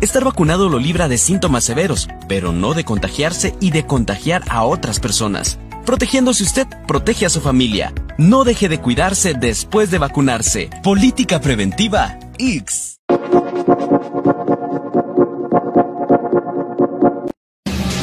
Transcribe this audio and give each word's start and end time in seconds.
Estar 0.00 0.24
vacunado 0.24 0.68
lo 0.68 0.78
libra 0.78 1.08
de 1.08 1.18
síntomas 1.18 1.64
severos, 1.64 2.08
pero 2.28 2.52
no 2.52 2.74
de 2.74 2.84
contagiarse 2.84 3.54
y 3.60 3.70
de 3.70 3.86
contagiar 3.86 4.42
a 4.48 4.64
otras 4.64 5.00
personas. 5.00 5.58
Protegiéndose 5.86 6.42
usted, 6.42 6.66
protege 6.86 7.26
a 7.26 7.30
su 7.30 7.40
familia. 7.40 7.92
No 8.18 8.44
deje 8.44 8.68
de 8.68 8.80
cuidarse 8.80 9.34
después 9.34 9.90
de 9.90 9.98
vacunarse. 9.98 10.70
Política 10.82 11.40
preventiva 11.40 12.18
X. 12.38 12.98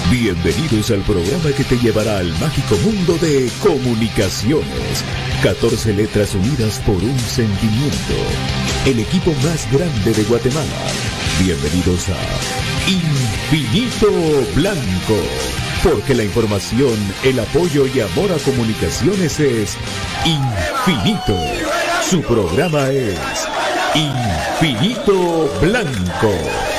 Bienvenidos 0.10 0.92
al 0.92 1.02
programa 1.02 1.52
que 1.56 1.64
te 1.64 1.78
llevará 1.78 2.20
al 2.20 2.30
mágico 2.40 2.76
mundo 2.84 3.18
de 3.18 3.50
comunicaciones. 3.62 5.04
14 5.44 5.94
letras 5.94 6.36
unidas 6.36 6.80
por 6.86 6.96
un 6.96 7.20
sentimiento. 7.20 8.14
El 8.86 9.00
equipo 9.00 9.32
más 9.44 9.72
grande 9.72 10.14
de 10.14 10.24
Guatemala 10.24 11.21
Bienvenidos 11.44 12.08
a 12.10 12.18
Infinito 12.88 14.12
Blanco, 14.54 15.18
porque 15.84 16.14
la 16.14 16.24
información, 16.24 16.94
el 17.24 17.40
apoyo 17.40 17.88
y 17.88 18.00
amor 18.00 18.32
a 18.32 18.38
comunicaciones 18.38 19.40
es 19.40 19.76
infinito. 20.24 21.36
Su 22.08 22.22
programa 22.22 22.90
es 22.90 23.20
Infinito 23.96 25.52
Blanco. 25.60 26.71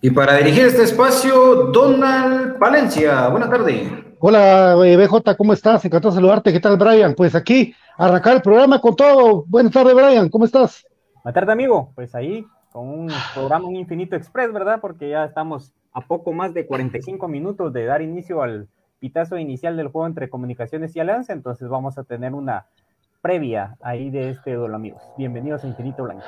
Y 0.00 0.10
para 0.10 0.36
dirigir 0.36 0.66
este 0.66 0.84
espacio, 0.84 1.72
Donald 1.72 2.56
Palencia. 2.58 3.26
Buenas 3.30 3.50
tardes. 3.50 3.90
Hola, 4.20 4.76
eh, 4.86 4.96
BJ, 4.96 5.36
¿cómo 5.36 5.52
estás? 5.52 5.84
Encantado 5.84 6.12
de 6.12 6.20
saludarte. 6.20 6.52
¿Qué 6.52 6.60
tal, 6.60 6.76
Brian? 6.76 7.14
Pues 7.16 7.34
aquí, 7.34 7.74
arrancar 7.96 8.36
el 8.36 8.42
programa 8.42 8.80
con 8.80 8.94
todo. 8.94 9.44
Buenas 9.48 9.72
tardes, 9.72 9.96
Brian. 9.96 10.28
¿Cómo 10.28 10.44
estás? 10.44 10.86
Buenas 11.24 11.34
tardes, 11.34 11.50
amigo. 11.50 11.90
Pues 11.96 12.14
ahí, 12.14 12.46
con 12.70 12.88
un 12.88 13.12
programa 13.34 13.66
un 13.66 13.74
Infinito 13.74 14.14
Express, 14.14 14.52
¿verdad? 14.52 14.78
Porque 14.80 15.08
ya 15.08 15.24
estamos 15.24 15.74
a 15.92 16.00
poco 16.02 16.32
más 16.32 16.54
de 16.54 16.64
45 16.64 17.26
minutos 17.26 17.72
de 17.72 17.84
dar 17.84 18.00
inicio 18.00 18.40
al 18.40 18.68
pitazo 19.00 19.36
inicial 19.36 19.76
del 19.76 19.88
juego 19.88 20.06
entre 20.06 20.30
Comunicaciones 20.30 20.94
y 20.94 21.00
Alianza. 21.00 21.32
Entonces 21.32 21.68
vamos 21.68 21.98
a 21.98 22.04
tener 22.04 22.34
una 22.34 22.66
previa 23.20 23.76
ahí 23.82 24.10
de 24.10 24.30
este 24.30 24.54
duelo, 24.54 24.76
amigos. 24.76 25.02
Bienvenidos 25.16 25.64
a 25.64 25.66
Infinito 25.66 26.04
Blanco. 26.04 26.22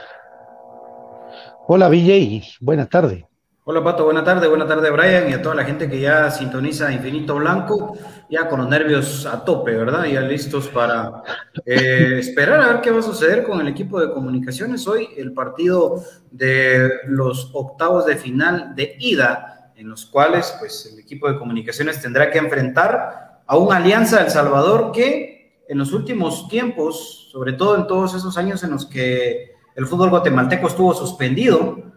Hola, 1.69 1.89
BJ. 1.89 2.59
Buenas 2.61 2.89
tardes. 2.89 3.30
Hola 3.71 3.85
Pato, 3.85 4.05
buena 4.05 4.25
tarde, 4.25 4.49
buena 4.49 4.67
tarde 4.67 4.91
Brian 4.91 5.31
y 5.31 5.33
a 5.33 5.41
toda 5.41 5.55
la 5.55 5.65
gente 5.65 5.89
que 5.89 6.01
ya 6.01 6.29
sintoniza 6.33 6.91
Infinito 6.91 7.37
Blanco, 7.37 7.97
ya 8.29 8.49
con 8.49 8.59
los 8.59 8.69
nervios 8.69 9.27
a 9.27 9.45
tope, 9.45 9.77
¿verdad? 9.77 10.07
Ya 10.07 10.23
listos 10.23 10.67
para 10.67 11.23
eh, 11.65 12.17
esperar 12.19 12.61
a 12.63 12.67
ver 12.67 12.81
qué 12.81 12.91
va 12.91 12.99
a 12.99 13.03
suceder 13.03 13.45
con 13.45 13.61
el 13.61 13.69
equipo 13.69 14.01
de 14.01 14.13
comunicaciones 14.13 14.89
hoy, 14.89 15.11
el 15.17 15.33
partido 15.33 16.03
de 16.33 16.91
los 17.07 17.53
octavos 17.53 18.07
de 18.07 18.17
final 18.17 18.75
de 18.75 18.97
ida, 18.99 19.71
en 19.77 19.89
los 19.89 20.05
cuales 20.05 20.53
pues 20.59 20.91
el 20.93 20.99
equipo 20.99 21.31
de 21.31 21.39
comunicaciones 21.39 22.03
tendrá 22.03 22.29
que 22.33 22.39
enfrentar 22.39 23.43
a 23.47 23.57
una 23.57 23.77
alianza 23.77 24.19
del 24.19 24.31
Salvador 24.31 24.91
que 24.91 25.63
en 25.69 25.79
los 25.79 25.93
últimos 25.93 26.49
tiempos, 26.49 27.29
sobre 27.31 27.53
todo 27.53 27.77
en 27.77 27.87
todos 27.87 28.17
esos 28.17 28.37
años 28.37 28.65
en 28.65 28.73
los 28.73 28.87
que 28.87 29.53
el 29.77 29.87
fútbol 29.87 30.11
guatemalteco 30.11 30.67
estuvo 30.67 30.93
suspendido, 30.93 31.91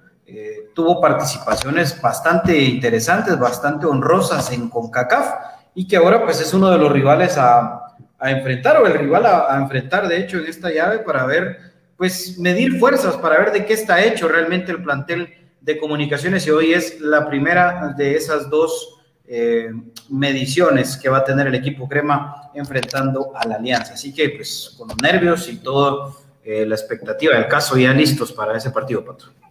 tuvo 0.73 0.99
participaciones 0.99 1.99
bastante 2.01 2.57
interesantes, 2.57 3.37
bastante 3.37 3.85
honrosas 3.85 4.51
en 4.51 4.69
CONCACAF 4.69 5.33
y 5.75 5.87
que 5.87 5.97
ahora 5.97 6.23
pues 6.23 6.39
es 6.41 6.53
uno 6.53 6.69
de 6.69 6.77
los 6.77 6.91
rivales 6.91 7.37
a, 7.37 7.79
enfrentar 8.25 8.77
o 8.77 8.87
el 8.87 8.93
rival 8.93 9.25
a, 9.25 9.57
enfrentar 9.57 10.07
de 10.07 10.17
hecho 10.17 10.37
en 10.37 10.45
esta 10.45 10.71
llave 10.71 10.99
para 10.99 11.25
ver, 11.25 11.57
pues 11.97 12.37
medir 12.39 12.79
fuerzas, 12.79 13.17
para 13.17 13.37
ver 13.37 13.51
de 13.51 13.65
qué 13.65 13.73
está 13.73 14.01
hecho 14.01 14.29
realmente 14.29 14.71
el 14.71 14.81
plantel 14.81 15.33
de 15.59 15.77
comunicaciones 15.77 16.47
y 16.47 16.51
hoy 16.51 16.73
es 16.73 17.01
la 17.01 17.27
primera 17.27 17.93
de 17.97 18.15
esas 18.15 18.49
dos 18.49 19.01
eh, 19.25 19.71
mediciones 20.09 20.95
que 20.95 21.09
va 21.09 21.19
a 21.19 21.23
tener 21.23 21.47
el 21.47 21.55
equipo 21.55 21.87
crema 21.87 22.49
enfrentando 22.53 23.33
a 23.35 23.45
la 23.45 23.55
alianza. 23.55 23.93
Así 23.93 24.13
que 24.13 24.29
pues 24.29 24.73
con 24.77 24.87
los 24.87 24.97
nervios 25.01 25.49
y 25.49 25.57
toda 25.57 26.13
eh, 26.43 26.65
la 26.65 26.75
expectativa 26.75 27.35
del 27.35 27.47
caso 27.47 27.77
ya 27.77 27.93
listos 27.93 28.31
para 28.31 28.57
ese 28.57 28.71
partido, 28.71 29.03
Patrón. 29.03 29.42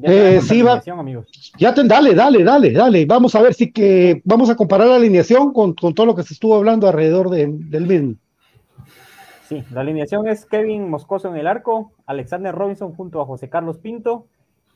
Ya 0.00 0.10
eh, 0.12 0.40
sí, 0.40 0.62
va. 0.62 0.82
Ya 1.58 1.74
te, 1.74 1.84
dale, 1.84 2.14
dale, 2.14 2.42
dale, 2.42 2.72
dale. 2.72 3.04
Vamos 3.04 3.34
a 3.34 3.42
ver 3.42 3.52
si 3.52 3.70
que 3.70 4.22
vamos 4.24 4.48
a 4.48 4.56
comparar 4.56 4.88
la 4.88 4.96
alineación 4.96 5.52
con, 5.52 5.74
todo 5.74 6.06
lo 6.06 6.14
que 6.14 6.22
se 6.22 6.32
estuvo 6.32 6.56
hablando 6.56 6.88
alrededor 6.88 7.28
del 7.28 7.86
mismo. 7.86 8.14
Sí, 9.48 9.62
la 9.72 9.80
alineación 9.80 10.26
es 10.28 10.46
Kevin 10.46 10.88
Moscoso 10.88 11.28
en 11.28 11.36
el 11.36 11.46
arco, 11.46 11.92
Alexander 12.06 12.54
Robinson 12.54 12.94
junto 12.94 13.20
a 13.20 13.26
José 13.26 13.50
Carlos 13.50 13.78
Pinto. 13.78 14.26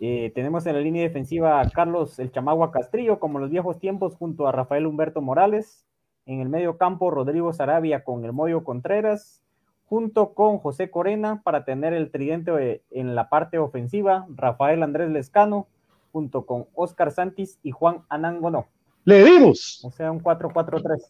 Eh, 0.00 0.32
tenemos 0.34 0.66
en 0.66 0.74
la 0.74 0.80
línea 0.80 1.02
defensiva 1.02 1.60
a 1.60 1.70
Carlos 1.70 2.18
El 2.18 2.32
Chamagua 2.32 2.72
Castrillo, 2.72 3.20
como 3.20 3.38
en 3.38 3.42
los 3.42 3.50
viejos 3.50 3.78
tiempos, 3.78 4.16
junto 4.16 4.46
a 4.46 4.52
Rafael 4.52 4.86
Humberto 4.86 5.22
Morales. 5.22 5.86
En 6.26 6.40
el 6.40 6.48
medio 6.48 6.76
campo, 6.76 7.10
Rodrigo 7.10 7.52
Sarabia 7.52 8.02
con 8.02 8.24
el 8.24 8.32
Moyo 8.32 8.64
Contreras 8.64 9.43
junto 9.88 10.34
con 10.34 10.58
José 10.58 10.90
Corena 10.90 11.42
para 11.42 11.64
tener 11.64 11.92
el 11.92 12.10
tridente 12.10 12.82
en 12.90 13.14
la 13.14 13.28
parte 13.28 13.58
ofensiva, 13.58 14.26
Rafael 14.34 14.82
Andrés 14.82 15.10
Lescano, 15.10 15.66
junto 16.12 16.46
con 16.46 16.66
Oscar 16.74 17.12
Santis 17.12 17.58
y 17.62 17.70
Juan 17.70 18.02
Anangonó. 18.08 18.66
Le 19.04 19.24
dimos. 19.24 19.80
O 19.84 19.90
sea, 19.90 20.10
un 20.10 20.22
4-4-3. 20.22 21.02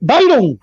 Byron, 0.00 0.58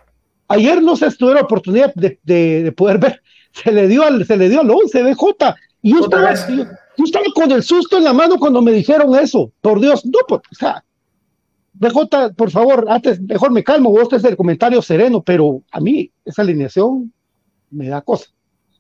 ayer 0.47 0.81
no 0.81 0.95
se 0.95 1.07
estuvo 1.07 1.33
la 1.33 1.41
oportunidad 1.41 1.93
de, 1.93 2.73
poder 2.75 2.97
ver, 2.97 3.21
se 3.51 3.71
le 3.71 3.87
dio 3.87 4.03
al, 4.03 4.25
se 4.25 4.37
le 4.37 4.49
dio 4.49 4.61
al 4.61 4.69
11 4.69 5.03
BJ, 5.03 5.55
y 5.81 5.91
yo 5.91 5.99
estaba, 6.01 6.33
yo 6.33 7.03
estaba, 7.03 7.25
con 7.35 7.51
el 7.51 7.63
susto 7.63 7.97
en 7.97 8.05
la 8.05 8.13
mano 8.13 8.37
cuando 8.37 8.61
me 8.61 8.71
dijeron 8.71 9.13
eso, 9.15 9.51
por 9.61 9.79
Dios, 9.79 10.05
no, 10.05 10.19
pues, 10.27 10.41
o 10.51 10.55
sea, 10.55 10.83
BJ, 11.73 12.33
por 12.35 12.51
favor, 12.51 12.85
antes, 12.89 13.19
mejor 13.21 13.51
me 13.51 13.63
calmo, 13.63 13.91
vos 13.91 14.11
es 14.13 14.23
el 14.23 14.37
comentario 14.37 14.81
sereno, 14.81 15.21
pero 15.21 15.61
a 15.71 15.79
mí 15.79 16.11
esa 16.23 16.43
alineación 16.43 17.11
me 17.71 17.89
da 17.89 18.01
cosa. 18.01 18.29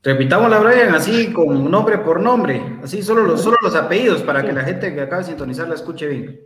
Repitámosla, 0.03 0.59
Brian, 0.59 0.93
así 0.93 1.31
con 1.31 1.71
nombre 1.71 1.97
por 1.97 2.19
nombre, 2.19 2.61
así 2.83 3.01
solo 3.01 3.23
los, 3.23 3.41
solo 3.41 3.57
los 3.61 3.75
apellidos 3.75 4.21
para 4.21 4.43
que 4.45 4.51
la 4.51 4.63
gente 4.63 4.93
que 4.93 5.01
acaba 5.01 5.21
de 5.21 5.29
sintonizar 5.29 5.67
la 5.67 5.75
escuche 5.75 6.07
bien. 6.07 6.41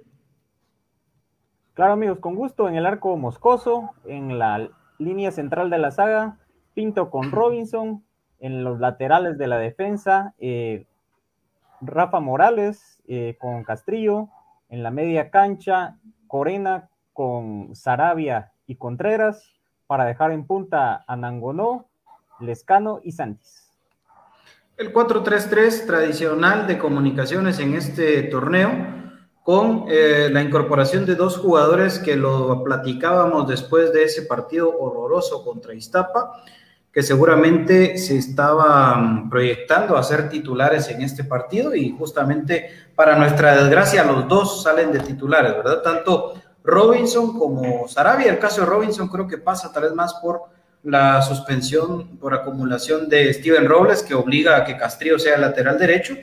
Claro, 1.74 1.94
amigos, 1.94 2.20
con 2.20 2.36
gusto. 2.36 2.68
En 2.70 2.76
el 2.76 2.86
arco 2.86 3.18
Moscoso, 3.18 3.92
en 4.06 4.40
la 4.40 4.70
línea 5.00 5.32
central 5.32 5.70
de 5.70 5.78
la 5.78 5.92
saga, 5.92 6.38
Pinto 6.74 7.10
con 7.10 7.32
Robinson, 7.32 8.04
en 8.40 8.64
los 8.64 8.80
laterales 8.80 9.38
de 9.38 9.48
la 9.48 9.58
defensa, 9.58 10.36
eh, 10.38 10.86
Rafa 11.82 12.20
Morales 12.20 13.02
eh, 13.08 13.38
con 13.40 13.64
Castrillo, 13.64 14.30
en 14.70 14.84
la 14.84 14.92
media 14.92 15.30
cancha, 15.30 15.98
Corena 16.28 16.90
con 17.14 17.76
Sarabia 17.76 18.52
y 18.66 18.76
Contreras 18.76 19.54
para 19.88 20.06
dejar 20.06 20.32
en 20.32 20.46
punta 20.46 21.04
a 21.08 21.16
Nangonó, 21.16 21.90
Lescano 22.40 23.00
y 23.04 23.14
Santis. 23.14 23.72
El 24.78 24.94
4-3-3 24.94 25.88
tradicional 25.88 26.68
de 26.68 26.78
comunicaciones 26.78 27.58
en 27.60 27.74
este 27.74 28.24
torneo, 28.24 28.70
con 29.42 29.86
eh, 29.88 30.30
la 30.30 30.44
incorporación 30.44 31.06
de 31.06 31.16
dos 31.16 31.38
jugadores 31.38 32.00
que 32.00 32.18
lo 32.18 32.64
platicábamos 32.64 33.48
después 33.48 33.94
de 33.94 34.04
ese 34.04 34.24
partido 34.24 34.78
horroroso 34.78 35.44
contra 35.44 35.74
Iztapa, 35.74 36.44
que 36.98 37.04
seguramente 37.04 37.96
se 38.00 38.18
estaban 38.18 39.30
proyectando 39.30 39.96
a 39.96 40.02
ser 40.02 40.30
titulares 40.30 40.90
en 40.90 41.04
este 41.04 41.24
partido 41.24 41.76
y 41.76 41.96
justamente 41.96 42.72
para 42.96 43.16
nuestra 43.16 43.56
desgracia 43.56 44.04
los 44.04 44.28
dos 44.28 44.64
salen 44.64 44.92
de 44.92 45.02
titulares, 45.02 45.56
¿verdad? 45.56 45.84
Tanto 45.84 46.34
Robinson 46.64 47.38
como 47.38 47.88
Sarabia. 47.88 48.32
El 48.32 48.40
caso 48.40 48.62
de 48.62 48.68
Robinson 48.68 49.10
creo 49.10 49.28
que 49.28 49.38
pasa 49.38 49.72
tal 49.72 49.84
vez 49.84 49.94
más 49.94 50.16
por 50.16 50.46
la 50.82 51.22
suspensión 51.22 52.18
por 52.18 52.34
acumulación 52.34 53.08
de 53.08 53.32
Steven 53.32 53.70
Robles 53.70 54.02
que 54.02 54.16
obliga 54.16 54.58
a 54.58 54.64
que 54.66 54.76
Castrillo 54.76 55.20
sea 55.20 55.38
lateral 55.38 55.78
derecho. 55.78 56.16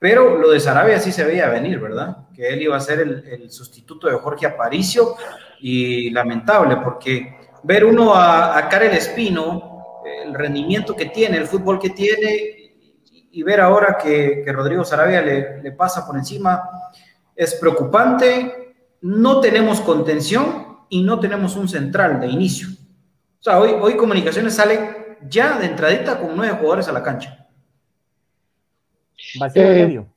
Pero 0.00 0.36
lo 0.36 0.50
de 0.50 0.58
Sarabia 0.58 0.98
sí 0.98 1.12
se 1.12 1.22
veía 1.22 1.48
venir, 1.48 1.78
¿verdad? 1.78 2.26
Que 2.34 2.48
él 2.48 2.60
iba 2.60 2.76
a 2.76 2.80
ser 2.80 2.98
el, 2.98 3.24
el 3.28 3.52
sustituto 3.52 4.08
de 4.08 4.16
Jorge 4.16 4.46
Aparicio 4.46 5.14
y 5.60 6.10
lamentable 6.10 6.78
porque 6.78 7.36
ver 7.62 7.84
uno 7.84 8.12
a, 8.16 8.58
a 8.58 8.68
Karel 8.68 8.94
Espino 8.94 9.71
el 10.04 10.34
rendimiento 10.34 10.94
que 10.94 11.06
tiene, 11.06 11.36
el 11.36 11.46
fútbol 11.46 11.78
que 11.78 11.90
tiene, 11.90 12.62
y 13.32 13.42
ver 13.42 13.60
ahora 13.60 13.96
que, 14.02 14.44
Rodrigo 14.46 14.84
Sarabia 14.84 15.22
le, 15.22 15.72
pasa 15.72 16.06
por 16.06 16.16
encima, 16.16 16.62
es 17.34 17.54
preocupante. 17.54 18.74
No 19.00 19.40
tenemos 19.40 19.80
contención 19.80 20.78
y 20.88 21.02
no 21.02 21.18
tenemos 21.18 21.56
un 21.56 21.68
central 21.68 22.20
de 22.20 22.28
inicio. 22.28 22.68
O 22.68 23.42
sea, 23.42 23.58
hoy, 23.58 23.70
hoy 23.80 23.96
Comunicaciones 23.96 24.54
sale 24.54 25.16
ya 25.28 25.58
de 25.58 25.66
entradita 25.66 26.20
con 26.20 26.36
nueve 26.36 26.54
jugadores 26.54 26.88
a 26.88 26.92
la 26.92 27.02
cancha. 27.02 27.48
Vacío 29.38 29.62
eh, 29.62 29.86
medio. 29.86 30.14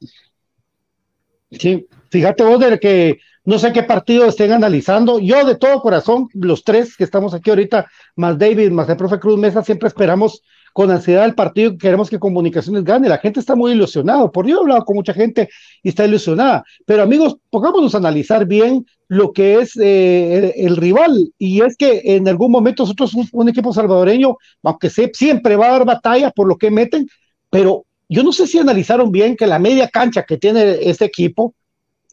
Sí, 1.51 1.88
fíjate 2.10 2.44
vos 2.44 2.60
de 2.60 2.80
que 2.80 3.20
no 3.46 3.60
sé 3.60 3.72
qué 3.72 3.84
partido 3.84 4.25
estén 4.25 4.52
analizando. 4.52 5.20
Yo 5.20 5.46
de 5.46 5.56
todo 5.56 5.82
corazón, 5.82 6.28
los 6.34 6.64
tres 6.64 6.98
que 6.98 7.04
estamos 7.04 7.34
aquí 7.34 7.50
ahorita, 7.50 7.88
más 8.16 8.38
David, 8.38 8.72
más 8.72 8.90
el 8.90 8.98
profe 8.98 9.20
Cruz 9.20 9.38
Mesa, 9.38 9.64
siempre 9.64 9.88
esperamos 9.88 10.42
con 10.75 10.92
ansiedad 10.92 11.24
el 11.24 11.36
partido 11.36 11.78
queremos 11.78 12.10
que 12.10 12.20
Comunicaciones 12.20 12.84
gane. 12.84 13.08
La 13.08 13.20
gente 13.20 13.40
está 13.40 13.56
muy 13.56 13.72
ilusionado. 13.72 14.30
Por 14.30 14.46
yo 14.46 14.58
he 14.58 14.60
hablado 14.60 14.84
con 14.84 14.98
mucha 14.98 15.14
gente 15.14 15.48
y 15.82 15.88
está 15.88 16.06
ilusionada. 16.06 16.66
Pero 16.86 17.04
amigos, 17.04 17.38
pongámonos 17.50 17.96
a 17.96 18.00
analizar 18.00 18.46
bien 18.46 18.86
lo 19.08 19.32
que 19.32 19.60
es 19.60 19.78
eh, 19.78 20.54
el, 20.58 20.75
rival. 20.75 21.32
Y 21.38 21.62
es 21.62 21.78
que 21.78 22.02
en 22.04 22.28
algún 22.28 22.52
momento 22.52 22.84
nosotros, 22.84 23.14
un, 23.32 23.48
equipo 23.48 23.72
salvadoreño, 23.72 24.36
aunque 24.64 24.90
se, 24.90 25.12
siempre 25.14 25.56
va 25.56 25.68
a 25.68 25.72
dar 25.72 25.86
batalla 25.86 26.32
por 26.32 26.46
lo 26.46 26.58
que 26.58 26.70
meten, 26.70 27.08
pero 27.50 27.86
yo 28.10 28.24
no 28.24 28.34
sé 28.34 28.46
si 28.46 28.60
analizaron 28.60 29.12
bien 29.12 29.38
que 29.38 29.48
la 29.48 29.60
media 29.60 29.88
cancha 29.88 30.24
que 30.24 30.38
tiene 30.38 30.78
este 30.82 31.06
equipo, 31.06 31.54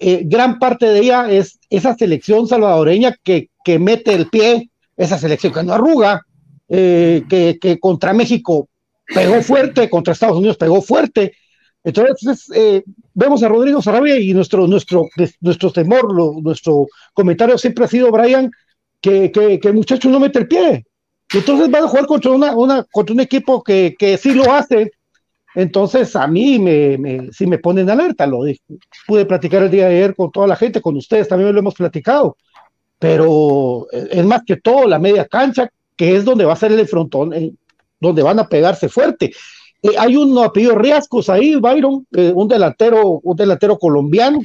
eh, 0.03 0.23
gran 0.25 0.59
parte 0.59 0.87
de 0.87 0.99
ella 0.99 1.31
es 1.31 1.61
esa 1.71 1.95
selección 1.95 2.49
salvadoreña 2.49 3.15
que, 3.23 3.51
que 3.65 3.79
mete 3.79 4.13
el 4.13 4.29
pie, 4.29 4.71
esa 4.97 5.17
selección 5.17 5.53
que 5.53 5.63
no 5.63 5.75
arruga, 5.75 6.23
eh, 6.69 7.23
que, 7.29 7.59
que, 7.61 7.79
contra 7.79 8.13
México 8.13 8.69
pegó 9.07 9.41
fuerte, 9.43 9.89
contra 9.89 10.13
Estados 10.13 10.39
Unidos 10.39 10.57
pegó 10.57 10.83
fuerte. 10.83 11.35
Entonces, 11.85 12.51
eh, 12.55 12.83
vemos 13.15 13.43
a 13.43 13.49
Rodrigo 13.49 13.81
Sarabia 13.81 14.19
y 14.19 14.35
nuestro, 14.35 14.67
nuestro, 14.67 15.09
temor, 15.73 16.43
nuestro 16.43 16.87
comentario 17.15 17.57
siempre 17.57 17.85
ha 17.85 17.89
sido, 17.89 18.11
Brian, 18.11 18.51
que, 19.01 19.31
que, 19.31 19.61
que, 19.61 19.69
el 19.69 19.75
muchacho 19.75 20.09
no 20.09 20.19
mete 20.19 20.41
el 20.41 20.49
pie. 20.49 20.85
Entonces 21.33 21.71
van 21.71 21.85
a 21.85 21.89
jugar 21.89 22.07
contra, 22.07 22.31
una, 22.31 22.57
una, 22.57 22.85
contra 22.91 23.15
un 23.15 23.21
equipo 23.21 23.63
que, 23.63 23.95
que 23.99 24.17
sí 24.19 24.33
lo 24.33 24.53
hace, 24.53 24.93
entonces, 25.55 26.17
a 26.17 26.27
mí 26.27 26.59
me, 26.59 26.97
me, 26.97 27.33
sí 27.33 27.47
me 27.47 27.59
ponen 27.59 27.91
alerta, 27.91 28.27
lo 28.27 28.41
pude 29.07 29.27
platicar 29.27 29.63
el 29.63 29.71
día 29.71 29.89
de 29.89 29.97
ayer 29.97 30.15
con 30.15 30.33
toda 30.33 30.47
la 30.47 30.57
gente, 30.57 30.81
con 30.81 30.97
ustedes 30.97 31.29
también 31.29 31.53
lo 31.53 31.59
hemos 31.59 31.75
platicado, 31.75 32.37
pero 32.99 33.87
eh, 33.93 34.09
es 34.13 34.25
más 34.25 34.43
que 34.47 34.57
todo 34.57 34.87
la 34.87 34.99
media 34.99 35.27
cancha, 35.27 35.69
que 35.95 36.17
es 36.17 36.25
donde 36.25 36.47
va 36.47 36.55
a 36.55 36.57
ser 36.57 36.73
el 36.73 36.89
frontón, 36.89 37.35
eh, 37.35 37.53
donde 38.01 38.23
van 38.23 38.39
a 38.39 38.49
pegarse 38.49 38.89
fuerte. 38.89 39.33
Eh, 39.83 39.91
hay 39.99 40.17
un 40.17 40.39
apellido 40.39 40.77
Riascos 40.77 41.29
ahí, 41.29 41.55
Byron, 41.57 42.07
un 42.11 42.49
delantero, 42.49 43.21
un 43.23 43.37
delantero 43.37 43.79
colombiano, 43.79 44.41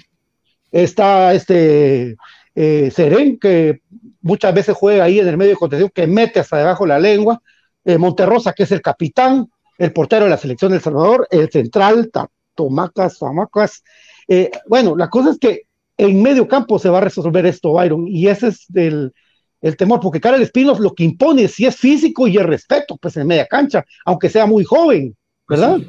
está 0.72 1.34
este 1.34 2.18
Seren, 2.56 3.38
que 3.40 3.82
muchas 4.22 4.54
veces 4.54 4.76
juega 4.76 5.06
ahí 5.06 5.20
en 5.20 5.28
el 5.28 5.38
medio 5.38 5.52
de 5.52 5.58
contención, 5.58 5.92
que 5.94 6.08
mete 6.08 6.40
hasta 6.40 6.58
debajo 6.58 6.86
la 6.86 7.00
lengua, 7.00 7.42
Monterrosa, 7.86 8.52
que 8.52 8.64
es 8.64 8.72
el 8.72 8.82
capitán, 8.82 9.48
el 9.78 9.94
portero 9.94 10.26
de 10.26 10.32
la 10.32 10.38
selección 10.38 10.72
del 10.72 10.82
Salvador, 10.82 11.28
el 11.32 11.50
central, 11.50 12.10
Tomacas, 12.56 13.20
Tomacas, 13.20 13.84
Eh, 14.30 14.52
bueno, 14.68 14.96
la 14.98 15.10
cosa 15.10 15.32
es 15.32 15.40
que 15.40 15.64
en 15.98 16.22
medio 16.22 16.48
campo 16.48 16.78
se 16.80 16.90
va 16.90 16.98
a 16.98 17.02
resolver 17.02 17.46
esto, 17.46 17.72
Byron, 17.72 18.08
y 18.08 18.28
ese 18.28 18.50
es 18.50 18.68
el, 18.74 19.14
el 19.62 19.78
temor, 19.78 20.00
porque 20.00 20.20
Karel 20.20 20.42
Espinos 20.42 20.80
lo 20.80 20.94
que 20.94 21.04
impone 21.04 21.48
si 21.48 21.66
es 21.66 21.76
físico 21.78 22.28
y 22.28 22.38
el 22.38 22.46
respeto, 22.46 22.98
pues 22.98 23.16
en 23.18 23.28
media 23.28 23.48
cancha, 23.48 23.86
aunque 24.06 24.30
sea 24.30 24.46
muy 24.46 24.64
joven, 24.64 25.16
¿verdad? 25.48 25.80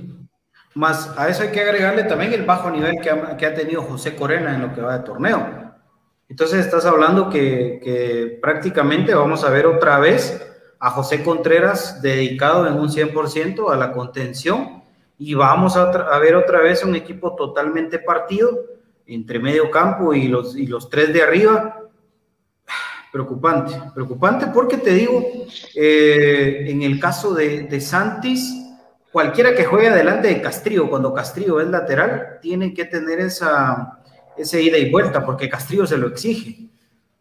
Más 0.74 1.12
a 1.16 1.28
eso 1.28 1.42
hay 1.42 1.50
que 1.50 1.60
agregarle 1.60 2.04
también 2.04 2.32
el 2.32 2.44
bajo 2.44 2.70
nivel 2.70 3.00
que 3.02 3.10
ha, 3.10 3.36
que 3.36 3.46
ha, 3.46 3.54
tenido 3.54 3.82
José 3.82 4.14
Corena 4.14 4.54
en 4.54 4.62
lo 4.62 4.72
que 4.72 4.80
va 4.80 4.98
de 4.98 5.04
torneo. 5.04 5.74
Entonces 6.28 6.64
estás 6.64 6.84
hablando 6.84 7.28
que, 7.28 7.80
que 7.82 8.38
prácticamente 8.40 9.14
vamos 9.14 9.42
a 9.44 9.50
ver 9.50 9.66
otra 9.66 9.98
vez 9.98 10.40
a 10.80 10.90
José 10.90 11.22
Contreras 11.24 12.00
dedicado 12.02 12.66
en 12.66 12.74
un 12.74 12.88
100% 12.88 13.72
a 13.72 13.76
la 13.76 13.92
contención 13.92 14.82
y 15.18 15.34
vamos 15.34 15.76
a, 15.76 16.18
ver 16.18 16.36
otra 16.36 16.60
vez 16.60 16.84
un 16.84 16.94
equipo 16.94 17.34
totalmente 17.34 17.98
partido 17.98 18.56
entre 19.06 19.40
medio 19.40 19.70
campo 19.70 20.14
y 20.14 20.28
los, 20.28 20.56
y 20.56 20.66
los 20.66 20.88
tres 20.88 21.12
de 21.12 21.22
arriba. 21.22 21.80
Preocupante, 23.10 23.72
preocupante 23.94 24.46
porque 24.48 24.76
te 24.76 24.92
digo, 24.92 25.24
eh, 25.74 26.66
en 26.68 26.82
el 26.82 27.00
caso 27.00 27.34
de, 27.34 27.62
de, 27.62 27.80
Santis, 27.80 28.54
cualquiera 29.10 29.54
que 29.54 29.64
juegue 29.64 29.88
adelante 29.88 30.28
de 30.28 30.42
Castrillo, 30.42 30.90
cuando 30.90 31.14
Castrillo 31.14 31.58
es 31.58 31.68
lateral, 31.68 32.38
tiene 32.42 32.74
que 32.74 32.84
tener 32.84 33.18
esa, 33.20 33.98
ese 34.36 34.62
ida 34.62 34.76
y 34.76 34.90
vuelta 34.90 35.24
porque 35.24 35.48
Castrillo 35.48 35.86
se 35.86 35.96
lo 35.96 36.08
exige. 36.08 36.67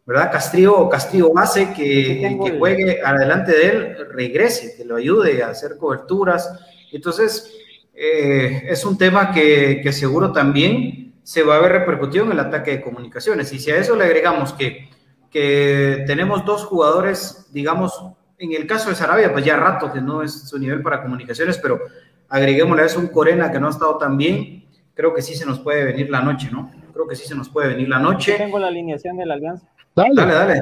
¿Verdad? 0.07 0.31
Castrillo, 0.31 0.87
Castrillo 0.87 1.37
hace 1.37 1.73
que 1.73 2.25
el 2.25 2.39
que 2.39 2.57
juegue 2.57 3.01
adelante 3.03 3.51
de 3.51 3.67
él 3.67 3.97
regrese, 4.13 4.73
que 4.77 4.85
lo 4.85 4.95
ayude 4.95 5.43
a 5.43 5.49
hacer 5.49 5.77
coberturas. 5.77 6.49
Entonces, 6.93 7.53
eh, 7.93 8.63
es 8.69 8.85
un 8.85 8.97
tema 8.97 9.31
que, 9.31 9.81
que, 9.83 9.91
seguro 9.91 10.31
también 10.31 11.13
se 11.23 11.43
va 11.43 11.57
a 11.57 11.59
ver 11.59 11.73
repercutido 11.73 12.23
en 12.23 12.31
el 12.31 12.39
ataque 12.39 12.71
de 12.71 12.81
comunicaciones. 12.81 13.51
Y 13.51 13.59
si 13.59 13.69
a 13.69 13.75
eso 13.75 13.97
le 13.97 14.05
agregamos 14.05 14.53
que, 14.53 14.87
que 15.29 16.05
tenemos 16.07 16.45
dos 16.45 16.63
jugadores, 16.63 17.47
digamos, 17.51 18.01
en 18.37 18.53
el 18.53 18.65
caso 18.65 18.89
de 18.89 18.95
Sarabia, 18.95 19.33
pues 19.33 19.43
ya 19.43 19.57
rato 19.57 19.91
que 19.91 19.99
no 19.99 20.23
es 20.23 20.47
su 20.47 20.57
nivel 20.57 20.81
para 20.81 21.01
comunicaciones, 21.01 21.57
pero 21.57 21.81
agreguémosle 22.29 22.83
a 22.83 22.85
eso 22.85 22.99
un 22.99 23.07
Corena 23.07 23.51
que 23.51 23.59
no 23.59 23.67
ha 23.67 23.71
estado 23.71 23.97
tan 23.97 24.15
bien, 24.15 24.67
creo 24.93 25.13
que 25.13 25.21
sí 25.21 25.35
se 25.35 25.45
nos 25.45 25.59
puede 25.59 25.83
venir 25.83 26.09
la 26.09 26.21
noche, 26.21 26.47
¿no? 26.49 26.71
Creo 26.93 27.07
que 27.07 27.15
sí 27.15 27.27
se 27.27 27.35
nos 27.35 27.49
puede 27.49 27.67
venir 27.67 27.89
la 27.89 27.99
noche. 27.99 28.35
Tengo 28.37 28.57
la 28.57 28.67
alineación 28.67 29.17
de 29.17 29.25
la 29.25 29.33
alianza. 29.33 29.67
Dale, 29.97 30.13
dale. 30.15 30.33
dale. 30.33 30.61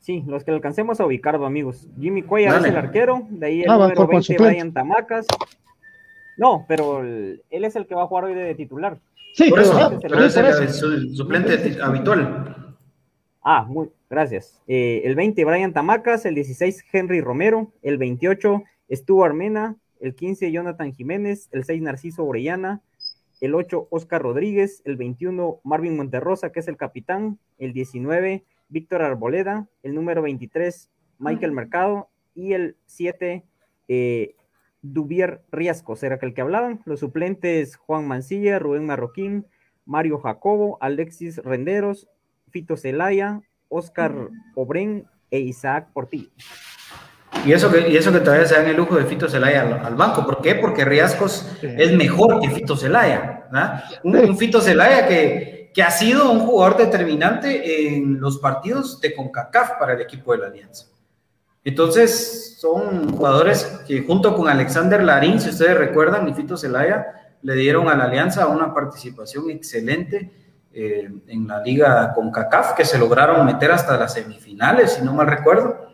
Sí, 0.00 0.24
los 0.26 0.42
que 0.42 0.50
alcancemos 0.50 0.98
a 1.00 1.06
ubicar, 1.06 1.36
amigos. 1.36 1.88
Jimmy 1.96 2.22
Cuellar 2.22 2.60
es 2.60 2.64
el 2.64 2.76
arquero, 2.76 3.28
de 3.30 3.46
ahí 3.46 3.62
el 3.62 3.70
ah, 3.70 3.78
número 3.78 4.08
20, 4.08 4.36
Brian 4.36 4.72
Tamacas. 4.72 5.26
No, 6.36 6.64
pero 6.66 7.02
el, 7.02 7.44
él 7.50 7.64
es 7.64 7.76
el 7.76 7.86
que 7.86 7.94
va 7.94 8.02
a 8.02 8.06
jugar 8.08 8.24
hoy 8.24 8.34
de 8.34 8.56
titular. 8.56 8.98
Sí, 9.34 9.48
por 9.48 9.60
eso, 9.60 9.72
pero, 10.02 10.16
pero 10.16 10.24
es 10.24 10.36
el, 10.36 10.46
el, 10.46 10.62
el, 10.62 11.16
suplente 11.16 11.80
habitual. 11.80 12.76
Ah, 13.44 13.64
muy, 13.68 13.90
gracias. 14.10 14.60
Eh, 14.66 15.02
el 15.04 15.14
20, 15.14 15.44
Brian 15.44 15.72
Tamacas, 15.72 16.26
el 16.26 16.34
16, 16.34 16.84
Henry 16.92 17.20
Romero, 17.20 17.72
el 17.82 17.96
28, 17.96 18.60
Stuart 18.90 19.34
Mena, 19.34 19.76
el 20.00 20.16
15, 20.16 20.50
Jonathan 20.50 20.92
Jiménez, 20.92 21.48
el 21.52 21.62
6, 21.62 21.80
Narciso 21.80 22.24
Orellana, 22.24 22.80
el 23.42 23.56
8, 23.56 23.88
Oscar 23.90 24.22
Rodríguez, 24.22 24.82
el 24.84 24.96
21, 24.96 25.60
Marvin 25.64 25.96
Monterrosa, 25.96 26.52
que 26.52 26.60
es 26.60 26.68
el 26.68 26.76
capitán, 26.76 27.40
el 27.58 27.72
19, 27.72 28.44
Víctor 28.68 29.02
Arboleda, 29.02 29.68
el 29.82 29.96
número 29.96 30.22
23, 30.22 30.92
Michael 31.18 31.50
Mercado, 31.50 32.08
y 32.36 32.52
el 32.52 32.76
7, 32.86 33.44
eh, 33.88 34.36
Dubier 34.80 35.42
Riasco, 35.50 35.96
será 35.96 36.20
que 36.20 36.26
el 36.26 36.34
que 36.34 36.40
hablaban. 36.40 36.82
Los 36.84 37.00
suplentes, 37.00 37.74
Juan 37.74 38.06
Mancilla, 38.06 38.60
Rubén 38.60 38.86
Marroquín, 38.86 39.44
Mario 39.84 40.18
Jacobo, 40.18 40.78
Alexis 40.80 41.38
Renderos, 41.38 42.08
Fito 42.50 42.76
Celaya, 42.76 43.42
Oscar 43.68 44.28
Obrén 44.54 45.06
e 45.32 45.40
Isaac 45.40 45.90
Portillo. 45.92 46.30
Y 47.44 47.52
eso 47.52 47.70
que, 47.70 47.88
y 47.88 47.96
eso 47.96 48.12
que 48.12 48.20
todavía 48.20 48.46
se 48.46 48.54
dan 48.54 48.68
el 48.68 48.76
lujo 48.76 48.96
de 48.96 49.04
Fito 49.04 49.28
Celaya 49.28 49.62
al, 49.62 49.86
al, 49.86 49.94
banco. 49.94 50.24
¿Por 50.24 50.40
qué? 50.40 50.54
Porque 50.54 50.84
Riascos 50.84 51.46
sí. 51.60 51.66
es 51.76 51.92
mejor 51.92 52.40
que 52.40 52.50
Fito 52.50 52.76
Celaya. 52.76 53.48
Un, 54.04 54.16
un, 54.16 54.38
Fito 54.38 54.60
Celaya 54.60 55.06
que, 55.08 55.70
que 55.74 55.82
ha 55.82 55.90
sido 55.90 56.30
un 56.30 56.40
jugador 56.40 56.76
determinante 56.76 57.96
en 57.96 58.20
los 58.20 58.38
partidos 58.38 59.00
de 59.00 59.14
CONCACAF 59.14 59.72
para 59.78 59.94
el 59.94 60.00
equipo 60.00 60.32
de 60.32 60.38
la 60.38 60.46
Alianza. 60.46 60.86
Entonces, 61.64 62.56
son 62.58 63.12
jugadores 63.12 63.64
que 63.86 64.02
junto 64.02 64.36
con 64.36 64.48
Alexander 64.48 65.02
Larín, 65.02 65.40
si 65.40 65.50
ustedes 65.50 65.76
recuerdan, 65.76 66.28
y 66.28 66.34
Fito 66.34 66.56
Celaya, 66.56 67.36
le 67.42 67.54
dieron 67.54 67.88
a 67.88 67.96
la 67.96 68.04
Alianza 68.04 68.46
una 68.46 68.72
participación 68.72 69.50
excelente 69.50 70.30
eh, 70.72 71.10
en 71.26 71.48
la 71.48 71.60
liga 71.60 72.12
CONCACAF, 72.14 72.74
que 72.74 72.84
se 72.84 72.98
lograron 72.98 73.44
meter 73.44 73.72
hasta 73.72 73.96
las 73.96 74.14
semifinales, 74.14 74.92
si 74.92 75.02
no 75.02 75.12
mal 75.12 75.26
recuerdo 75.26 75.91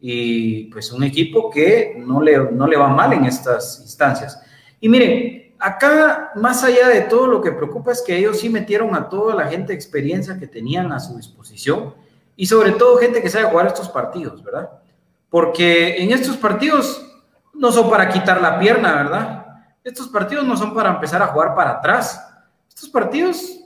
y 0.00 0.64
pues 0.64 0.90
un 0.92 1.04
equipo 1.04 1.50
que 1.50 1.94
no 1.98 2.22
le, 2.22 2.38
no 2.52 2.66
le 2.66 2.76
va 2.76 2.88
mal 2.88 3.12
en 3.12 3.26
estas 3.26 3.80
instancias. 3.82 4.40
Y 4.80 4.88
miren, 4.88 5.54
acá 5.58 6.32
más 6.36 6.64
allá 6.64 6.88
de 6.88 7.02
todo 7.02 7.26
lo 7.26 7.40
que 7.40 7.52
preocupa 7.52 7.92
es 7.92 8.00
que 8.00 8.16
ellos 8.16 8.40
sí 8.40 8.48
metieron 8.48 8.94
a 8.94 9.08
toda 9.08 9.34
la 9.34 9.46
gente 9.46 9.68
de 9.68 9.74
experiencia 9.74 10.38
que 10.38 10.46
tenían 10.46 10.90
a 10.90 11.00
su 11.00 11.16
disposición 11.16 11.94
y 12.34 12.46
sobre 12.46 12.72
todo 12.72 12.96
gente 12.96 13.20
que 13.20 13.28
sabe 13.28 13.44
jugar 13.44 13.66
estos 13.66 13.90
partidos, 13.90 14.42
¿verdad? 14.42 14.70
Porque 15.28 16.02
en 16.02 16.10
estos 16.12 16.38
partidos 16.38 17.06
no 17.52 17.70
son 17.70 17.90
para 17.90 18.08
quitar 18.08 18.40
la 18.40 18.58
pierna, 18.58 18.94
¿verdad? 18.94 19.46
Estos 19.84 20.08
partidos 20.08 20.46
no 20.46 20.56
son 20.56 20.72
para 20.72 20.90
empezar 20.90 21.22
a 21.22 21.26
jugar 21.26 21.54
para 21.54 21.72
atrás. 21.72 22.26
Estos 22.68 22.88
partidos 22.88 23.60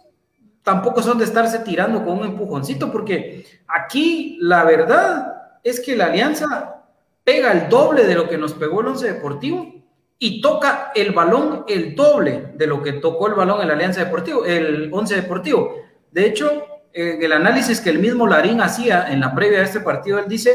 tampoco 0.64 1.02
son 1.02 1.18
de 1.18 1.24
estarse 1.24 1.60
tirando 1.60 2.04
con 2.04 2.18
un 2.18 2.24
empujoncito, 2.24 2.90
porque 2.90 3.46
aquí 3.68 4.38
la 4.40 4.64
verdad 4.64 5.33
es 5.64 5.80
que 5.80 5.96
la 5.96 6.06
alianza 6.06 6.84
pega 7.24 7.50
el 7.50 7.68
doble 7.68 8.04
de 8.04 8.14
lo 8.14 8.28
que 8.28 8.38
nos 8.38 8.52
pegó 8.52 8.82
el 8.82 8.88
Once 8.88 9.10
Deportivo 9.10 9.74
y 10.18 10.40
toca 10.40 10.92
el 10.94 11.12
balón 11.12 11.64
el 11.66 11.94
doble 11.96 12.52
de 12.54 12.66
lo 12.66 12.82
que 12.82 12.92
tocó 12.92 13.26
el 13.26 13.34
balón 13.34 13.62
en 13.62 13.70
Alianza 13.70 14.04
Deportivo, 14.04 14.44
el 14.44 14.90
Once 14.92 15.14
Deportivo. 15.14 15.74
De 16.12 16.26
hecho, 16.26 16.64
en 16.92 17.22
el 17.22 17.32
análisis 17.32 17.80
que 17.80 17.90
el 17.90 17.98
mismo 17.98 18.26
Larín 18.26 18.60
hacía 18.60 19.10
en 19.10 19.20
la 19.20 19.34
previa 19.34 19.58
de 19.58 19.64
este 19.64 19.80
partido, 19.80 20.18
él 20.18 20.26
dice 20.28 20.54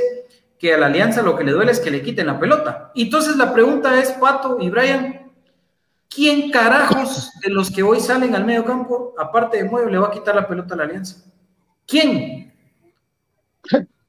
que 0.58 0.74
a 0.74 0.78
la 0.78 0.86
Alianza 0.88 1.22
lo 1.22 1.36
que 1.36 1.44
le 1.44 1.52
duele 1.52 1.72
es 1.72 1.80
que 1.80 1.92
le 1.92 2.02
quiten 2.02 2.28
la 2.28 2.40
pelota. 2.40 2.92
Y 2.94 3.04
entonces 3.04 3.36
la 3.36 3.54
pregunta 3.54 4.00
es, 4.00 4.12
Pato 4.12 4.58
y 4.60 4.70
Brian, 4.70 5.32
¿quién 6.10 6.52
carajos 6.52 7.32
de 7.44 7.50
los 7.50 7.70
que 7.70 7.84
hoy 7.84 8.00
salen 8.00 8.36
al 8.36 8.46
medio 8.46 8.64
campo, 8.64 9.14
aparte 9.18 9.58
de 9.58 9.70
Moyo, 9.70 9.90
le 9.90 9.98
va 9.98 10.08
a 10.08 10.12
quitar 10.12 10.36
la 10.36 10.48
pelota 10.48 10.74
a 10.74 10.78
la 10.78 10.84
Alianza? 10.84 11.26
¿Quién? 11.86 12.49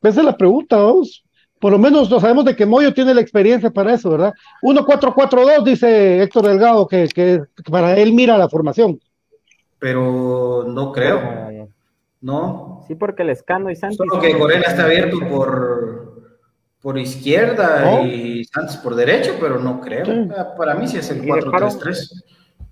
Esa 0.03 0.21
es 0.21 0.27
la 0.27 0.37
pregunta, 0.37 0.77
vamos. 0.77 1.25
Por 1.59 1.73
lo 1.73 1.79
menos 1.79 2.11
lo 2.11 2.19
sabemos 2.19 2.47
de 2.47 2.57
que 2.57 2.65
Moyo 2.65 2.95
tiene 2.95 3.13
la 3.13 3.21
experiencia 3.21 3.71
para 3.71 3.93
eso, 3.93 4.11
¿verdad? 4.11 4.33
1-4-4-2, 4.63 5.63
dice 5.63 6.23
Héctor 6.23 6.47
Delgado, 6.47 6.87
que, 6.87 7.07
que, 7.09 7.43
para 7.71 7.99
él 7.99 8.15
mira 8.15 8.39
la 8.39 8.49
formación. 8.49 8.99
Pero 9.79 10.65
no 10.67 10.91
creo. 10.91 11.69
No. 12.23 12.85
Sí, 12.87 12.95
porque 12.95 13.23
el 13.23 13.31
Escano 13.31 13.71
y 13.71 13.77
Santos. 13.77 14.07
Solo 14.09 14.21
que 14.21 14.37
Corena 14.39 14.67
está 14.67 14.85
abierto 14.85 15.19
por, 15.29 16.33
por 16.81 16.99
izquierda 16.99 17.85
¿No? 17.85 18.07
y 18.07 18.45
Santos 18.47 18.79
por 18.79 18.95
derecho, 18.95 19.37
pero 19.39 19.59
no 19.59 19.81
creo. 19.81 20.07
Sí. 20.07 20.29
Para 20.57 20.75
mí 20.75 20.89
sí 20.89 20.97
es 20.97 21.11
el 21.11 21.23
4-3-3. 21.23 22.23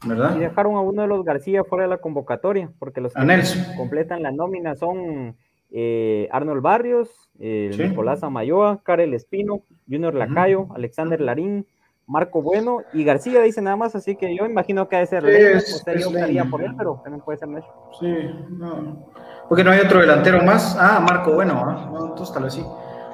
¿verdad? 0.07 0.37
Y 0.37 0.41
dejaron 0.41 0.77
a 0.77 0.81
uno 0.81 1.03
de 1.03 1.09
los 1.09 1.25
García 1.25 1.65
fuera 1.65 1.85
de 1.85 1.91
la 1.91 1.99
convocatoria, 1.99 2.71
porque 2.79 3.01
los 3.01 3.13
que 3.13 3.77
completan 3.77 4.23
la 4.23 4.31
nómina 4.31 4.77
son 4.77 5.37
eh, 5.71 6.29
Arnold 6.33 6.63
Barrios, 6.63 7.31
eh, 7.39 7.71
sí. 7.73 7.83
Nicolás 7.83 8.23
Amayoa, 8.23 8.81
Karel 8.83 9.15
Espino, 9.15 9.63
Junior 9.89 10.15
Lacayo, 10.15 10.63
uh 10.63 10.69
-huh. 10.69 10.77
Alexander 10.77 11.21
Larín, 11.21 11.67
Marco 12.09 12.41
Bueno 12.41 12.83
y 12.95 13.05
García 13.05 13.43
dice 13.43 13.61
nada 13.61 13.77
más, 13.77 13.95
así 13.95 14.17
que 14.17 14.35
yo 14.35 14.47
imagino 14.47 14.89
que 14.89 14.97
ha 14.97 15.01
de 15.01 15.07
ser 15.07 15.29
es, 15.29 15.85
Ley, 15.87 16.01
yo 16.01 16.09
estaría 16.09 16.45
por 16.47 16.63
él, 16.63 16.75
pero 16.77 17.01
también 17.05 17.23
puede 17.23 17.39
ser 17.39 17.49
Nacho. 17.49 17.69
Sí, 18.01 18.11
no. 18.51 19.11
Porque 19.47 19.63
no 19.63 19.71
hay 19.71 19.81
otro 19.81 20.01
delantero 20.01 20.43
más. 20.43 20.75
Ah, 20.81 21.05
Marco 21.07 21.35
Bueno, 21.35 21.55
¿eh? 21.71 21.91
no, 21.93 22.07
entonces 22.09 22.33
tal 22.33 22.45
vez 22.45 22.55
sí. 22.55 22.65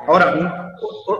Ahora, 0.06 0.72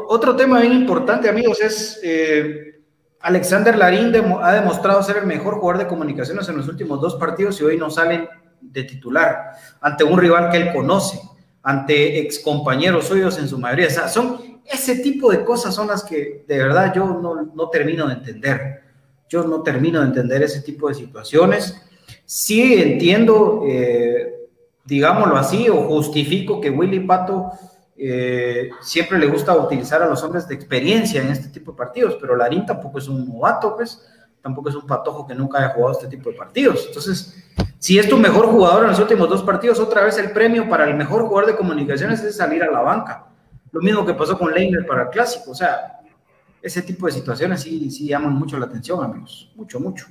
otro 0.09 0.37
tema 0.37 0.61
bien 0.61 0.73
importante, 0.73 1.29
amigos, 1.29 1.61
es 1.61 2.01
eh, 2.05 2.81
Alexander 3.21 3.77
Larín 3.77 4.13
de, 4.13 4.21
ha 4.21 4.53
demostrado 4.53 5.03
ser 5.03 5.17
el 5.17 5.27
mejor 5.27 5.55
jugador 5.55 5.79
de 5.79 5.89
comunicaciones 5.89 6.49
en 6.49 6.57
los 6.57 6.69
últimos 6.69 7.01
dos 7.01 7.17
partidos 7.17 7.61
y 7.61 7.65
hoy 7.65 7.77
no 7.77 7.91
salen 7.91 8.29
de 8.73 8.85
titular 8.85 9.53
ante 9.81 10.05
un 10.05 10.19
rival 10.19 10.51
que 10.51 10.57
él 10.59 10.73
conoce, 10.73 11.21
ante 11.63 12.21
excompañeros 12.21 13.07
suyos 13.07 13.39
en 13.39 13.49
su 13.49 13.59
mayoría. 13.59 13.87
O 13.89 13.91
sea, 13.91 14.09
son 14.09 14.61
ese 14.65 14.97
tipo 14.97 15.31
de 15.31 15.45
cosas 15.45 15.75
son 15.75 15.89
las 15.89 16.03
que 16.05 16.45
de 16.47 16.59
verdad 16.59 16.93
yo 16.95 17.07
no, 17.07 17.51
no 17.55 17.69
termino 17.69 18.07
de 18.07 18.15
entender. 18.15 18.83
Yo 19.29 19.45
no 19.45 19.63
termino 19.63 20.01
de 20.01 20.07
entender 20.07 20.43
ese 20.43 20.61
tipo 20.63 20.89
de 20.89 20.95
situaciones. 20.95 21.81
Sí 22.25 22.75
entiendo, 22.83 23.65
eh, 23.67 24.49
digámoslo 24.85 25.37
así, 25.37 25.69
o 25.69 25.83
justifico 25.85 26.61
que 26.61 26.71
Willy 26.71 27.01
Pato 27.01 27.51
eh, 27.97 28.71
siempre 28.83 29.19
le 29.19 29.27
gusta 29.27 29.57
utilizar 29.57 30.03
a 30.03 30.09
los 30.09 30.23
hombres 30.23 30.49
de 30.49 30.55
experiencia 30.55 31.23
en 31.23 31.29
este 31.29 31.49
tipo 31.49 31.73
de 31.73 31.79
partidos, 31.79 32.17
pero 32.21 32.37
Larín 32.37 32.67
tampoco 32.67 32.99
es 32.99 33.09
un 33.09 33.29
novato, 33.29 33.77
pues 33.77 34.05
tampoco 34.45 34.69
es 34.69 34.75
un 34.75 34.87
patojo 34.87 35.27
que 35.27 35.35
nunca 35.35 35.57
haya 35.57 35.71
jugado 35.71 35.93
este 35.93 36.07
tipo 36.07 36.29
de 36.29 36.37
partidos. 36.37 36.85
Entonces, 36.89 37.43
si 37.79 37.99
es 37.99 38.07
tu 38.07 38.19
mejor 38.19 38.45
jugador 38.45 38.83
en 38.83 38.91
los 38.91 39.01
últimos 39.01 39.27
dos 39.27 39.43
partidos, 39.43 39.81
otra 39.81 40.05
vez 40.05 40.19
el 40.19 40.33
premio 40.33 40.69
para 40.69 40.85
el 40.85 40.95
mejor 40.95 41.23
jugador 41.23 41.47
de 41.47 41.57
comunicaciones 41.57 42.23
es 42.23 42.37
salir 42.37 42.63
a 42.63 42.71
la 42.71 42.83
banca. 42.83 43.25
Lo 43.73 43.81
mismo 43.81 44.05
que 44.05 44.13
pasó 44.13 44.39
con 44.39 44.53
Leiner 44.53 44.85
para 44.85 45.05
el 45.05 45.09
clásico. 45.09 45.53
O 45.53 45.55
sea, 45.55 45.99
ese 46.61 46.83
tipo 46.83 47.07
de 47.07 47.13
situaciones 47.13 47.63
sí, 47.63 47.91
sí 47.91 48.07
llaman 48.07 48.35
mucho 48.35 48.59
la 48.59 48.67
atención, 48.67 49.03
amigos. 49.03 49.51
Mucho, 49.57 49.81
mucho. 49.81 50.09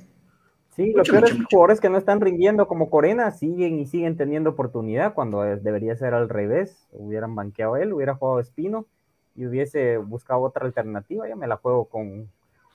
Sí, 0.74 0.92
los 0.92 1.08
peores 1.08 1.32
jugadores 1.48 1.80
que 1.80 1.88
no 1.88 1.96
están 1.96 2.20
rindiendo 2.20 2.66
como 2.66 2.90
Corena 2.90 3.30
siguen 3.30 3.78
y 3.78 3.86
siguen 3.86 4.16
teniendo 4.16 4.50
oportunidad 4.50 5.14
cuando 5.14 5.42
debería 5.42 5.94
ser 5.94 6.12
al 6.12 6.28
revés. 6.28 6.88
Hubieran 6.90 7.36
banqueado 7.36 7.76
él, 7.76 7.92
hubiera 7.92 8.16
jugado 8.16 8.40
Espino 8.40 8.84
y 9.36 9.46
hubiese 9.46 9.96
buscado 9.98 10.40
otra 10.40 10.66
alternativa. 10.66 11.28
Ya 11.28 11.36
me 11.36 11.46
la 11.46 11.58
juego 11.58 11.84
con 11.84 12.28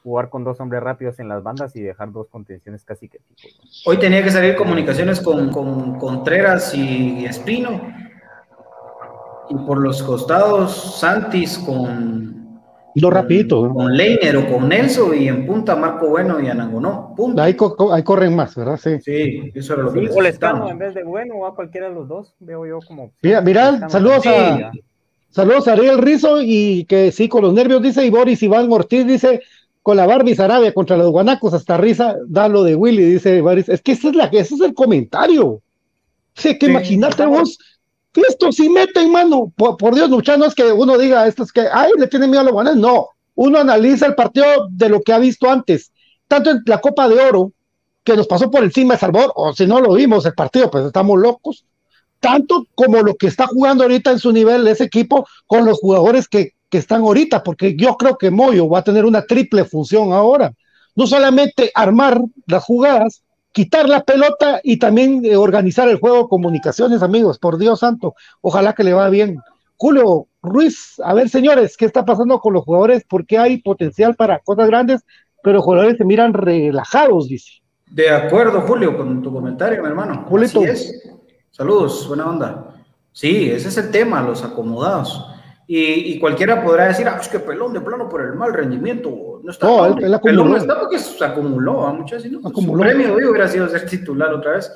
jugar 0.04 0.30
con 0.30 0.44
dos 0.44 0.60
hombres 0.60 0.82
rápidos 0.82 1.20
en 1.20 1.28
las 1.28 1.44
bandas 1.44 1.76
y 1.76 1.82
dejar 1.82 2.12
dos 2.12 2.28
contenciones 2.30 2.84
casi 2.84 3.10
que 3.10 3.20
tipo. 3.20 3.50
Hoy 3.86 3.98
tenía 3.98 4.24
que 4.24 4.32
salir 4.32 4.56
comunicaciones 4.56 5.20
con, 5.20 5.52
con 5.52 5.98
Contreras 5.98 6.74
y 6.74 7.26
Espino. 7.26 7.82
Y 9.50 9.56
por 9.66 9.80
los 9.80 10.04
costados, 10.04 11.00
Santis 11.00 11.58
con 11.58 12.30
lo 12.96 13.10
rapidito. 13.10 13.72
Con 13.74 13.96
Leiner 13.96 14.38
o 14.38 14.48
con 14.48 14.68
Nelson 14.70 15.16
y 15.16 15.28
en 15.28 15.46
punta 15.46 15.76
Marco 15.76 16.10
Bueno 16.10 16.40
y 16.40 16.48
Anangonó. 16.48 17.14
Punta. 17.16 17.44
Ahí, 17.44 17.56
ahí, 17.92 18.04
corren 18.04 18.36
más, 18.36 18.56
¿verdad? 18.56 18.78
Sí. 18.78 19.00
Sí, 19.02 19.52
eso 19.54 19.74
era 19.74 19.84
lo 19.84 19.94
que 19.94 20.02
sí, 20.02 20.10
O 20.16 20.22
Lescano 20.22 20.70
en 20.70 20.78
vez 20.78 20.94
de 20.94 21.04
Bueno 21.04 21.36
o 21.36 21.46
a 21.46 21.56
cualquiera 21.56 21.90
de 21.90 21.96
los 21.96 22.08
dos, 22.08 22.34
veo 22.40 22.66
yo 22.66 22.80
como. 22.86 23.12
Mira, 23.22 23.42
mira 23.42 23.90
saludos 23.90 24.26
a. 24.28 24.72
Saludos 25.32 25.68
a 25.68 25.74
Ariel 25.74 26.00
Rizo 26.00 26.42
y 26.42 26.86
que 26.86 27.12
sí, 27.12 27.30
con 27.30 27.44
los 27.44 27.54
nervios 27.54 27.84
dice, 27.84 28.04
y 28.04 28.10
Boris 28.10 28.42
Iván 28.42 28.68
Ortiz 28.72 29.06
dice, 29.06 29.42
con 29.82 29.98
la 29.98 30.06
Barbie 30.06 30.36
Sarabia 30.36 30.74
contra 30.74 30.98
los 30.98 31.12
guanacos, 31.12 31.54
hasta 31.54 31.78
risa, 31.78 32.18
da 32.28 32.48
lo 32.48 32.64
de 32.64 32.76
Willy, 32.76 33.04
dice 33.04 33.42
Boris. 33.42 33.70
Es 33.70 33.82
que 33.82 33.94
ese 33.94 34.10
es, 34.10 34.16
la, 34.16 34.26
ese 34.26 34.56
es 34.56 34.62
el 34.62 34.74
comentario. 34.74 35.62
Sí, 36.36 36.58
que 36.58 36.68
imagínate 36.68 37.26
vos, 37.26 37.58
esto 38.14 38.52
sí 38.52 38.70
meten 38.70 39.12
mano, 39.12 39.52
por, 39.56 39.94
Dios, 39.94 40.10
Dios, 40.10 40.38
no 40.38 40.46
es 40.46 40.56
que 40.56 40.72
uno 40.72 40.98
diga 40.98 41.28
esto 41.28 41.44
es 41.44 41.52
que, 41.52 41.68
ay, 41.72 41.92
le 41.98 42.08
tiene 42.08 42.28
miedo 42.28 42.42
a 42.42 42.44
los 42.44 42.54
guanes, 42.54 42.76
no, 42.76 43.10
uno 43.36 43.60
analiza 43.60 44.06
el 44.06 44.16
partido 44.16 44.68
de 44.72 44.90
lo 44.90 45.02
que 45.02 45.14
ha 45.14 45.20
visto 45.20 45.50
antes, 45.50 45.92
tanto 46.28 46.52
en 46.52 46.62
la 46.66 46.80
Copa 46.80 47.08
de 47.08 47.20
Oro, 47.20 47.52
que 48.04 48.16
nos 48.16 48.28
pasó 48.28 48.50
por 48.50 48.64
encima 48.64 48.94
de 48.94 49.00
Salvador, 49.00 49.32
o 49.36 49.54
si 49.54 49.66
no 49.66 49.80
lo 49.80 49.94
vimos 49.94 50.26
el 50.26 50.34
partido, 50.34 50.72
pues 50.72 50.86
estamos 50.86 51.20
locos, 51.20 51.66
tanto 52.20 52.66
como 52.76 53.02
lo 53.02 53.16
que 53.16 53.28
está 53.28 53.48
jugando 53.48 53.84
ahorita 53.84 54.12
en 54.12 54.20
su 54.20 54.32
nivel 54.32 54.68
ese 54.68 54.86
equipo 54.86 55.28
con 55.46 55.66
los 55.66 55.80
jugadores 55.80 56.28
que, 56.28 56.54
que 56.70 56.78
están 56.78 57.02
ahorita, 57.02 57.44
porque 57.44 57.76
yo 57.76 57.96
creo 57.98 58.18
que 58.18 58.32
Moyo 58.32 58.70
va 58.70 58.80
a 58.80 58.84
tener 58.84 59.06
una 59.06 59.24
triple 59.24 59.66
función 59.66 60.14
ahora, 60.14 60.54
no 60.96 61.08
solamente 61.08 61.72
armar 61.74 62.22
las 62.46 62.64
jugadas, 62.64 63.24
quitar 63.52 63.90
la 63.90 64.04
pelota 64.04 64.60
y 64.64 64.78
también 64.78 65.22
eh, 65.26 65.36
organizar 65.36 65.90
el 65.90 66.00
juego 66.00 66.24
de 66.24 66.30
comunicaciones, 66.30 67.02
amigos, 67.02 67.40
por 67.40 67.58
Dios 67.58 67.80
santo, 67.80 68.16
ojalá 68.42 68.74
que 68.74 68.84
le 68.84 68.94
va 68.94 69.10
bien. 69.10 69.40
Julio 69.78 70.28
Ruiz, 70.42 71.00
a 71.04 71.14
ver 71.14 71.30
señores, 71.30 71.78
¿qué 71.78 71.86
está 71.86 72.06
pasando 72.06 72.40
con 72.40 72.54
los 72.54 72.64
jugadores? 72.64 73.04
Porque 73.08 73.38
hay 73.38 73.62
potencial 73.62 74.16
para 74.16 74.40
cosas 74.40 74.68
grandes, 74.68 75.02
pero 75.42 75.56
los 75.56 75.64
jugadores 75.64 75.98
se 75.98 76.06
miran 76.06 76.34
relajados, 76.34 77.30
dice. 77.30 77.62
De 77.90 78.10
acuerdo, 78.10 78.62
Julio, 78.62 78.96
con 78.96 79.22
tu 79.22 79.34
comentario, 79.34 79.82
mi 79.82 79.88
hermano. 79.88 80.26
Julito. 80.28 80.62
Saludos, 81.50 82.08
buena 82.08 82.30
onda. 82.30 82.76
Sí, 83.12 83.50
ese 83.50 83.70
es 83.70 83.78
el 83.78 83.90
tema, 83.90 84.22
los 84.22 84.44
acomodados. 84.44 85.26
Y, 85.72 86.18
cualquiera 86.18 86.64
podrá 86.64 86.88
decir, 86.88 87.08
ah, 87.08 87.20
es 87.22 87.28
que 87.28 87.38
pelón 87.38 87.74
de 87.74 87.82
plano 87.82 88.10
por 88.10 88.22
el 88.22 88.34
mal 88.34 88.52
rendimiento. 88.52 89.40
No 89.44 89.52
está 89.52 89.68
no, 89.68 89.86
él, 89.86 90.12
acumuló. 90.12 90.22
Pelón 90.22 90.50
no 90.50 90.58
está 90.58 90.80
porque 90.80 90.98
se 90.98 91.24
acumuló 91.24 91.86
a 91.86 91.94
muchas 91.94 92.26
¿no? 92.26 92.40
Acumuló. 92.40 92.82
Su 92.82 92.90
premio 92.90 93.14
hoy 93.14 93.26
hubiera 93.26 93.48
sido 93.48 93.70
ser 93.70 93.86
titular 93.86 94.34
otra 94.34 94.54
vez. 94.54 94.72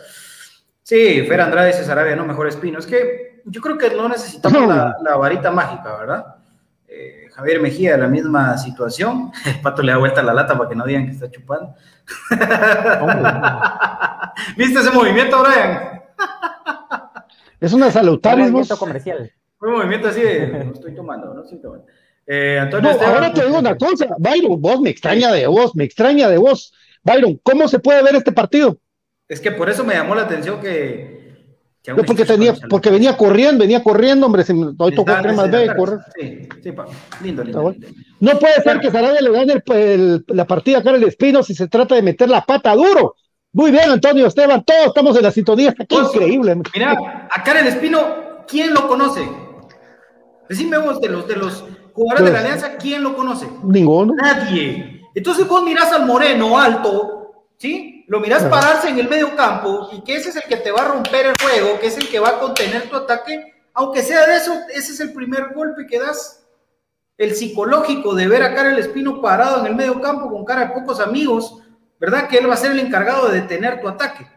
Sí, 0.84 1.26
Fer 1.28 1.42
Andrade 1.42 1.70
dice 1.70 1.84
Sarabia, 1.84 2.16
no, 2.16 2.26
mejor 2.26 2.48
Espino. 2.48 2.78
Es 2.78 2.86
que 2.86 3.42
yo 3.44 3.60
creo 3.60 3.76
que 3.76 3.90
no 3.90 4.08
necesitamos 4.08 4.68
la, 4.68 4.96
la, 5.04 5.16
varita 5.16 5.50
mágica, 5.50 5.98
¿verdad? 5.98 6.36
Eh, 6.88 7.28
Javier 7.34 7.60
Mejía, 7.60 7.98
la 7.98 8.08
misma 8.08 8.56
situación. 8.60 9.32
El 9.48 9.60
pato 9.64 9.82
le 9.82 9.94
da 9.94 9.98
vuelta 9.98 10.22
la 10.22 10.36
lata 10.36 10.56
para 10.56 10.70
que 10.70 10.76
no 10.76 10.86
digan 10.86 11.08
que 11.08 11.14
está 11.14 11.32
chupando. 11.32 11.74
¿Viste 14.58 14.80
ese 14.80 14.92
movimiento, 14.92 15.42
Brian? 15.42 16.04
es 17.60 17.74
una 17.74 17.90
salutaris. 17.90 18.70
comercial. 18.78 19.32
Un 19.64 19.72
movimiento 19.72 20.10
así 20.10 20.22
de, 20.22 20.48
no 20.66 20.74
estoy 20.74 20.94
tomando, 20.94 21.34
no 21.34 21.42
estoy 21.44 21.60
tomando. 21.60 21.86
Eh, 22.26 22.58
Antonio 22.60 22.92
ahora 23.06 23.34
te 23.34 23.46
digo 23.46 23.60
una 23.60 23.78
cosa, 23.78 24.08
Byron, 24.18 24.62
vos 24.62 24.80
me 24.80 24.90
extraña 24.90 25.32
de 25.32 25.48
vos, 25.48 25.76
me 25.76 25.84
extraña 25.86 26.30
de 26.30 26.38
vos. 26.38 26.74
Byron, 27.04 27.40
¿cómo 27.44 27.68
se 27.68 27.80
puede 27.80 28.02
ver 28.04 28.16
este 28.16 28.32
partido? 28.32 28.78
Es 29.28 29.40
que 29.42 29.52
por 29.52 29.70
eso 29.70 29.84
me 29.84 29.94
llamó 29.94 30.16
la 30.16 30.24
atención 30.24 30.60
que. 30.62 31.36
que 31.82 31.94
porque, 31.96 32.26
tenía, 32.26 32.54
porque 32.70 32.90
venía 32.90 33.18
corriendo, 33.18 33.60
venía 33.60 33.84
corriendo, 33.84 34.26
hombre. 34.26 34.44
Se, 34.44 34.54
hoy 34.54 34.96
tocó 34.96 35.12
más 35.12 35.52
B 35.52 35.76
correr. 35.76 36.00
Sí, 36.18 36.48
sí, 36.62 36.72
pa. 36.72 36.86
Lindo, 37.22 37.44
lindo, 37.44 37.76
No 38.20 38.40
puede 38.40 38.62
ser 38.62 38.80
que 38.80 38.92
Sarabia 38.92 39.22
le 39.22 39.32
gane 39.32 39.64
la 40.28 40.46
partida 40.46 40.80
a 40.80 40.84
Karel 40.84 41.04
Espino 41.04 41.44
si 41.44 41.56
se 41.56 41.68
trata 41.68 41.96
de 41.96 42.04
meter 42.04 42.30
la 42.30 42.46
pata 42.46 42.74
duro. 42.74 43.16
Muy 43.52 43.72
bien, 43.72 43.90
Antonio 43.90 44.28
Esteban, 44.28 44.64
todos 44.64 44.88
estamos 44.88 45.16
en 45.18 45.24
la 45.24 45.32
sintonía. 45.32 45.74
Qué 45.74 45.96
increíble. 45.96 46.56
Mira, 46.74 47.28
a 47.30 47.44
Karel 47.44 47.68
Espino, 47.68 48.46
¿quién 48.48 48.74
lo 48.74 48.88
conoce? 48.88 49.22
Decime 50.50 50.78
vos, 50.78 51.00
de 51.00 51.10
los, 51.10 51.28
de 51.28 51.36
los 51.36 51.64
jugadores 51.94 52.26
de 52.26 52.32
la 52.34 52.40
Alianza, 52.40 52.76
¿quién 52.78 53.04
lo 53.04 53.16
conoce? 53.16 53.48
Ninguno. 53.64 54.14
Nadie. 54.16 55.02
Entonces 55.16 55.48
vos 55.48 55.64
mirás 55.64 55.92
al 55.92 56.06
Moreno 56.06 56.60
alto, 56.60 57.48
¿sí? 57.58 58.06
Lo 58.08 58.20
mirás 58.20 58.44
pararse 58.44 58.90
en 58.90 59.00
el 59.00 59.08
medio 59.08 59.36
campo 59.36 59.90
y 59.94 60.04
que 60.04 60.16
ese 60.16 60.30
es 60.30 60.36
el 60.36 60.44
que 60.44 60.58
te 60.58 60.72
va 60.72 60.82
a 60.82 60.88
romper 60.90 61.28
el 61.28 61.36
juego, 61.42 61.80
que 61.80 61.88
es 61.88 61.98
el 61.98 62.10
que 62.10 62.20
va 62.20 62.30
a 62.30 62.40
contener 62.40 62.90
tu 62.90 62.98
ataque. 62.98 63.54
Aunque 63.74 64.02
sea 64.02 64.26
de 64.28 64.36
eso, 64.36 64.54
ese 64.74 64.92
es 64.92 65.00
el 65.00 65.14
primer 65.14 65.54
golpe 65.54 65.88
que 65.88 66.00
das. 66.00 66.46
El 67.18 67.36
psicológico 67.36 68.14
de 68.16 68.28
ver 68.28 68.44
a 68.44 68.54
Karel 68.54 68.80
Espino 68.80 69.22
parado 69.22 69.60
en 69.60 69.68
el 69.68 69.76
medio 69.76 70.02
campo 70.02 70.30
con 70.30 70.44
cara 70.44 70.66
de 70.66 70.74
pocos 70.74 71.00
amigos, 71.00 71.60
¿verdad? 72.00 72.28
Que 72.28 72.40
él 72.40 72.50
va 72.50 72.56
a 72.56 72.58
ser 72.58 72.72
el 72.72 72.80
encargado 72.80 73.30
de 73.30 73.42
detener 73.42 73.80
tu 73.80 73.88
ataque. 73.88 74.28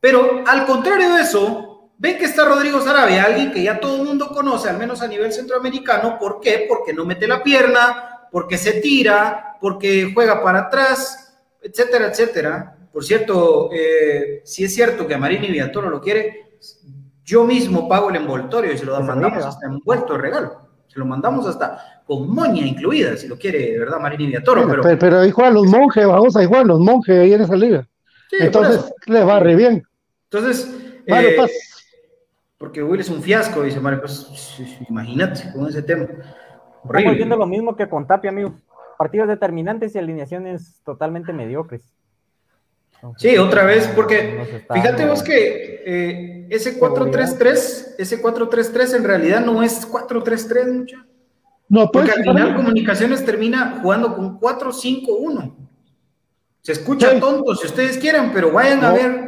Pero 0.00 0.44
al 0.46 0.66
contrario 0.66 1.14
de 1.14 1.22
eso, 1.22 1.65
Ven 1.98 2.18
que 2.18 2.26
está 2.26 2.44
Rodrigo 2.44 2.80
Sarabia, 2.80 3.24
alguien 3.24 3.50
que 3.52 3.62
ya 3.62 3.80
todo 3.80 3.96
el 3.96 4.02
mundo 4.06 4.28
conoce, 4.28 4.68
al 4.68 4.76
menos 4.76 5.00
a 5.00 5.08
nivel 5.08 5.32
centroamericano. 5.32 6.18
¿Por 6.18 6.40
qué? 6.40 6.66
Porque 6.68 6.92
no 6.92 7.06
mete 7.06 7.26
la 7.26 7.42
pierna, 7.42 8.28
porque 8.30 8.58
se 8.58 8.80
tira, 8.80 9.56
porque 9.60 10.10
juega 10.12 10.42
para 10.42 10.60
atrás, 10.60 11.38
etcétera, 11.62 12.08
etcétera. 12.08 12.76
Por 12.92 13.04
cierto, 13.04 13.70
eh, 13.72 14.42
si 14.44 14.64
es 14.64 14.74
cierto 14.74 15.06
que 15.06 15.14
a 15.14 15.18
Marini 15.18 15.48
Villatoro 15.48 15.88
lo 15.88 16.00
quiere, 16.00 16.58
yo 17.24 17.44
mismo 17.44 17.88
pago 17.88 18.10
el 18.10 18.16
envoltorio 18.16 18.72
y 18.72 18.78
se 18.78 18.84
lo 18.84 19.00
mandamos 19.00 19.44
hasta 19.44 19.66
envuelto 19.66 20.12
de 20.14 20.18
regalo. 20.18 20.68
Se 20.86 20.98
lo 20.98 21.06
mandamos 21.06 21.46
hasta 21.46 22.02
con 22.06 22.28
moña 22.28 22.64
incluida, 22.64 23.16
si 23.16 23.26
lo 23.26 23.38
quiere, 23.38 23.72
de 23.72 23.78
verdad, 23.78 23.98
Marini 23.98 24.26
Villatoro. 24.26 24.66
pero, 24.68 24.98
pero, 24.98 25.20
ahí 25.20 25.30
juegan 25.30 25.54
los 25.54 25.66
monjes, 25.66 26.06
vamos, 26.06 26.36
ahí 26.36 26.46
juegan 26.46 26.68
los 26.68 26.78
monjes 26.78 27.18
ahí 27.18 27.32
en 27.32 27.40
esa 27.40 27.56
liga. 27.56 27.88
Entonces, 28.38 28.92
le 29.06 29.24
va 29.24 29.40
re 29.40 29.56
bien. 29.56 29.82
Entonces, 30.30 30.70
vale, 31.08 31.36
porque 32.58 32.82
Will 32.82 33.00
es 33.00 33.10
un 33.10 33.22
fiasco, 33.22 33.62
dice 33.62 33.80
Mario. 33.80 34.00
Pues, 34.00 34.58
imagínate 34.88 35.52
con 35.52 35.68
ese 35.68 35.82
tema. 35.82 36.06
Estamos 36.84 37.16
viendo 37.16 37.36
lo 37.36 37.46
mismo 37.46 37.76
que 37.76 37.88
con 37.88 38.06
Tapia, 38.06 38.30
amigo. 38.30 38.54
Partidos 38.98 39.28
determinantes 39.28 39.94
y 39.94 39.98
alineaciones 39.98 40.80
totalmente 40.84 41.32
mediocres. 41.32 41.82
sí, 43.18 43.36
otra 43.36 43.64
vez, 43.64 43.86
porque 43.88 44.64
fíjate 44.72 45.04
vos 45.04 45.22
que 45.22 45.82
eh, 45.84 46.46
ese 46.48 46.80
4-3-3, 46.80 47.94
ese 47.98 48.22
4-3-3 48.22 48.96
en 48.96 49.04
realidad 49.04 49.44
no 49.44 49.62
es 49.62 49.86
4-3-3, 49.90 50.72
mucha. 50.72 51.06
No, 51.68 51.90
pues, 51.90 52.06
porque 52.06 52.12
al 52.12 52.24
final 52.24 52.56
Comunicaciones 52.56 53.24
termina 53.24 53.80
jugando 53.82 54.14
con 54.14 54.40
4-5-1. 54.40 55.54
Se 56.62 56.72
escucha 56.72 57.20
tonto 57.20 57.54
si 57.54 57.66
ustedes 57.66 57.98
quieren, 57.98 58.32
pero 58.32 58.50
vayan 58.50 58.82
a 58.84 58.92
ver 58.92 59.26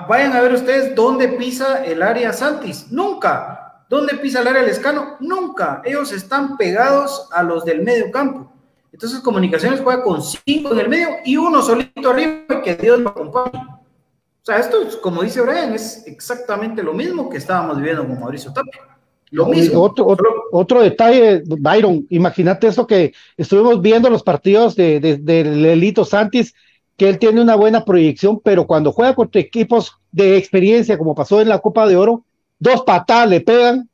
vayan 0.00 0.32
a 0.32 0.40
ver 0.40 0.52
ustedes 0.52 0.94
dónde 0.94 1.28
pisa 1.28 1.84
el 1.84 2.02
área 2.02 2.32
Santis. 2.32 2.90
Nunca. 2.90 3.84
¿Dónde 3.88 4.16
pisa 4.16 4.40
el 4.40 4.48
área 4.48 4.62
Lescano? 4.62 5.16
Nunca. 5.20 5.82
Ellos 5.84 6.12
están 6.12 6.56
pegados 6.56 7.28
a 7.32 7.42
los 7.42 7.64
del 7.64 7.82
medio 7.82 8.10
campo. 8.10 8.50
Entonces 8.92 9.20
Comunicaciones 9.20 9.80
juega 9.80 10.02
con 10.02 10.22
cinco 10.22 10.72
en 10.72 10.80
el 10.80 10.88
medio 10.88 11.08
y 11.24 11.36
uno 11.36 11.62
solito 11.62 12.10
arriba 12.10 12.44
y 12.50 12.62
que 12.62 12.76
Dios 12.76 13.00
lo 13.00 13.10
acompañe. 13.10 13.58
O 13.58 14.44
sea, 14.44 14.58
esto, 14.58 14.78
como 15.00 15.22
dice 15.22 15.40
Brian, 15.40 15.72
es 15.72 16.04
exactamente 16.06 16.82
lo 16.82 16.92
mismo 16.92 17.28
que 17.28 17.38
estábamos 17.38 17.76
viviendo 17.76 18.06
con 18.06 18.18
Mauricio 18.18 18.52
Tapia. 18.52 18.80
Lo 19.30 19.46
mismo. 19.46 19.80
Otro, 19.80 20.14
otro, 20.52 20.82
detalle, 20.82 21.42
Byron, 21.46 22.06
imagínate 22.10 22.66
eso 22.66 22.86
que 22.86 23.14
estuvimos 23.36 23.80
viendo 23.80 24.10
los 24.10 24.22
partidos 24.22 24.74
de, 24.74 25.00
de, 25.00 25.16
de 25.16 25.44
Lelito 25.44 26.04
Santis 26.04 26.54
que 27.02 27.08
él 27.08 27.18
tiene 27.18 27.40
una 27.40 27.56
buena 27.56 27.84
proyección, 27.84 28.38
pero 28.38 28.64
cuando 28.64 28.92
juega 28.92 29.16
contra 29.16 29.40
equipos 29.40 29.98
de 30.12 30.36
experiencia, 30.36 30.96
como 30.96 31.16
pasó 31.16 31.40
en 31.40 31.48
la 31.48 31.58
Copa 31.58 31.88
de 31.88 31.96
Oro, 31.96 32.24
dos 32.60 32.82
patadas 32.82 33.28
le 33.28 33.40
pegan 33.40 33.90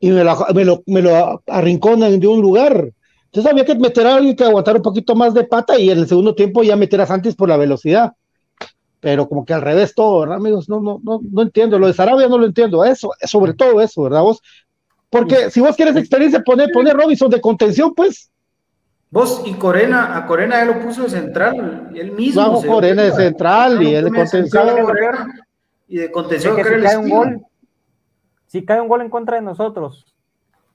y 0.00 0.10
me 0.10 0.24
lo, 0.24 0.82
me 0.86 1.02
lo, 1.02 1.40
arrinconan 1.46 2.18
de 2.18 2.26
un 2.26 2.40
lugar. 2.40 2.92
Entonces 3.26 3.52
había 3.52 3.64
que 3.64 3.76
meter 3.76 4.08
a 4.08 4.16
alguien 4.16 4.34
que 4.34 4.42
aguantar 4.42 4.74
un 4.74 4.82
poquito 4.82 5.14
más 5.14 5.34
de 5.34 5.44
pata 5.44 5.78
y 5.78 5.88
en 5.88 5.98
el 5.98 6.08
segundo 6.08 6.34
tiempo 6.34 6.64
ya 6.64 6.74
meter 6.74 7.00
a 7.00 7.06
Santis 7.06 7.36
por 7.36 7.48
la 7.48 7.56
velocidad. 7.56 8.14
Pero 8.98 9.28
como 9.28 9.44
que 9.44 9.54
al 9.54 9.62
revés 9.62 9.94
todo, 9.94 10.18
¿verdad, 10.22 10.38
amigos? 10.38 10.68
No, 10.68 10.80
no, 10.80 11.00
no, 11.04 11.20
no 11.30 11.42
entiendo. 11.42 11.78
Lo 11.78 11.86
de 11.86 11.94
Sarabia 11.94 12.26
no 12.26 12.38
lo 12.38 12.46
entiendo. 12.46 12.84
Eso, 12.84 13.12
sobre 13.22 13.54
todo 13.54 13.80
eso, 13.80 14.02
¿verdad? 14.02 14.22
Vos, 14.22 14.42
porque 15.10 15.48
si 15.52 15.60
vos 15.60 15.76
quieres 15.76 15.94
experiencia, 15.94 16.42
poner, 16.42 16.72
poner 16.72 16.96
Robinson 16.96 17.30
de 17.30 17.40
contención, 17.40 17.94
pues. 17.94 18.32
Vos 19.10 19.42
y 19.46 19.54
Corena, 19.54 20.16
a 20.16 20.26
Corena 20.26 20.60
él 20.62 20.68
lo 20.68 20.80
puso 20.80 21.04
de 21.04 21.10
central, 21.10 21.90
él 21.94 22.12
mismo. 22.12 22.42
Vamos, 22.42 22.66
Corena 22.66 23.02
de 23.04 23.12
central 23.12 23.80
y 23.82 23.94
él 23.94 24.06
de 24.06 24.10
contención. 24.10 24.66
Y 25.88 25.98
de 25.98 26.10
contención, 26.10 26.56
si 26.56 26.62
cae 26.62 26.96
un 26.96 27.08
gol, 27.08 27.46
si 28.46 28.64
cae 28.64 28.80
un 28.80 28.88
gol 28.88 29.02
en 29.02 29.10
contra 29.10 29.36
de 29.36 29.42
nosotros, 29.42 30.16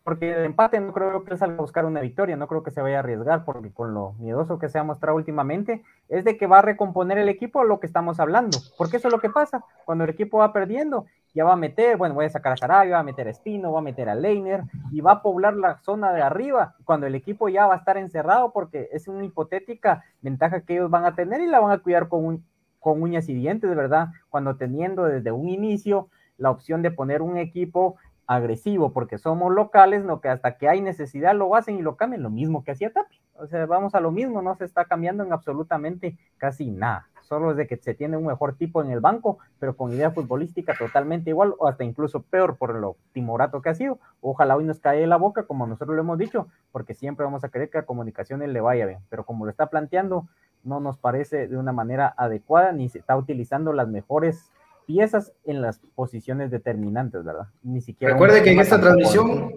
porque 0.03 0.31
el 0.31 0.45
empate 0.45 0.79
no 0.79 0.93
creo 0.93 1.23
que 1.23 1.35
salga 1.35 1.57
a 1.57 1.61
buscar 1.61 1.85
una 1.85 1.99
victoria, 1.99 2.37
no 2.37 2.47
creo 2.47 2.63
que 2.63 2.71
se 2.71 2.81
vaya 2.81 2.97
a 2.97 2.99
arriesgar, 2.99 3.43
porque 3.43 3.71
con 3.71 3.93
lo 3.93 4.13
miedoso 4.13 4.57
que 4.57 4.69
se 4.69 4.79
ha 4.79 4.83
mostrado 4.83 5.17
últimamente, 5.17 5.83
es 6.07 6.23
de 6.23 6.37
que 6.37 6.47
va 6.47 6.59
a 6.59 6.61
recomponer 6.61 7.17
el 7.17 7.27
equipo 7.27 7.63
lo 7.65 7.79
que 7.79 7.87
estamos 7.87 8.19
hablando, 8.19 8.57
porque 8.77 8.97
eso 8.97 9.09
es 9.09 9.13
lo 9.13 9.19
que 9.19 9.29
pasa, 9.29 9.63
cuando 9.85 10.05
el 10.05 10.09
equipo 10.09 10.39
va 10.39 10.53
perdiendo, 10.53 11.05
ya 11.33 11.43
va 11.43 11.53
a 11.53 11.57
meter, 11.57 11.97
bueno, 11.97 12.15
voy 12.15 12.25
a 12.25 12.29
sacar 12.29 12.53
a 12.53 12.57
Sarabia, 12.57 12.95
va 12.95 12.99
a 12.99 13.03
meter 13.03 13.27
a 13.27 13.31
Espino, 13.31 13.71
va 13.71 13.79
a 13.79 13.83
meter 13.83 14.09
a 14.09 14.15
Leiner, 14.15 14.63
y 14.91 15.01
va 15.01 15.13
a 15.13 15.21
poblar 15.21 15.55
la 15.55 15.77
zona 15.79 16.11
de 16.11 16.21
arriba, 16.21 16.75
cuando 16.83 17.07
el 17.07 17.15
equipo 17.15 17.49
ya 17.49 17.67
va 17.67 17.75
a 17.75 17.77
estar 17.77 17.97
encerrado, 17.97 18.51
porque 18.51 18.89
es 18.91 19.07
una 19.07 19.23
hipotética 19.23 20.03
ventaja 20.21 20.61
que 20.61 20.73
ellos 20.73 20.89
van 20.89 21.05
a 21.05 21.15
tener 21.15 21.41
y 21.41 21.47
la 21.47 21.59
van 21.59 21.71
a 21.71 21.79
cuidar 21.79 22.09
con, 22.09 22.43
con 22.79 23.01
uñas 23.01 23.29
y 23.29 23.33
dientes, 23.33 23.73
¿verdad? 23.75 24.09
Cuando 24.29 24.57
teniendo 24.57 25.05
desde 25.05 25.31
un 25.31 25.49
inicio 25.49 26.09
la 26.37 26.49
opción 26.49 26.81
de 26.81 26.91
poner 26.91 27.21
un 27.21 27.37
equipo 27.37 27.97
agresivo 28.27 28.93
porque 28.93 29.17
somos 29.17 29.53
locales, 29.53 30.03
no 30.03 30.21
que 30.21 30.29
hasta 30.29 30.57
que 30.57 30.69
hay 30.69 30.81
necesidad 30.81 31.35
lo 31.35 31.55
hacen 31.55 31.77
y 31.77 31.81
lo 31.81 31.97
cambian, 31.97 32.23
lo 32.23 32.29
mismo 32.29 32.63
que 32.63 32.71
hacía 32.71 32.91
Tapi. 32.91 33.19
O 33.33 33.47
sea, 33.47 33.65
vamos 33.65 33.95
a 33.95 33.99
lo 33.99 34.11
mismo, 34.11 34.41
no 34.41 34.55
se 34.55 34.65
está 34.65 34.85
cambiando 34.85 35.23
en 35.23 35.33
absolutamente 35.33 36.17
casi 36.37 36.71
nada. 36.71 37.07
Solo 37.31 37.51
es 37.51 37.55
de 37.55 37.65
que 37.65 37.77
se 37.77 37.93
tiene 37.93 38.17
un 38.17 38.25
mejor 38.25 38.57
tipo 38.57 38.83
en 38.83 38.91
el 38.91 38.99
banco, 38.99 39.37
pero 39.57 39.77
con 39.77 39.93
idea 39.93 40.11
futbolística 40.11 40.75
totalmente 40.77 41.29
igual 41.29 41.53
o 41.59 41.69
hasta 41.69 41.85
incluso 41.85 42.23
peor 42.23 42.57
por 42.57 42.75
lo 42.75 42.97
timorato 43.13 43.61
que 43.61 43.69
ha 43.69 43.73
sido. 43.73 43.99
Ojalá 44.19 44.57
hoy 44.57 44.65
nos 44.65 44.81
cae 44.81 45.07
la 45.07 45.15
boca, 45.15 45.43
como 45.43 45.65
nosotros 45.65 45.95
lo 45.95 46.01
hemos 46.01 46.17
dicho, 46.17 46.49
porque 46.73 46.93
siempre 46.93 47.23
vamos 47.23 47.45
a 47.45 47.47
querer 47.47 47.69
que 47.69 47.77
a 47.77 47.85
comunicaciones 47.85 48.49
le 48.49 48.59
vaya 48.59 48.85
bien. 48.85 48.99
Pero 49.07 49.23
como 49.23 49.45
lo 49.45 49.51
está 49.51 49.67
planteando, 49.67 50.27
no 50.65 50.81
nos 50.81 50.97
parece 50.97 51.47
de 51.47 51.55
una 51.55 51.71
manera 51.71 52.13
adecuada 52.17 52.73
ni 52.73 52.89
se 52.89 52.99
está 52.99 53.15
utilizando 53.15 53.71
las 53.71 53.87
mejores 53.87 54.51
piezas 54.85 55.31
en 55.45 55.61
las 55.61 55.79
posiciones 55.95 56.51
determinantes, 56.51 57.23
¿verdad? 57.23 57.47
Ni 57.63 57.79
siquiera. 57.79 58.13
Recuerde 58.13 58.43
que 58.43 58.51
en 58.51 58.59
esta 58.59 58.77
transmisión. 58.77 59.53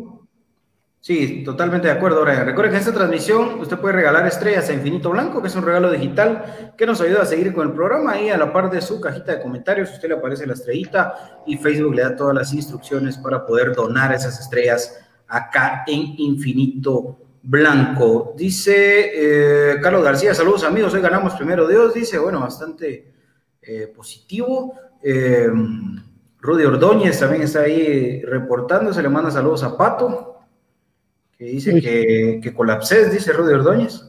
Sí, 1.05 1.43
totalmente 1.45 1.87
de 1.87 1.93
acuerdo, 1.93 2.23
Brian. 2.23 2.47
Recuerde 2.47 2.71
que 2.71 2.77
en 2.77 2.81
esta 2.81 2.95
transmisión 2.95 3.61
usted 3.61 3.77
puede 3.77 3.97
regalar 3.97 4.27
estrellas 4.27 4.71
a 4.71 4.73
Infinito 4.73 5.11
Blanco, 5.11 5.43
que 5.43 5.49
es 5.49 5.55
un 5.55 5.63
regalo 5.63 5.91
digital 5.91 6.73
que 6.79 6.87
nos 6.87 6.99
ayuda 7.03 7.21
a 7.21 7.27
seguir 7.27 7.53
con 7.53 7.69
el 7.69 7.75
programa. 7.75 8.13
Ahí 8.13 8.31
a 8.31 8.39
la 8.39 8.51
par 8.51 8.71
de 8.71 8.81
su 8.81 8.99
cajita 9.03 9.33
de 9.33 9.43
comentarios, 9.43 9.93
usted 9.93 10.09
le 10.09 10.15
aparece 10.15 10.47
la 10.47 10.55
estrellita 10.55 11.43
y 11.47 11.59
Facebook 11.59 11.95
le 11.95 12.05
da 12.05 12.17
todas 12.17 12.35
las 12.35 12.55
instrucciones 12.55 13.19
para 13.19 13.45
poder 13.45 13.75
donar 13.75 14.15
esas 14.15 14.41
estrellas 14.41 14.99
acá 15.29 15.85
en 15.87 16.15
Infinito 16.17 17.19
Blanco. 17.43 18.33
Dice 18.35 19.73
eh, 19.75 19.81
Carlos 19.83 20.05
García, 20.05 20.35
saludos 20.35 20.65
amigos, 20.65 20.95
hoy 20.95 21.03
ganamos 21.03 21.35
primero 21.35 21.69
Dios, 21.69 21.93
dice, 21.93 22.17
bueno, 22.17 22.41
bastante 22.41 23.13
eh, 23.61 23.93
positivo. 23.95 24.73
Eh, 25.03 25.51
Rudy 26.39 26.65
Ordóñez 26.65 27.21
también 27.21 27.43
está 27.43 27.61
ahí 27.61 28.23
reportando, 28.23 28.95
se 28.95 29.03
le 29.03 29.11
manda 29.11 29.31
saludos 29.31 29.65
a 29.65 29.77
Pato, 29.77 30.34
que 31.39 31.45
dice 31.45 31.81
que, 31.81 32.41
que 32.43 32.55
colapses, 32.55 33.13
dice 33.13 33.33
Rudy 33.33 33.55
Ordóñez. 33.55 34.03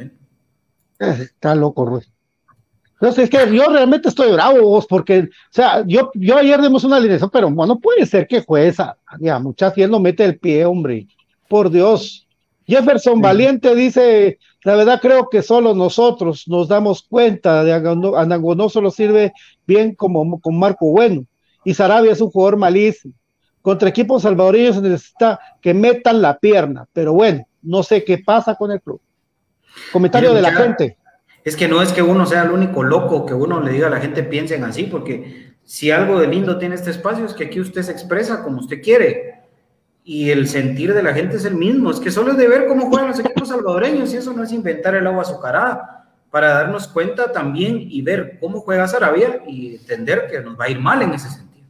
Eh, 0.00 0.10
está 0.98 1.54
loco, 1.54 1.86
Rudy. 1.86 2.06
Entonces, 2.94 3.24
es 3.24 3.30
que 3.30 3.54
yo 3.54 3.68
realmente 3.68 4.08
estoy 4.08 4.32
bravo, 4.32 4.60
vos, 4.62 4.86
porque, 4.86 5.20
o 5.20 5.28
sea, 5.50 5.84
yo, 5.86 6.10
yo 6.14 6.36
ayer 6.36 6.60
dimos 6.60 6.82
una 6.82 6.96
alineación, 6.96 7.30
pero 7.30 7.48
bueno, 7.48 7.78
puede 7.78 8.04
ser 8.06 8.26
que 8.26 8.42
jueza, 8.42 8.96
ya, 9.20 9.38
muchas 9.38 9.74
veces 9.74 9.88
no 9.88 10.00
mete 10.00 10.24
el 10.24 10.38
pie, 10.38 10.64
hombre, 10.64 11.06
por 11.48 11.70
Dios. 11.70 12.26
Jefferson 12.66 13.20
Valiente 13.20 13.74
dice, 13.76 14.38
la 14.64 14.74
verdad 14.74 15.00
creo 15.00 15.28
que 15.30 15.42
solo 15.42 15.74
nosotros 15.74 16.48
nos 16.48 16.68
damos 16.68 17.02
cuenta 17.02 17.62
de 17.62 17.72
Anango 17.72 18.54
no 18.54 18.68
solo 18.68 18.90
sirve 18.90 19.32
bien 19.66 19.94
como 19.94 20.40
con 20.40 20.58
Marco 20.58 20.90
Bueno 20.90 21.24
y 21.64 21.74
Sarabia 21.74 22.12
es 22.12 22.20
un 22.20 22.30
jugador 22.30 22.56
malísimo. 22.56 23.14
Contra 23.68 23.90
equipos 23.90 24.22
salvadoreños 24.22 24.76
se 24.76 24.80
necesita 24.80 25.38
que 25.60 25.74
metan 25.74 26.22
la 26.22 26.38
pierna, 26.38 26.86
pero 26.90 27.12
bueno, 27.12 27.46
no 27.60 27.82
sé 27.82 28.02
qué 28.02 28.16
pasa 28.16 28.54
con 28.54 28.72
el 28.72 28.80
club. 28.80 28.98
Comentario 29.92 30.32
de 30.32 30.40
la 30.40 30.52
gente. 30.52 30.96
Es 31.44 31.54
que 31.54 31.68
no 31.68 31.82
es 31.82 31.92
que 31.92 32.00
uno 32.00 32.24
sea 32.24 32.44
el 32.44 32.50
único 32.50 32.82
loco 32.82 33.26
que 33.26 33.34
uno 33.34 33.60
le 33.60 33.72
diga 33.72 33.88
a 33.88 33.90
la 33.90 34.00
gente 34.00 34.22
piensen 34.22 34.64
así, 34.64 34.84
porque 34.84 35.52
si 35.64 35.90
algo 35.90 36.18
de 36.18 36.28
lindo 36.28 36.56
tiene 36.56 36.76
este 36.76 36.92
espacio 36.92 37.26
es 37.26 37.34
que 37.34 37.44
aquí 37.44 37.60
usted 37.60 37.82
se 37.82 37.92
expresa 37.92 38.42
como 38.42 38.60
usted 38.60 38.80
quiere 38.80 39.42
y 40.02 40.30
el 40.30 40.48
sentir 40.48 40.94
de 40.94 41.02
la 41.02 41.12
gente 41.12 41.36
es 41.36 41.44
el 41.44 41.56
mismo. 41.56 41.90
Es 41.90 42.00
que 42.00 42.10
solo 42.10 42.30
es 42.30 42.38
de 42.38 42.48
ver 42.48 42.68
cómo 42.68 42.86
juegan 42.86 43.08
los 43.08 43.20
equipos 43.20 43.48
salvadoreños 43.48 44.14
y 44.14 44.16
eso 44.16 44.32
no 44.32 44.44
es 44.44 44.50
inventar 44.50 44.94
el 44.94 45.06
agua 45.06 45.24
azucarada 45.24 46.08
para 46.30 46.54
darnos 46.54 46.88
cuenta 46.88 47.32
también 47.32 47.76
y 47.78 48.00
ver 48.00 48.38
cómo 48.40 48.60
juega 48.60 48.88
Sarabia 48.88 49.42
y 49.46 49.74
entender 49.74 50.26
que 50.26 50.40
nos 50.40 50.58
va 50.58 50.64
a 50.64 50.70
ir 50.70 50.80
mal 50.80 51.02
en 51.02 51.12
ese 51.12 51.28
sentido. 51.28 51.66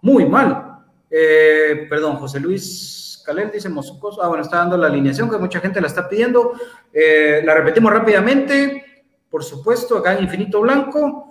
Muy 0.00 0.24
mal. 0.24 0.75
Eh, 1.10 1.86
perdón, 1.88 2.16
José 2.16 2.40
Luis 2.40 3.22
Calel 3.24 3.50
dice 3.50 3.68
Moscoso. 3.68 4.22
Ah, 4.22 4.28
bueno, 4.28 4.42
está 4.42 4.58
dando 4.58 4.76
la 4.76 4.86
alineación 4.86 5.28
que 5.30 5.38
mucha 5.38 5.60
gente 5.60 5.80
la 5.80 5.88
está 5.88 6.08
pidiendo. 6.08 6.52
Eh, 6.92 7.42
la 7.44 7.54
repetimos 7.54 7.92
rápidamente. 7.92 9.04
Por 9.28 9.42
supuesto, 9.42 9.98
acá 9.98 10.14
en 10.14 10.24
Infinito 10.24 10.60
Blanco. 10.60 11.26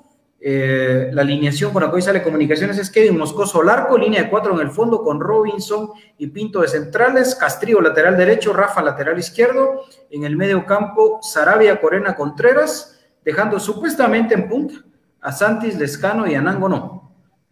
Eh, 0.47 1.09
la 1.11 1.21
alineación 1.21 1.71
con 1.71 1.81
la 1.81 1.89
que 1.89 1.95
hoy 1.95 2.01
sale 2.01 2.21
comunicaciones 2.21 2.77
es 2.77 2.91
Kevin 2.91 3.17
Moscoso 3.17 3.63
Larco, 3.63 3.97
línea 3.97 4.23
de 4.23 4.29
cuatro 4.29 4.53
en 4.53 4.59
el 4.59 4.69
fondo 4.69 5.01
con 5.01 5.19
Robinson 5.19 5.89
y 6.19 6.27
Pinto 6.27 6.61
de 6.61 6.67
centrales, 6.67 7.33
Castrillo 7.33 7.81
lateral 7.81 8.15
derecho, 8.15 8.53
Rafa 8.53 8.83
lateral 8.83 9.17
izquierdo, 9.17 9.85
en 10.11 10.23
el 10.23 10.37
medio 10.37 10.65
campo 10.65 11.19
Sarabia 11.23 11.81
Corena 11.81 12.15
Contreras, 12.15 12.99
dejando 13.23 13.59
supuestamente 13.59 14.35
en 14.35 14.47
punta 14.47 14.75
a 15.19 15.31
Santis, 15.31 15.79
Lescano 15.79 16.27
y 16.27 16.35
Anango 16.35 16.69
no. 16.69 17.04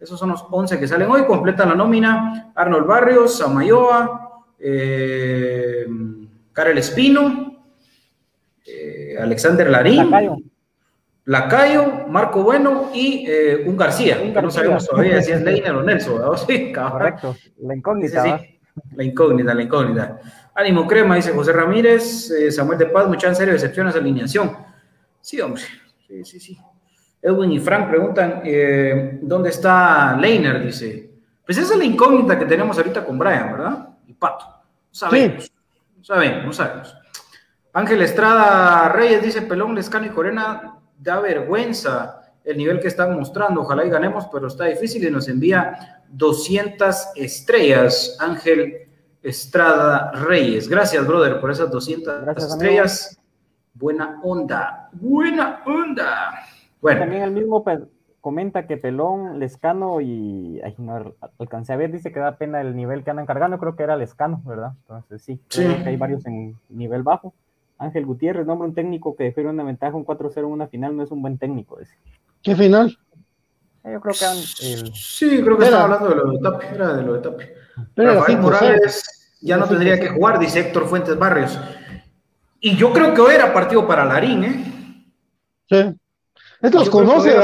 Esos 0.04 0.20
son 0.20 0.28
los 0.28 0.44
11 0.50 0.78
que 0.78 0.86
salen 0.86 1.10
hoy, 1.10 1.24
completan 1.24 1.70
la 1.70 1.74
nómina 1.74 2.52
Arnold 2.54 2.86
Barrios, 2.86 3.38
Samayoa, 3.38 4.44
eh, 4.58 5.86
Karel 6.52 6.76
Espino, 6.76 7.64
eh, 8.66 9.16
Alexander 9.18 9.70
Larín. 9.70 10.10
Lacayo, 11.26 12.06
Marco 12.06 12.42
Bueno 12.42 12.90
y 12.92 13.24
eh, 13.26 13.64
un 13.66 13.78
García, 13.78 14.20
un 14.22 14.34
no 14.34 14.50
sabemos 14.50 14.86
todavía 14.86 15.22
si 15.22 15.32
es 15.32 15.40
Leiner 15.42 15.74
o 15.74 15.82
Nelson. 15.82 16.20
Sí, 16.46 16.70
Correcto, 16.70 17.34
la 17.62 17.74
incógnita. 17.74 18.40
La 18.94 19.04
incógnita, 19.04 19.54
la 19.54 19.62
incógnita. 19.62 20.20
Ánimo 20.54 20.86
crema, 20.86 21.16
dice 21.16 21.32
José 21.32 21.54
Ramírez, 21.54 22.30
eh, 22.30 22.52
Samuel 22.52 22.78
de 22.78 22.86
Paz, 22.86 23.08
mucha 23.08 23.28
en 23.28 23.36
serio, 23.36 23.54
decepciones 23.54 23.96
alineación. 23.96 24.54
Sí, 25.22 25.40
hombre, 25.40 25.62
sí, 26.06 26.24
sí, 26.26 26.40
sí. 26.40 26.58
Edwin 27.24 27.52
y 27.52 27.58
Frank 27.58 27.88
preguntan, 27.88 28.42
eh, 28.44 29.18
¿dónde 29.22 29.48
está 29.48 30.14
Leiner? 30.14 30.62
Dice. 30.62 31.10
Pues 31.44 31.56
esa 31.56 31.72
es 31.72 31.78
la 31.78 31.84
incógnita 31.84 32.38
que 32.38 32.44
tenemos 32.44 32.76
ahorita 32.76 33.02
con 33.02 33.18
Brian, 33.18 33.52
¿verdad? 33.52 33.88
Y 34.06 34.12
Pato. 34.12 34.44
Sabemos, 34.90 35.50
sabemos, 36.02 36.54
sabemos. 36.54 36.94
Ángel 37.72 38.02
Estrada 38.02 38.90
Reyes 38.90 39.22
dice, 39.22 39.40
Pelón, 39.40 39.74
Lescano 39.74 40.04
y 40.04 40.10
Corena 40.10 40.78
da 40.98 41.20
vergüenza 41.20 42.20
el 42.44 42.58
nivel 42.58 42.78
que 42.78 42.88
están 42.88 43.14
mostrando. 43.18 43.62
Ojalá 43.62 43.86
y 43.86 43.90
ganemos, 43.90 44.26
pero 44.30 44.48
está 44.48 44.66
difícil 44.66 45.02
y 45.02 45.10
nos 45.10 45.26
envía 45.26 46.02
200 46.10 47.12
estrellas. 47.16 48.18
Ángel 48.20 48.86
Estrada 49.22 50.12
Reyes. 50.12 50.68
Gracias, 50.68 51.06
brother, 51.06 51.40
por 51.40 51.50
esas 51.50 51.70
200 51.70 52.36
estrellas. 52.36 53.18
Buena 53.72 54.20
onda, 54.22 54.90
buena 54.92 55.62
onda. 55.64 56.53
Bueno. 56.84 57.00
También 57.00 57.22
el 57.22 57.30
mismo 57.30 57.64
comenta 58.20 58.66
que 58.66 58.76
Pelón, 58.76 59.38
Lescano 59.38 60.02
y 60.02 60.60
ay, 60.62 60.74
no 60.76 61.14
alcancé 61.38 61.72
a 61.72 61.76
ver, 61.76 61.90
dice 61.90 62.12
que 62.12 62.20
da 62.20 62.36
pena 62.36 62.60
el 62.60 62.76
nivel 62.76 63.02
que 63.02 63.08
andan 63.08 63.24
cargando, 63.24 63.58
creo 63.58 63.74
que 63.74 63.84
era 63.84 63.96
Lescano, 63.96 64.42
¿verdad? 64.44 64.72
Entonces 64.82 65.22
sí, 65.22 65.40
creo 65.48 65.82
que 65.82 65.88
hay 65.88 65.96
varios 65.96 66.26
en 66.26 66.58
nivel 66.68 67.02
bajo. 67.02 67.32
Ángel 67.78 68.04
Gutiérrez 68.04 68.46
nombra 68.46 68.68
un 68.68 68.74
técnico 68.74 69.16
que 69.16 69.24
defiende 69.24 69.50
una 69.50 69.64
ventaja, 69.64 69.96
un 69.96 70.04
4-0 70.04 70.36
en 70.40 70.44
una 70.44 70.66
final, 70.66 70.94
no 70.94 71.02
es 71.02 71.10
un 71.10 71.22
buen 71.22 71.38
técnico. 71.38 71.80
Ese. 71.80 71.94
¿Qué 72.42 72.54
final? 72.54 72.98
Eh, 73.82 73.92
yo 73.94 74.00
creo 74.02 74.14
que 74.14 74.70
el... 74.70 74.94
Sí, 74.94 75.40
creo 75.42 75.56
que 75.56 75.64
estaba 75.64 75.84
hablando 75.84 76.10
de 76.10 76.16
lo 76.16 76.32
de 76.32 76.38
Tapi, 76.38 76.66
era 76.74 76.92
de 76.92 77.02
lo 77.02 77.14
de 77.14 77.20
Tapi. 77.20 77.44
Pero 77.94 78.14
Rafael 78.14 78.38
Morales 78.40 79.36
ya 79.40 79.56
no 79.56 79.66
tendría 79.66 79.98
que 79.98 80.10
jugar, 80.10 80.38
dice 80.38 80.60
Héctor 80.60 80.86
Fuentes 80.86 81.18
Barrios. 81.18 81.58
Y 82.60 82.76
yo 82.76 82.92
creo 82.92 83.14
que 83.14 83.22
hoy 83.22 83.34
era 83.36 83.54
partido 83.54 83.86
para 83.86 84.04
Larín, 84.04 84.44
¿eh? 84.44 84.73
Estos 86.64 86.88
conoce, 86.88 87.36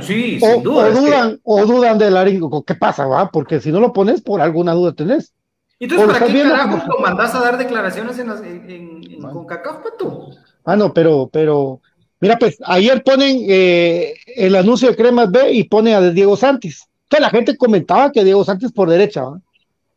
Sí, 0.00 0.40
sin 0.40 0.62
duda. 0.64 0.88
O 0.88 0.90
dudan, 0.90 1.40
o 1.44 1.66
dudan 1.66 1.98
de 1.98 2.10
Larín. 2.10 2.42
¿Qué 2.66 2.74
pasa, 2.74 3.06
va? 3.06 3.30
Porque 3.30 3.60
si 3.60 3.70
no 3.70 3.78
lo 3.78 3.92
pones, 3.92 4.22
por 4.22 4.40
alguna 4.40 4.72
duda 4.72 4.92
tenés. 4.92 5.32
¿Y 5.78 5.84
entonces 5.84 6.18
para 6.18 6.26
qué 6.26 6.42
carajo 6.42 6.82
lo 6.88 6.98
mandás 6.98 7.32
a 7.36 7.40
dar 7.40 7.58
declaraciones 7.58 8.18
en, 8.18 8.30
en, 8.30 9.04
en, 9.08 9.22
CONCACAF, 9.22 9.76
Pato? 9.84 10.30
Ah, 10.64 10.74
no, 10.74 10.92
pero, 10.92 11.30
pero, 11.32 11.80
mira, 12.18 12.36
pues 12.36 12.58
ayer 12.64 13.04
ponen 13.04 13.44
eh, 13.48 14.14
el 14.34 14.56
anuncio 14.56 14.88
de 14.88 14.96
Cremas 14.96 15.30
B 15.30 15.52
y 15.52 15.64
pone 15.64 15.94
a 15.94 16.00
Diego 16.00 16.36
Santis. 16.36 16.88
Que 17.08 17.20
la 17.20 17.30
gente 17.30 17.56
comentaba 17.56 18.10
que 18.10 18.24
Diego 18.24 18.44
Santis 18.44 18.72
por 18.72 18.90
derecha, 18.90 19.22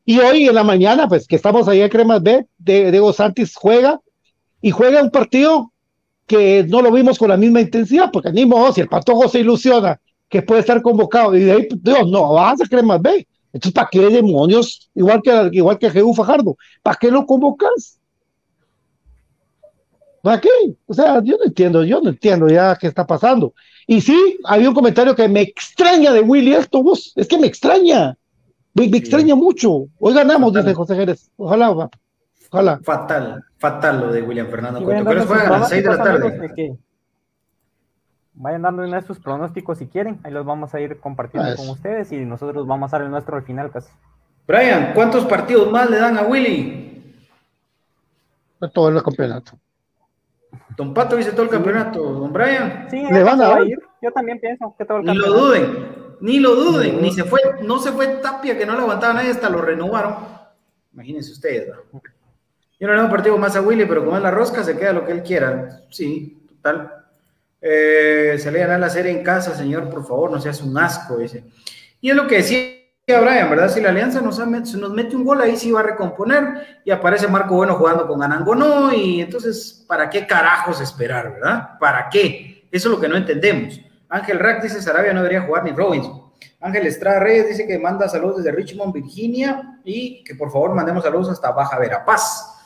Y 0.05 0.19
hoy 0.19 0.47
en 0.47 0.53
la 0.53 0.63
mañana, 0.63 1.07
pues 1.07 1.25
que 1.25 1.37
estamos 1.37 1.67
ahí 1.67 1.81
en 1.81 1.89
Cremas 1.89 2.21
B, 2.21 2.45
de, 2.59 2.91
Diego 2.91 3.13
Santis 3.13 3.55
juega 3.55 3.99
y 4.61 4.69
juega 4.69 5.01
un 5.01 5.09
partido 5.09 5.71
que 6.27 6.65
no 6.67 6.81
lo 6.81 6.91
vimos 6.91 7.17
con 7.17 7.29
la 7.29 7.37
misma 7.37 7.61
intensidad, 7.61 8.11
porque 8.11 8.31
ni 8.31 8.45
modo, 8.45 8.73
si 8.73 8.81
el 8.81 8.89
Patojo 8.89 9.29
se 9.29 9.39
ilusiona 9.39 9.99
que 10.29 10.41
puede 10.41 10.59
estar 10.59 10.81
convocado 10.81 11.35
y 11.35 11.39
de 11.39 11.51
ahí, 11.53 11.67
Dios, 11.81 12.09
no, 12.09 12.33
vas 12.33 12.61
a 12.61 12.65
Cremas 12.65 13.01
B. 13.01 13.25
Entonces, 13.53 13.73
¿para 13.73 13.87
qué 13.89 14.07
demonios? 14.09 14.89
Igual 14.93 15.21
que, 15.23 15.49
igual 15.53 15.79
que 15.79 15.89
Jehu 15.89 16.13
Fajardo, 16.13 16.57
¿para 16.83 16.97
qué 16.99 17.09
lo 17.09 17.25
convocas? 17.25 17.97
¿Para 20.21 20.41
qué? 20.41 20.49
O 20.85 20.93
sea, 20.93 21.23
yo 21.23 21.37
no 21.37 21.45
entiendo, 21.45 21.85
yo 21.85 22.01
no 22.01 22.09
entiendo 22.09 22.49
ya 22.49 22.75
qué 22.75 22.87
está 22.87 23.07
pasando. 23.07 23.53
Y 23.87 24.01
sí, 24.01 24.37
había 24.43 24.67
un 24.67 24.75
comentario 24.75 25.15
que 25.15 25.29
me 25.29 25.41
extraña 25.41 26.11
de 26.11 26.19
Willy 26.19 26.53
esto, 26.53 26.83
es 27.15 27.27
que 27.27 27.37
me 27.37 27.47
extraña, 27.47 28.17
me, 28.73 28.85
extraña 28.85 29.35
mucho. 29.35 29.85
Hoy 29.97 30.13
ganamos, 30.13 30.53
dice 30.53 30.73
José 30.73 30.95
Jerez. 30.95 31.31
Ojalá, 31.37 31.89
ojalá. 32.51 32.79
Fatal, 32.83 33.43
fatal 33.57 33.99
lo 33.99 34.11
de 34.11 34.21
William 34.21 34.47
Fernando 34.47 34.83
Cueto. 34.83 35.03
Pero 35.05 35.21
es 35.21 35.31
a 35.31 35.49
las 35.49 35.69
6 35.69 35.83
de 35.83 35.89
la 35.89 36.03
tarde. 36.03 36.77
Vayan 38.39 38.61
dando 38.61 39.01
sus 39.01 39.19
pronósticos 39.19 39.79
si 39.79 39.87
quieren, 39.87 40.19
ahí 40.23 40.31
los 40.31 40.45
vamos 40.45 40.73
a 40.75 40.79
ir 40.79 40.99
compartiendo 40.99 41.55
con 41.55 41.69
ustedes 41.69 42.11
y 42.11 42.17
nosotros 42.17 42.67
vamos 42.67 42.93
a 42.93 42.97
dar 42.97 43.05
el 43.05 43.11
nuestro 43.11 43.35
al 43.35 43.43
final 43.43 43.71
casi. 43.71 43.91
Brian, 44.45 44.93
¿cuántos 44.93 45.25
partidos 45.25 45.71
más 45.71 45.89
le 45.89 45.97
dan 45.97 46.17
a 46.17 46.21
Willy? 46.21 47.15
Todo 48.73 48.89
el 48.89 49.01
campeonato. 49.01 49.53
Don 50.75 50.93
Pato 50.93 51.15
dice 51.15 51.31
todo 51.31 51.43
el 51.43 51.49
campeonato, 51.49 51.99
don 51.99 52.31
Brian. 52.31 52.87
Sí, 52.89 53.03
le 53.11 53.23
van 53.23 53.41
a 53.41 53.59
ir. 53.61 53.79
Yo 54.01 54.11
también 54.11 54.39
pienso 54.39 54.73
que 54.77 54.85
todo 54.85 54.99
el 54.99 55.05
campeonato. 55.05 55.33
Ni 55.33 55.39
lo 55.39 55.45
duden, 55.45 55.87
ni 56.21 56.39
lo 56.39 56.55
duden, 56.55 57.01
ni 57.01 57.11
se 57.11 57.23
fue, 57.23 57.41
no 57.63 57.79
se 57.79 57.91
fue 57.91 58.07
Tapia 58.07 58.57
que 58.57 58.65
no 58.67 58.73
le 58.73 58.81
aguantaba 58.81 59.15
nadie, 59.15 59.31
hasta 59.31 59.49
lo 59.49 59.61
renovaron. 59.61 60.15
Imagínense 60.93 61.31
ustedes, 61.31 61.75
Yo 62.79 62.87
no 62.87 62.93
le 62.93 63.03
un 63.03 63.09
partido 63.09 63.37
más 63.37 63.55
a 63.55 63.61
Willy, 63.61 63.85
pero 63.85 64.05
como 64.05 64.17
es 64.17 64.23
la 64.23 64.31
rosca, 64.31 64.63
se 64.63 64.77
queda 64.77 64.93
lo 64.93 65.05
que 65.05 65.11
él 65.11 65.23
quiera. 65.23 65.81
Sí, 65.89 66.45
total. 66.47 66.93
Eh, 67.59 68.37
se 68.39 68.51
le 68.51 68.59
gana 68.59 68.77
la 68.77 68.89
serie 68.89 69.11
en 69.11 69.23
casa, 69.23 69.55
señor, 69.55 69.89
por 69.89 70.05
favor, 70.05 70.29
no 70.29 70.39
seas 70.39 70.61
un 70.61 70.77
asco, 70.77 71.17
dice. 71.17 71.43
Y 71.99 72.11
es 72.11 72.15
lo 72.15 72.27
que 72.27 72.37
decía 72.37 72.77
Brian, 73.07 73.49
¿verdad? 73.49 73.69
Si 73.69 73.79
la 73.79 73.89
Alianza 73.89 74.19
nos, 74.19 74.37
nos 74.37 74.93
mete 74.93 75.15
un 75.15 75.23
gol, 75.23 75.41
ahí 75.41 75.55
sí 75.55 75.71
va 75.71 75.79
a 75.79 75.83
recomponer 75.83 76.81
y 76.83 76.91
aparece 76.91 77.27
Marco 77.27 77.55
Bueno 77.55 77.75
jugando 77.75 78.05
con 78.05 78.21
Anangonó 78.21 78.93
y 78.93 79.21
entonces, 79.21 79.85
¿para 79.87 80.09
qué 80.09 80.27
carajos 80.27 80.81
esperar, 80.81 81.33
verdad? 81.35 81.79
¿Para 81.79 82.09
qué? 82.09 82.67
Eso 82.69 82.89
es 82.89 82.95
lo 82.95 82.99
que 82.99 83.07
no 83.07 83.15
entendemos. 83.15 83.79
Ángel 84.09 84.39
Rack 84.39 84.61
dice, 84.61 84.81
Sarabia 84.81 85.13
no 85.13 85.21
debería 85.21 85.41
jugar 85.41 85.63
ni 85.63 85.71
Robinson. 85.71 86.21
Ángel 86.59 86.85
Estrada 86.85 87.19
Reyes 87.19 87.47
dice 87.47 87.65
que 87.65 87.79
manda 87.79 88.09
saludos 88.09 88.37
desde 88.37 88.51
Richmond, 88.51 88.93
Virginia 88.93 89.79
y 89.85 90.23
que 90.23 90.35
por 90.35 90.51
favor 90.51 90.75
mandemos 90.75 91.03
saludos 91.03 91.29
hasta 91.29 91.51
Baja 91.51 91.79
Verapaz, 91.79 92.56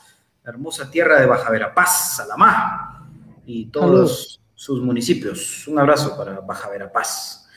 la 0.44 0.50
hermosa 0.50 0.90
tierra 0.90 1.20
de 1.20 1.26
Baja 1.26 1.50
Verapaz, 1.50 2.16
Salamá 2.16 3.08
y 3.46 3.66
todos 3.66 4.40
sus 4.54 4.80
municipios. 4.80 5.66
Un 5.68 5.78
abrazo 5.78 6.16
para 6.16 6.40
Baja 6.40 6.68
Verapaz. 6.70 7.48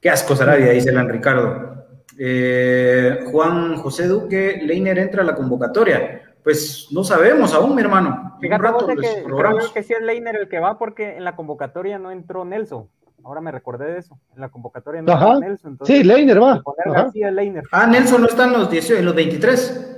Qué 0.00 0.10
asco 0.10 0.36
Sarabia, 0.36 0.72
dice 0.72 0.90
Elan 0.90 1.08
Ricardo. 1.08 1.86
Eh, 2.18 3.24
Juan 3.30 3.76
José 3.76 4.06
Duque, 4.06 4.60
Leiner 4.62 4.98
entra 4.98 5.22
a 5.22 5.24
la 5.24 5.34
convocatoria. 5.34 6.22
Pues 6.42 6.88
no 6.90 7.02
sabemos 7.02 7.54
aún, 7.54 7.74
mi 7.74 7.80
hermano. 7.80 8.36
Fíjate 8.40 8.96
que, 8.96 9.24
creo 9.24 9.72
que 9.72 9.82
sí 9.82 9.94
es 9.94 10.02
Leiner 10.02 10.36
el 10.36 10.48
que 10.48 10.58
va 10.58 10.78
porque 10.78 11.16
en 11.16 11.24
la 11.24 11.34
convocatoria 11.34 11.98
no 11.98 12.10
entró 12.10 12.44
Nelson. 12.44 12.88
Ahora 13.24 13.40
me 13.40 13.50
recordé 13.50 13.86
de 13.86 13.98
eso. 14.00 14.18
En 14.34 14.42
la 14.42 14.50
convocatoria 14.50 15.00
no 15.00 15.10
entró 15.10 15.40
Nelson. 15.40 15.78
sí, 15.84 16.04
Leiner 16.04 16.42
va. 16.42 16.62
Ah, 17.72 17.86
Nelson 17.86 18.20
no 18.20 18.28
está 18.28 18.44
en 18.44 18.52
los, 18.52 18.70
18, 18.70 19.00
en 19.00 19.06
los 19.06 19.14
23. 19.14 19.93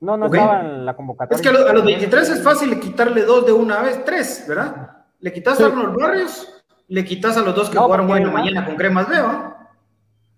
No, 0.00 0.16
no 0.16 0.26
estaba 0.26 0.60
en 0.60 0.84
la 0.84 0.94
convocatoria. 0.94 1.36
Es 1.36 1.42
que 1.42 1.48
a 1.48 1.72
los, 1.72 1.84
23 1.84 2.28
es 2.28 2.42
fácil 2.42 2.78
quitarle 2.78 3.22
dos 3.22 3.46
de 3.46 3.52
una 3.52 3.80
vez, 3.82 4.04
tres, 4.04 4.44
¿verdad? 4.48 5.04
Le 5.20 5.32
quitas 5.32 5.60
a 5.60 5.66
Arnold 5.66 5.96
Barrios, 5.98 6.64
le 6.88 7.04
quitas 7.04 7.36
a 7.36 7.42
los 7.42 7.54
dos 7.54 7.70
que 7.70 7.78
jugaron 7.78 8.06
bueno 8.06 8.30
mañana 8.30 8.64
con 8.64 8.76
cremas 8.76 9.08
veo. 9.08 9.54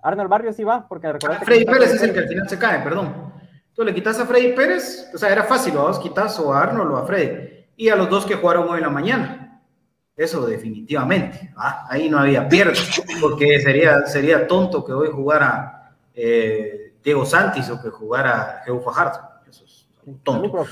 Arnold 0.00 0.30
Barrios 0.30 0.56
sí 0.56 0.64
va, 0.64 0.86
porque 0.88 1.08
ah, 1.08 1.40
Freddy 1.42 1.64
Pérez 1.64 1.94
es 1.94 2.02
el 2.02 2.12
que 2.12 2.20
al 2.20 2.28
final 2.28 2.48
se 2.48 2.58
cae, 2.58 2.80
perdón. 2.80 3.32
Entonces 3.68 3.86
le 3.86 3.94
quitas 3.94 4.20
a 4.20 4.26
Freddy 4.26 4.52
Pérez, 4.52 5.10
o 5.14 5.18
sea, 5.18 5.30
era 5.30 5.42
fácil, 5.42 5.74
vos 5.74 5.98
quitas 5.98 6.38
o 6.38 6.52
a 6.52 6.62
Arnold 6.62 6.92
o 6.92 6.96
a 6.96 7.06
Freddy. 7.06 7.66
Y 7.76 7.88
a 7.88 7.96
los 7.96 8.08
dos 8.08 8.24
que 8.24 8.36
jugaron 8.36 8.68
hoy 8.68 8.78
en 8.78 8.84
la 8.84 8.90
mañana. 8.90 9.62
Eso 10.16 10.44
definitivamente. 10.46 11.52
Ahí 11.88 12.08
no 12.10 12.18
había 12.18 12.48
pierde, 12.48 12.74
porque 13.20 13.60
sería, 13.60 14.04
sería 14.06 14.48
tonto 14.48 14.84
que 14.84 14.92
hoy 14.92 15.10
jugara 15.12 15.94
eh, 16.12 16.94
Diego 17.04 17.24
Santis 17.24 17.70
o 17.70 17.80
que 17.80 17.90
jugara 17.90 18.62
Geo 18.64 18.80
Fajardo. 18.80 19.20
Tonto. 20.08 20.66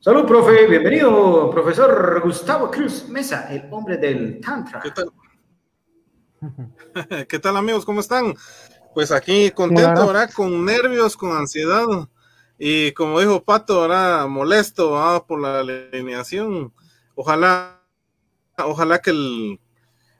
Salud, 0.00 0.24
profe. 0.26 0.66
Bienvenido, 0.66 1.50
profesor 1.50 2.22
Gustavo 2.24 2.70
Cruz 2.70 3.06
Mesa, 3.08 3.52
el 3.52 3.68
hombre 3.70 3.98
del 3.98 4.40
Tantra. 4.40 4.80
¿Qué 4.80 4.90
tal? 4.90 5.12
¿Qué 7.28 7.38
tal, 7.38 7.56
amigos? 7.56 7.84
¿Cómo 7.84 8.00
están? 8.00 8.34
Pues 8.94 9.12
aquí 9.12 9.50
contento, 9.50 10.06
¿verdad? 10.06 10.30
Con 10.34 10.64
nervios, 10.64 11.16
con 11.16 11.36
ansiedad. 11.36 11.84
Y 12.58 12.92
como 12.92 13.20
dijo 13.20 13.44
Pato, 13.44 13.82
¿verdad? 13.82 14.26
Molesto 14.26 14.92
¿verdad? 14.92 15.24
por 15.26 15.40
la 15.40 15.60
alineación. 15.60 16.72
Ojalá, 17.14 17.82
ojalá 18.56 19.00
que 19.00 19.10
el. 19.10 19.60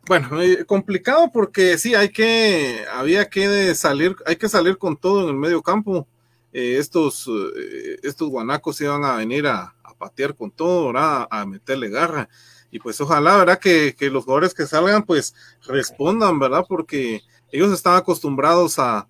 Bueno, 0.06 0.42
eh, 0.42 0.66
complicado 0.66 1.30
porque 1.32 1.78
sí, 1.78 1.94
hay 1.94 2.10
que, 2.10 2.84
había 2.92 3.30
que 3.30 3.74
salir, 3.74 4.14
hay 4.26 4.36
que 4.36 4.48
salir 4.48 4.76
con 4.76 4.96
todo 4.96 5.22
en 5.22 5.28
el 5.28 5.36
medio 5.36 5.62
campo 5.62 6.06
eh, 6.52 6.76
estos, 6.78 7.28
eh, 7.28 7.98
estos 8.02 8.28
guanacos 8.28 8.80
iban 8.80 9.04
a 9.04 9.16
venir 9.16 9.46
a, 9.46 9.74
patear 9.98 10.34
con 10.34 10.50
todo, 10.50 10.88
¿verdad? 10.88 11.28
A 11.30 11.46
meterle 11.46 11.88
garra. 11.88 12.28
Y 12.72 12.80
pues 12.80 13.00
ojalá, 13.00 13.36
¿verdad? 13.36 13.60
Que, 13.60 13.94
los 14.10 14.24
jugadores 14.24 14.52
que 14.52 14.66
salgan, 14.66 15.04
pues 15.04 15.32
respondan, 15.64 16.40
¿verdad? 16.40 16.64
Porque 16.68 17.22
ellos 17.52 17.72
están 17.72 17.94
acostumbrados 17.94 18.78
a, 18.78 19.06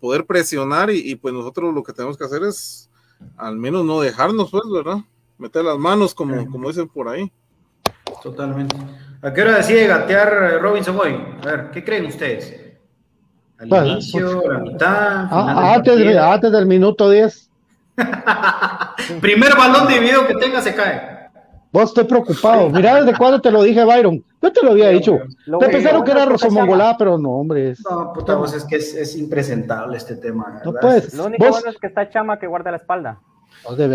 poder 0.00 0.26
presionar 0.26 0.90
y, 0.90 1.14
pues 1.14 1.32
nosotros 1.32 1.74
lo 1.74 1.82
que 1.82 1.92
tenemos 1.94 2.18
que 2.18 2.24
hacer 2.24 2.42
es 2.42 2.90
al 3.36 3.56
menos 3.56 3.84
no 3.84 4.00
dejarnos, 4.00 4.50
pues, 4.50 4.64
¿verdad? 4.70 4.98
Meter 5.38 5.64
las 5.64 5.78
manos, 5.78 6.14
como, 6.14 6.50
como 6.50 6.68
dicen 6.68 6.88
por 6.88 7.08
ahí. 7.08 7.32
Totalmente. 8.22 8.76
¿A 9.20 9.32
qué 9.32 9.42
hora 9.42 9.56
decide 9.56 9.86
gatear 9.86 10.52
eh, 10.52 10.58
Robinson 10.58 10.98
hoy? 10.98 11.14
A 11.42 11.46
ver, 11.46 11.70
¿qué 11.70 11.84
creen 11.84 12.06
ustedes? 12.06 12.63
Al 13.58 13.86
inicio, 13.86 14.42
pues, 14.42 14.48
la 14.48 14.58
mitad. 14.58 15.28
Ah, 15.30 15.74
antes, 15.74 16.52
del 16.52 16.66
minuto 16.66 17.08
10. 17.10 17.50
Primer 19.20 19.56
balón 19.56 19.86
dividido 19.88 20.26
que 20.26 20.34
tenga 20.34 20.60
se 20.60 20.74
cae. 20.74 21.14
Vos 21.72 21.90
estoy 21.90 22.04
preocupado. 22.04 22.70
Mira 22.70 23.02
desde 23.02 23.14
cuándo 23.18 23.40
te 23.40 23.50
lo 23.50 23.62
dije, 23.62 23.84
Byron. 23.84 24.24
Yo 24.42 24.52
te 24.52 24.62
lo 24.62 24.72
había 24.72 24.90
dicho. 24.90 25.18
te 25.58 25.68
pensaron 25.68 26.04
que 26.04 26.10
era 26.10 26.26
Rosomongolá, 26.26 26.96
pero 26.98 27.18
no, 27.18 27.30
hombre. 27.30 27.74
No, 27.88 28.12
puta, 28.12 28.34
vos 28.34 28.52
es 28.54 28.64
que 28.64 28.76
es, 28.76 29.16
impresentable 29.16 29.96
este 29.96 30.16
tema. 30.16 30.60
No 30.64 30.72
puedes. 30.74 31.14
Lo 31.14 31.26
único 31.26 31.48
bueno 31.48 31.70
es 31.70 31.78
que 31.78 31.86
está 31.86 32.10
Chama 32.10 32.38
que 32.38 32.46
guarda 32.46 32.70
la 32.70 32.76
espalda. 32.76 33.18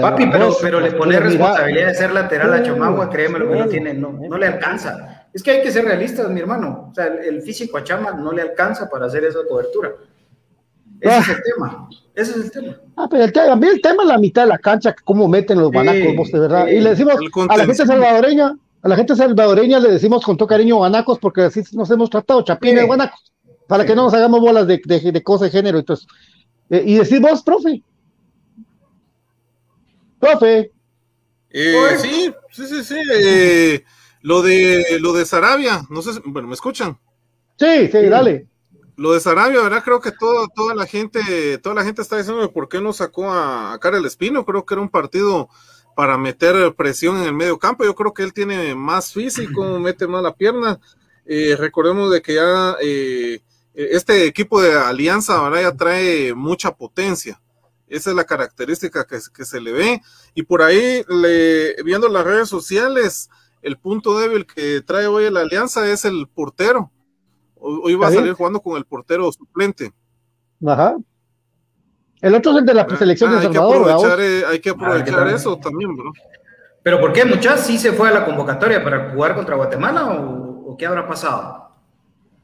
Papi, 0.01 0.27
pero, 0.31 0.49
pero 0.61 0.79
le 0.79 0.91
pone 0.93 1.19
responsabilidad 1.19 1.87
de 1.87 1.93
ser 1.93 2.11
lateral 2.11 2.53
a 2.53 2.63
Chomagua, 2.63 3.09
créeme 3.09 3.37
lo 3.37 3.49
que 3.51 3.59
no 3.59 3.65
tiene, 3.67 3.93
no, 3.93 4.11
no 4.13 4.37
le 4.37 4.47
alcanza. 4.47 5.18
Es 5.33 5.43
que 5.43 5.51
hay 5.51 5.61
que 5.61 5.71
ser 5.71 5.85
realistas, 5.85 6.29
mi 6.29 6.39
hermano. 6.39 6.89
O 6.91 6.95
sea, 6.95 7.07
el, 7.07 7.41
físico 7.41 7.77
a 7.77 7.83
Chama 7.83 8.11
no 8.11 8.31
le 8.31 8.41
alcanza 8.41 8.89
para 8.89 9.05
hacer 9.05 9.23
esa 9.23 9.39
cobertura. 9.47 9.93
Ese 10.99 11.19
es 11.19 11.29
el 11.29 11.43
tema. 11.43 11.89
Ese 12.15 12.31
es 12.31 12.37
el 12.37 12.51
tema. 12.51 12.77
Ah, 12.97 13.07
pero 13.09 13.23
el, 13.23 13.31
tema, 13.31 13.53
el 13.53 13.81
tema 13.81 14.03
es 14.03 14.09
la 14.09 14.17
mitad 14.17 14.43
de 14.43 14.49
la 14.49 14.57
cancha, 14.57 14.95
cómo 15.03 15.27
meten 15.27 15.59
los 15.59 15.71
banacos, 15.71 16.31
de 16.31 16.39
verdad. 16.39 16.67
y 16.67 16.79
le 16.79 16.89
decimos 16.89 17.15
a 17.47 17.57
la 17.57 17.65
gente 17.65 17.85
salvadoreña, 17.85 18.57
a 18.81 18.87
la 18.87 18.95
gente 18.95 19.15
salvadoreña 19.15 19.79
le 19.79 19.91
decimos 19.91 20.25
con 20.25 20.35
todo 20.35 20.47
cariño 20.47 20.79
banacos 20.79 21.19
porque 21.19 21.43
así 21.43 21.63
nos 21.73 21.89
hemos 21.91 22.09
tratado, 22.09 22.41
chapines, 22.41 22.85
guanacos, 22.85 23.31
para 23.67 23.85
que 23.85 23.95
no 23.95 24.03
nos 24.03 24.13
hagamos 24.13 24.41
bolas 24.41 24.67
de, 24.67 24.81
de, 24.83 25.23
cosas 25.23 25.51
de 25.51 25.57
género. 25.57 25.79
Entonces, 25.79 26.07
eh, 26.69 26.83
y 26.85 26.95
decimos, 26.95 27.43
profe. 27.43 27.81
Profe. 30.19 30.71
Eh, 31.51 31.97
sí, 31.97 32.33
sí, 32.51 32.67
sí, 32.67 32.83
sí. 32.83 33.83
Lo 34.21 34.41
de 34.41 34.99
lo 34.99 35.13
de 35.13 35.25
Sarabia, 35.25 35.83
no 35.89 36.01
sé, 36.01 36.19
bueno, 36.25 36.47
¿me 36.47 36.53
escuchan? 36.53 36.99
Sí, 37.57 37.87
sí, 37.91 38.05
dale. 38.07 38.47
Lo 38.95 39.13
de 39.13 39.19
Sarabia, 39.21 39.61
¿verdad? 39.61 39.83
Creo 39.83 40.01
que 40.01 40.11
todo, 40.11 40.47
toda 40.53 40.75
la 40.75 40.85
gente, 40.85 41.57
toda 41.59 41.75
la 41.75 41.85
gente 41.85 42.01
está 42.01 42.17
diciendo 42.17 42.51
por 42.51 42.67
qué 42.67 42.81
no 42.81 42.91
sacó 42.91 43.31
a, 43.31 43.73
a 43.73 43.79
Karel 43.79 44.05
Espino. 44.05 44.45
Creo 44.45 44.65
que 44.65 44.73
era 44.73 44.81
un 44.81 44.89
partido 44.89 45.49
para 45.95 46.17
meter 46.17 46.73
presión 46.75 47.17
en 47.17 47.23
el 47.23 47.33
medio 47.33 47.59
campo. 47.59 47.83
Yo 47.83 47.95
creo 47.95 48.13
que 48.13 48.23
él 48.23 48.33
tiene 48.33 48.75
más 48.75 49.11
físico, 49.13 49.63
mete 49.79 50.07
más 50.07 50.23
la 50.23 50.33
pierna. 50.33 50.79
Eh, 51.25 51.55
recordemos 51.57 52.11
de 52.11 52.21
que 52.21 52.35
ya 52.35 52.75
eh, 52.81 53.41
este 53.73 54.25
equipo 54.25 54.61
de 54.61 54.73
Alianza, 54.73 55.41
¿verdad? 55.43 55.61
Ya 55.61 55.77
trae 55.77 56.33
mucha 56.33 56.75
potencia. 56.75 57.41
Esa 57.87 58.11
es 58.11 58.15
la 58.15 58.23
característica 58.23 59.05
que, 59.05 59.19
que 59.33 59.45
se 59.45 59.59
le 59.59 59.71
ve. 59.71 60.01
Y 60.33 60.43
por 60.43 60.61
ahí, 60.61 61.03
le, 61.09 61.81
viendo 61.83 62.07
las 62.07 62.23
redes 62.23 62.47
sociales, 62.49 63.29
el 63.61 63.77
punto 63.77 64.17
débil 64.17 64.45
que 64.45 64.81
trae 64.81 65.07
hoy 65.07 65.29
la 65.29 65.41
alianza 65.41 65.87
es 65.89 66.05
el 66.05 66.27
portero. 66.27 66.91
Hoy 67.55 67.95
va 67.95 68.07
a 68.07 68.11
salir 68.11 68.33
jugando 68.33 68.61
con 68.61 68.77
el 68.77 68.85
portero 68.85 69.29
suplente. 69.31 69.91
Ajá. 70.65 70.95
El 72.21 72.35
otro 72.35 72.51
es 72.51 72.57
el 72.59 72.65
de 72.65 72.73
la 72.73 72.97
selección 72.97 73.31
de 73.31 73.41
Salvador. 73.41 74.19
hay 74.47 74.59
que 74.59 74.69
aprovechar 74.69 75.27
ah, 75.27 75.31
eso 75.31 75.57
también, 75.57 75.95
bro. 75.95 76.11
¿Pero 76.83 76.99
por 76.99 77.13
qué, 77.13 77.25
muchachos? 77.25 77.61
¿Sí 77.61 77.77
se 77.77 77.93
fue 77.93 78.09
a 78.09 78.11
la 78.11 78.25
convocatoria 78.25 78.83
para 78.83 79.11
jugar 79.11 79.35
contra 79.35 79.55
Guatemala 79.55 80.05
o, 80.11 80.75
qué 80.77 80.85
habrá 80.85 81.07
pasado? 81.07 81.69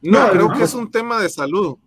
No, 0.02 0.28
creo 0.30 0.52
que 0.52 0.64
es 0.64 0.74
un 0.74 0.90
tema 0.90 1.20
de 1.20 1.28
salud. 1.28 1.78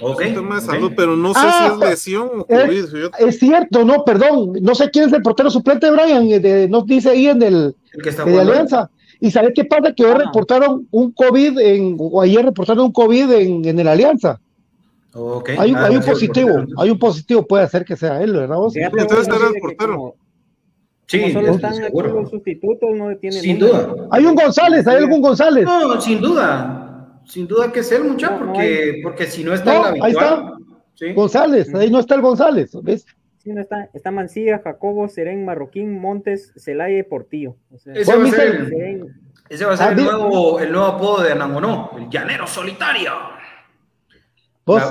Okay, 0.00 0.30
es 0.30 0.36
un 0.36 0.42
tema 0.42 0.54
de 0.56 0.60
salud, 0.60 0.92
pero 0.96 1.16
no 1.16 1.34
sé 1.34 1.40
si 1.40 1.46
es 1.46 1.52
ah, 1.52 1.78
lesión 1.80 2.30
o 2.38 2.46
COVID. 2.46 2.84
Es, 3.18 3.38
cierto, 3.38 3.84
no, 3.84 4.04
perdón. 4.04 4.52
No 4.60 4.74
sé 4.74 4.90
quién 4.90 5.06
es 5.06 5.12
el 5.12 5.22
portero 5.22 5.50
suplente, 5.50 5.90
Brian. 5.90 6.28
De, 6.28 6.68
nos 6.68 6.86
dice 6.86 7.10
ahí 7.10 7.26
en 7.26 7.42
el, 7.42 7.74
de 7.92 8.40
Alianza. 8.40 8.90
¿Y 9.20 9.30
sabe 9.30 9.52
qué 9.52 9.64
pasa? 9.64 9.92
Que 9.92 10.04
hoy 10.04 10.12
ah. 10.14 10.24
reportaron 10.26 10.86
un 10.90 11.10
COVID, 11.12 11.58
en, 11.58 11.96
o 11.98 12.22
ayer 12.22 12.44
reportaron 12.44 12.86
un 12.86 12.92
COVID 12.92 13.30
en, 13.32 13.64
en 13.64 13.78
el 13.78 13.88
Alianza. 13.88 14.40
Okay. 15.12 15.56
Hay, 15.58 15.72
ah, 15.74 15.86
hay 15.86 15.96
un 15.96 16.02
positivo, 16.02 16.64
hay 16.76 16.90
un 16.90 16.98
positivo, 16.98 17.44
puede 17.44 17.66
ser 17.68 17.84
que 17.84 17.96
sea 17.96 18.22
él, 18.22 18.34
¿verdad? 18.34 18.56
Vos? 18.56 18.76
Entonces 18.76 19.26
era 19.26 19.48
el 19.48 19.60
portero. 19.60 20.14
Sí, 21.06 21.32
solo 21.32 21.52
están 21.52 21.74
los 21.90 22.30
sustitutos, 22.30 22.90
no 22.94 23.16
tiene 23.16 23.40
Sin 23.40 23.58
duda. 23.58 23.94
Hay 24.10 24.26
un 24.26 24.34
González, 24.34 24.86
hay 24.86 24.96
algún 24.98 25.22
González. 25.22 25.64
No, 25.64 25.98
sin 26.00 26.20
duda. 26.20 26.87
Sin 27.28 27.46
duda 27.46 27.70
que 27.72 27.80
es 27.80 27.92
él, 27.92 28.04
muchacho, 28.04 28.38
porque, 28.38 29.00
porque 29.02 29.26
si 29.26 29.44
no 29.44 29.54
está 29.54 29.92
no, 29.92 30.04
Ahí 30.04 30.12
está. 30.12 30.52
¿Sí? 30.94 31.12
González, 31.12 31.72
ahí 31.74 31.90
no 31.90 32.00
está 32.00 32.16
el 32.16 32.22
González, 32.22 32.70
¿ves? 32.82 33.06
Sí, 33.38 33.52
no 33.52 33.60
está, 33.60 33.88
está 33.92 34.10
Mancilla, 34.10 34.60
Jacobo, 34.64 35.08
Serén, 35.08 35.44
Marroquín, 35.44 36.00
Montes, 36.00 36.52
Celaya 36.56 36.98
y 36.98 37.02
Portillo. 37.04 37.54
ese, 37.94 38.16
va 38.16 38.24
a 38.24 38.30
ser 38.30 38.56
el, 38.56 39.14
ese 39.48 39.64
va 39.64 39.74
a 39.74 39.76
ser 39.76 39.86
ah, 39.86 39.92
el, 39.92 40.04
nuevo, 40.04 40.58
el 40.58 40.72
nuevo 40.72 40.86
apodo 40.86 41.22
de 41.22 41.32
Anangonó, 41.32 41.92
el 41.96 42.08
llanero 42.08 42.46
solitario 42.46 43.12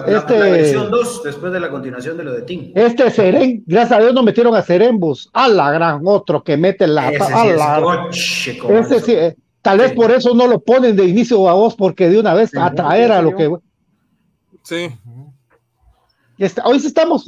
este, 0.08 0.39
versión 0.39 0.89
2, 0.89 1.23
después 1.23 1.54
de 1.54 1.60
la 1.60 1.69
continuación 1.69 2.17
de 2.17 2.23
lo 2.23 2.34
de 2.34 2.41
Tim. 2.43 2.71
Este 2.76 3.12
Seren, 3.12 3.63
gracias 3.65 4.00
a 4.00 4.02
Dios 4.02 4.13
no 4.13 4.23
metieron 4.23 4.56
a 4.56 4.62
Serembus. 4.62 5.30
A 5.34 5.47
la 5.47 5.71
gran 5.71 6.02
otro 6.06 6.43
que 6.43 6.58
mete 6.58 6.88
la. 6.88 7.12
Ese 7.12 9.00
sí, 9.02 9.13
eh, 9.13 9.36
tal 9.62 9.80
vez 9.80 9.93
por 9.93 10.12
eso 10.12 10.34
no 10.34 10.48
lo 10.48 10.60
ponen 10.60 10.96
de 10.96 11.06
inicio 11.06 11.48
a 11.50 11.54
vos, 11.54 11.76
porque 11.76 12.10
de 12.10 12.20
una 12.20 12.34
vez 12.34 12.56
atraer 12.56 13.12
a 13.12 13.22
lo 13.22 13.36
que. 13.36 13.52
Sí. 14.63 14.89
Este, 16.38 16.62
hoy 16.63 16.78
estamos. 16.78 17.26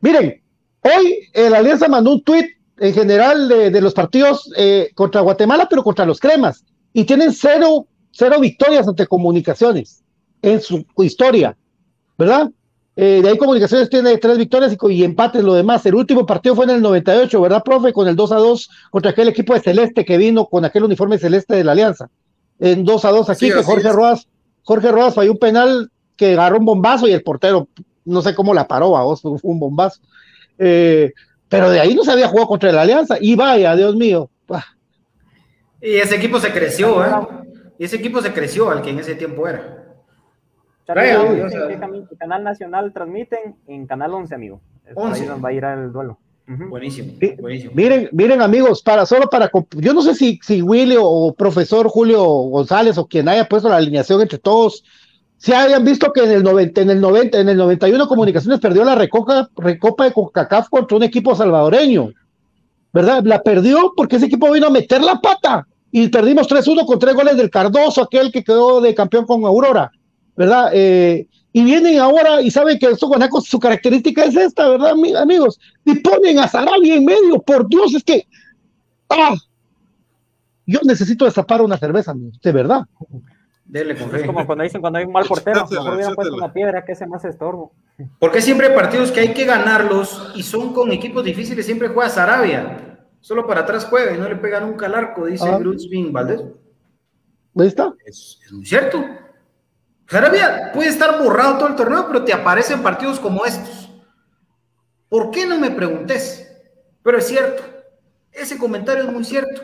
Miren, 0.00 0.42
hoy 0.82 1.28
la 1.34 1.58
Alianza 1.58 1.88
mandó 1.88 2.12
un 2.12 2.22
tuit 2.22 2.46
en 2.78 2.94
general 2.94 3.48
de, 3.48 3.80
los 3.80 3.94
partidos 3.94 4.50
eh, 4.56 4.90
contra 4.94 5.20
Guatemala, 5.20 5.66
pero 5.68 5.82
contra 5.82 6.06
los 6.06 6.18
cremas. 6.18 6.64
Y 6.92 7.04
tienen 7.04 7.32
cero, 7.32 7.86
cero 8.10 8.40
victorias 8.40 8.88
ante 8.88 9.06
comunicaciones 9.06 10.02
en 10.42 10.60
su 10.60 10.84
historia. 10.98 11.56
¿verdad? 12.20 12.50
Eh, 13.02 13.22
de 13.22 13.30
ahí 13.30 13.38
Comunicaciones 13.38 13.88
tiene 13.88 14.18
tres 14.18 14.36
victorias 14.36 14.76
y, 14.90 15.04
empates 15.04 15.42
lo 15.42 15.54
demás. 15.54 15.86
El 15.86 15.94
último 15.94 16.26
partido 16.26 16.54
fue 16.54 16.66
en 16.66 16.72
el 16.72 16.82
98, 16.82 17.40
¿verdad, 17.40 17.62
profe? 17.64 17.94
Con 17.94 18.06
el 18.06 18.14
2 18.14 18.32
a 18.32 18.36
2 18.36 18.70
contra 18.90 19.12
aquel 19.12 19.28
equipo 19.28 19.54
de 19.54 19.60
Celeste 19.60 20.04
que 20.04 20.18
vino 20.18 20.44
con 20.44 20.66
aquel 20.66 20.84
uniforme 20.84 21.16
celeste 21.16 21.54
de 21.54 21.64
la 21.64 21.72
Alianza. 21.72 22.10
En 22.58 22.84
2 22.84 23.04
a 23.06 23.10
2 23.10 23.30
aquí, 23.30 23.50
que 23.50 23.62
Jorge 23.62 23.90
Roas, 23.90 24.28
Jorge 24.64 24.92
Roas 24.92 25.14
falló 25.14 25.32
un 25.32 25.38
penal 25.38 25.90
que 26.14 26.34
agarró 26.34 26.58
un 26.58 26.66
bombazo 26.66 27.08
y 27.08 27.12
el 27.12 27.22
portero, 27.22 27.68
no 28.04 28.20
sé 28.20 28.34
cómo 28.34 28.52
la 28.52 28.68
paró 28.68 28.94
a 28.98 29.02
vos, 29.04 29.22
fue 29.22 29.32
un 29.44 29.58
bombazo. 29.58 30.02
Eh, 30.58 31.14
pero 31.48 31.70
de 31.70 31.80
ahí 31.80 31.94
no 31.94 32.04
se 32.04 32.12
había 32.12 32.28
jugado 32.28 32.48
contra 32.48 32.70
la 32.70 32.82
Alianza. 32.82 33.16
Y 33.18 33.34
vaya, 33.34 33.74
Dios 33.76 33.96
mío. 33.96 34.28
Y 35.80 35.94
ese 35.94 36.16
equipo 36.16 36.38
se 36.38 36.52
creció, 36.52 37.02
¿eh? 37.02 37.10
Y 37.78 37.84
ese 37.84 37.96
equipo 37.96 38.20
se 38.20 38.34
creció 38.34 38.68
al 38.68 38.82
que 38.82 38.90
en 38.90 38.98
ese 38.98 39.14
tiempo 39.14 39.48
era. 39.48 39.79
¿Qué 40.94 42.16
canal 42.18 42.44
nacional 42.44 42.92
transmiten? 42.92 43.56
En 43.66 43.86
Canal 43.86 44.12
11, 44.14 44.34
amigo. 44.34 44.60
Ahí 44.86 45.26
va 45.42 45.48
a 45.48 45.52
ir 45.52 45.64
al 45.64 45.92
duelo. 45.92 46.18
Buenísimo, 46.46 47.12
Miren, 47.74 48.08
miren 48.10 48.42
amigos, 48.42 48.82
para 48.82 49.06
solo 49.06 49.30
para 49.30 49.48
yo 49.76 49.94
no 49.94 50.02
sé 50.02 50.16
si, 50.16 50.40
si 50.42 50.60
Willy 50.62 50.96
o 50.98 51.32
profesor 51.32 51.88
Julio 51.88 52.24
González 52.24 52.98
o 52.98 53.06
quien 53.06 53.28
haya 53.28 53.48
puesto 53.48 53.68
la 53.68 53.76
alineación 53.76 54.20
entre 54.20 54.38
todos, 54.38 54.82
si 55.36 55.52
hayan 55.52 55.84
visto 55.84 56.12
que 56.12 56.24
en 56.24 56.32
el 56.32 56.42
90, 56.42 56.80
en 56.80 56.90
el 56.90 57.00
90, 57.00 57.38
en 57.38 57.48
el 57.50 57.56
91 57.56 58.08
Comunicaciones 58.08 58.58
perdió 58.58 58.84
la 58.84 58.96
recoca, 58.96 59.48
recopa 59.56 60.04
de 60.04 60.12
CONCACAF 60.12 60.68
contra 60.68 60.96
un 60.96 61.04
equipo 61.04 61.36
salvadoreño, 61.36 62.10
¿verdad? 62.92 63.22
La 63.24 63.40
perdió 63.42 63.92
porque 63.96 64.16
ese 64.16 64.26
equipo 64.26 64.50
vino 64.50 64.66
a 64.66 64.70
meter 64.70 65.02
la 65.02 65.20
pata 65.20 65.68
y 65.92 66.08
perdimos 66.08 66.48
3-1 66.48 66.84
con 66.84 66.98
tres 66.98 67.14
goles 67.14 67.36
del 67.36 67.48
Cardoso, 67.48 68.02
aquel 68.02 68.32
que 68.32 68.42
quedó 68.42 68.80
de 68.80 68.92
campeón 68.92 69.24
con 69.24 69.44
Aurora. 69.44 69.92
¿Verdad? 70.40 70.70
Eh, 70.72 71.28
y 71.52 71.64
vienen 71.64 71.98
ahora 71.98 72.40
y 72.40 72.50
saben 72.50 72.78
que 72.78 72.86
estos 72.86 73.10
guanacos, 73.10 73.44
su 73.44 73.60
característica 73.60 74.24
es 74.24 74.34
esta, 74.34 74.70
¿verdad, 74.70 74.92
amigos? 75.20 75.60
Y 75.84 75.96
ponen 75.96 76.38
a 76.38 76.48
Sarabia 76.48 76.94
en 76.94 77.04
medio, 77.04 77.42
por 77.42 77.68
Dios, 77.68 77.94
es 77.94 78.02
que, 78.02 78.26
¡ah! 79.10 79.34
Yo 80.64 80.80
necesito 80.84 81.26
destapar 81.26 81.60
una 81.60 81.76
cerveza, 81.76 82.14
de 82.16 82.52
verdad. 82.52 82.86
Dele, 83.66 83.92
es 83.92 84.24
como 84.24 84.46
cuando 84.46 84.64
dicen 84.64 84.80
cuando 84.80 84.98
hay 84.98 85.04
un 85.04 85.12
mal 85.12 85.26
portero, 85.26 85.66
mejor 85.70 85.94
hubieran 85.94 86.14
puesto 86.14 86.34
una 86.34 86.52
piedra 86.54 86.86
que 86.86 86.92
ese 86.92 87.06
más 87.06 87.22
estorbo. 87.26 87.72
Porque 88.18 88.40
siempre 88.40 88.68
hay 88.68 88.74
partidos 88.74 89.12
que 89.12 89.20
hay 89.20 89.34
que 89.34 89.44
ganarlos 89.44 90.32
y 90.36 90.42
son 90.42 90.72
con 90.72 90.90
equipos 90.90 91.22
difíciles, 91.22 91.66
siempre 91.66 91.88
juega 91.88 92.08
Sarabia. 92.08 92.98
Solo 93.20 93.46
para 93.46 93.60
atrás 93.60 93.84
juega 93.84 94.16
y 94.16 94.18
no 94.18 94.26
le 94.26 94.36
pega 94.36 94.60
nunca 94.60 94.86
al 94.86 94.94
arco, 94.94 95.26
dice 95.26 95.46
ah. 95.46 95.58
Bruce 95.58 95.86
Valdez. 96.10 96.40
Ahí 97.58 97.66
está. 97.66 97.92
es 98.06 98.38
muy 98.50 98.64
cierto. 98.64 99.04
Sarabia 100.10 100.72
puede 100.74 100.88
estar 100.88 101.22
borrado 101.22 101.58
todo 101.58 101.68
el 101.68 101.76
torneo, 101.76 102.06
pero 102.08 102.24
te 102.24 102.32
aparecen 102.32 102.82
partidos 102.82 103.20
como 103.20 103.44
estos. 103.44 103.88
¿Por 105.08 105.30
qué 105.30 105.46
no 105.46 105.58
me 105.58 105.70
preguntes? 105.70 106.50
Pero 107.02 107.18
es 107.18 107.28
cierto. 107.28 107.62
Ese 108.32 108.58
comentario 108.58 109.04
es 109.04 109.12
muy 109.12 109.24
cierto. 109.24 109.62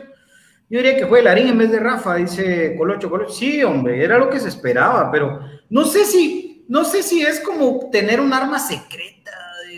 Yo 0.69 0.79
diría 0.79 0.97
que 0.97 1.07
fue 1.07 1.23
Larín 1.23 1.49
en 1.49 1.59
vez 1.59 1.71
de 1.71 1.81
Rafa, 1.81 2.15
dice 2.15 2.75
Colocho, 2.77 3.11
Colocho. 3.11 3.33
Sí, 3.33 3.63
hombre, 3.65 4.03
era 4.03 4.19
lo 4.19 4.31
que 4.31 4.39
se 4.41 4.49
esperaba, 4.49 5.11
pero 5.11 5.41
no 5.69 5.85
sé 5.85 6.05
si, 6.05 6.65
no 6.69 6.85
sé 6.85 7.03
si 7.03 7.23
es 7.23 7.41
como 7.41 7.89
tener 7.91 8.21
un 8.21 8.33
arma 8.33 8.59
secreta, 8.59 9.33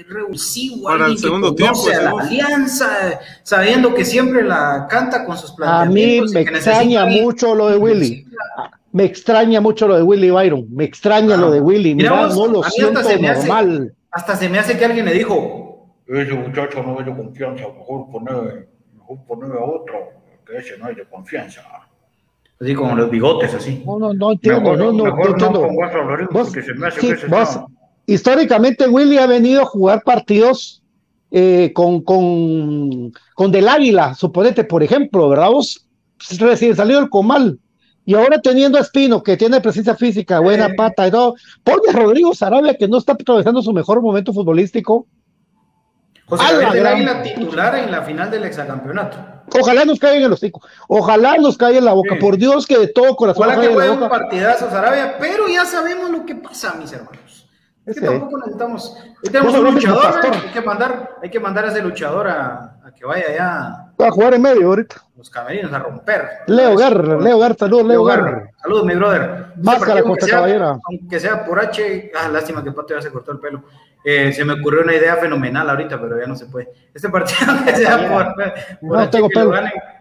revulsivo, 0.07 0.85
para 0.85 1.07
el 1.07 1.19
segundo 1.19 1.55
tiempo, 1.55 1.87
la 1.89 2.11
alianza, 2.11 3.21
sabiendo 3.43 3.93
que 3.95 4.05
siempre 4.05 4.43
la 4.43 4.87
canta 4.89 5.25
con 5.25 5.37
sus 5.37 5.53
planteamientos. 5.53 6.35
A 6.35 6.39
mí 6.39 6.45
me 6.45 6.51
extraña 6.51 7.05
mucho 7.07 7.55
lo 7.55 7.69
de 7.69 7.77
Willy. 7.77 8.27
Me 8.99 9.05
extraña 9.05 9.61
mucho 9.61 9.87
lo 9.87 9.95
de 9.95 10.03
Willy 10.03 10.31
Byron, 10.31 10.67
me 10.73 10.83
extraña 10.83 11.37
lo 11.37 11.53
de 11.53 11.61
Willy, 11.61 11.95
mira, 11.95 12.27
no 12.31 12.49
lo 12.49 12.65
siento 12.65 13.01
normal. 13.01 13.95
hasta 14.11 14.35
se 14.35 14.49
me 14.49 14.59
hace 14.59 14.77
que 14.77 14.85
alguien 14.85 15.07
le 15.07 15.13
dijo, 15.13 15.95
ese 16.09 16.35
muchacho 16.35 16.83
no 16.83 16.99
es 16.99 17.07
de 17.07 17.15
confianza, 17.15 17.63
mejor 17.79 18.11
poner, 18.11 18.69
mejor 18.97 19.19
poner 19.25 19.53
a 19.53 19.65
otro, 19.65 19.95
que 20.45 20.57
ese 20.57 20.77
no 20.79 20.87
hay 20.87 20.97
de 20.97 21.05
confianza. 21.05 21.63
Así 22.61 22.75
como 22.75 22.97
los 22.97 23.09
bigotes, 23.09 23.55
así. 23.55 23.85
No, 23.87 24.01
no, 24.01 24.13
no 24.13 24.33
entiendo, 24.33 24.77
no, 24.77 24.91
no, 24.91 25.07
entiendo. 25.07 25.69
Vos, 26.33 26.51
sí, 26.51 27.11
vos, 27.29 27.61
históricamente 28.05 28.89
Willy 28.89 29.19
ha 29.19 29.29
venido 29.29 29.63
a 29.63 29.67
jugar 29.67 30.03
partidos 30.03 30.83
eh, 31.31 31.71
con, 31.73 32.01
con, 32.01 33.13
con 33.37 33.53
Del 33.53 33.69
Águila, 33.69 34.15
suponete, 34.15 34.65
por 34.65 34.83
ejemplo, 34.83 35.29
¿verdad? 35.29 35.51
Vos 35.51 35.87
recién 36.41 36.75
salido 36.75 36.99
el 36.99 37.09
Comal 37.11 37.61
y 38.09 38.15
ahora 38.15 38.41
teniendo 38.41 38.79
a 38.79 38.81
Espino, 38.81 39.23
que 39.23 39.37
tiene 39.37 39.61
presencia 39.61 39.95
física, 39.95 40.41
buena 40.41 40.71
pata 40.75 41.07
y 41.07 41.11
todo, 41.11 41.35
pone 41.63 41.91
a 41.91 41.93
Rodrigo 41.93 42.35
Sarabia, 42.35 42.75
que 42.75 42.89
no 42.89 42.97
está 42.97 43.13
atravesando 43.13 43.61
su 43.61 43.71
mejor 43.75 44.01
momento 44.01 44.33
futbolístico. 44.33 45.07
José 46.25 46.43
Javier 46.43 46.85
del 46.85 47.05
la 47.05 47.23
titular 47.23 47.75
en 47.75 47.91
la 47.91 48.01
final 48.01 48.31
del 48.31 48.45
hexacampeonato. 48.45 49.19
Ojalá 49.61 49.85
nos 49.85 49.99
caiga 49.99 50.17
en 50.17 50.25
el 50.25 50.33
hocico. 50.33 50.63
Ojalá 50.89 51.37
nos 51.37 51.59
caiga 51.59 51.81
en 51.81 51.85
la 51.85 51.93
boca. 51.93 52.17
Por 52.19 52.39
Dios 52.39 52.67
que 52.67 52.79
de 52.79 52.89
todo 52.89 53.15
corazón. 53.15 53.45
Ojalá 53.45 53.61
que 53.61 53.75
juegue 53.75 53.91
un 53.91 54.09
partidazo 54.09 54.71
Sarabia, 54.71 55.19
pero 55.19 55.47
ya 55.47 55.67
sabemos 55.67 56.09
lo 56.09 56.25
que 56.25 56.35
pasa, 56.35 56.77
mis 56.81 56.91
hermanos. 56.91 57.47
Es 57.85 58.01
que 58.01 58.07
tampoco 58.07 58.39
necesitamos. 58.39 58.97
tenemos 59.23 59.53
un 59.53 59.75
luchador, 59.75 60.21
hay 60.33 60.51
que 60.51 60.63
mandar, 60.63 61.11
hay 61.23 61.29
que 61.29 61.41
mandar 61.41 61.67
a 61.67 61.69
ese 61.69 61.83
luchador 61.83 62.27
a, 62.27 62.79
a 62.83 62.91
que 62.97 63.05
vaya 63.05 63.27
allá. 63.29 63.88
Va 64.01 64.09
a 64.09 64.11
jugar 64.11 64.35
en 64.35 64.43
medio 64.43 64.69
ahorita 64.69 65.09
los 65.19 65.31
camerinos 65.31 65.73
a 65.73 65.81
romper. 65.81 66.29
Leo 66.47 66.77
Gar, 66.77 67.05
Leo 67.21 67.39
Gar, 67.41 67.57
saludos, 67.57 67.87
Leo 67.87 68.05
Gar. 68.05 68.53
Saludos, 68.63 68.85
mi 68.87 68.95
brother. 68.95 69.47
Máscara 69.57 70.03
contra 70.05 70.29
caballera. 70.29 70.79
Aunque 70.85 71.19
sea 71.19 71.45
por 71.45 71.59
H, 71.59 72.13
ah, 72.15 72.29
lástima 72.29 72.63
que 72.63 72.71
Pato 72.71 72.95
ya 72.95 73.03
se 73.03 73.11
cortó 73.11 73.33
el 73.33 73.41
pelo. 73.41 73.65
Eh, 74.05 74.33
se 74.33 74.45
me 74.45 74.53
ocurrió 74.53 74.83
una 74.83 74.95
idea 74.95 75.17
fenomenal 75.17 75.69
ahorita, 75.69 76.01
pero 76.01 76.21
ya 76.21 76.27
no 76.27 76.37
se 76.37 76.47
puede. 76.47 76.69
Este 76.95 77.09
partido 77.09 77.53
que 77.67 77.75
sea 77.75 78.09
por, 78.09 78.35
no, 78.81 79.11
tengo 79.11 79.29
pelo. 79.29 79.53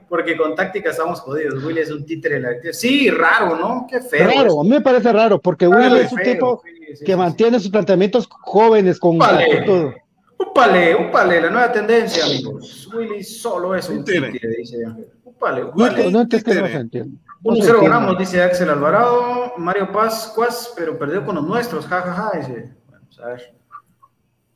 porque 0.08 0.38
con 0.38 0.54
táctica 0.54 0.92
estamos 0.92 1.20
jodidos. 1.22 1.64
Willy 1.64 1.80
es 1.80 1.90
un 1.90 2.06
títere 2.06 2.40
de 2.40 2.42
la 2.42 2.74
Sí, 2.74 3.10
raro, 3.10 3.56
¿no? 3.56 3.88
Qué 3.90 4.00
feo. 4.02 4.28
Raro, 4.28 4.62
a 4.62 4.64
mí 4.64 4.70
me 4.70 4.82
parece 4.82 5.12
raro, 5.12 5.42
porque 5.42 5.68
Willy 5.68 6.02
es 6.02 6.12
un 6.12 6.22
tipo 6.22 6.62
que 7.04 7.16
mantiene 7.16 7.60
sus 7.60 7.72
planteamientos 7.72 8.28
jóvenes 8.30 9.00
con, 9.00 9.18
todo. 9.18 9.96
Upale, 10.40 10.96
upale, 10.96 11.42
la 11.42 11.50
nueva 11.50 11.72
tendencia, 11.72 12.26
amigos. 12.26 12.90
Willy 12.94 13.24
solo 13.24 13.76
es 13.76 13.90
un 13.90 14.04
títere, 14.04 14.56
dice 14.58 14.86
Ángel. 14.86 15.08
Upale, 15.24 15.64
upale. 15.64 16.12
No, 16.12 16.28
que 16.28 16.38
no 16.38 16.68
se 16.68 16.74
entiende. 16.74 17.18
1-0 17.44 17.82
ganamos, 17.84 18.18
dice 18.18 18.42
Axel 18.42 18.70
Alvarado. 18.70 19.54
Mario 19.58 19.92
Paz, 19.92 20.32
Cuas, 20.36 20.74
pero 20.76 20.98
perdió 20.98 21.26
con 21.26 21.36
los 21.36 21.46
nuestros, 21.46 21.86
jajaja, 21.86 22.14
ja, 22.14 22.30
ja, 22.32 22.40
dice. 22.40 22.76
Vamos 22.92 23.20
a 23.20 23.28
ver. 23.28 23.54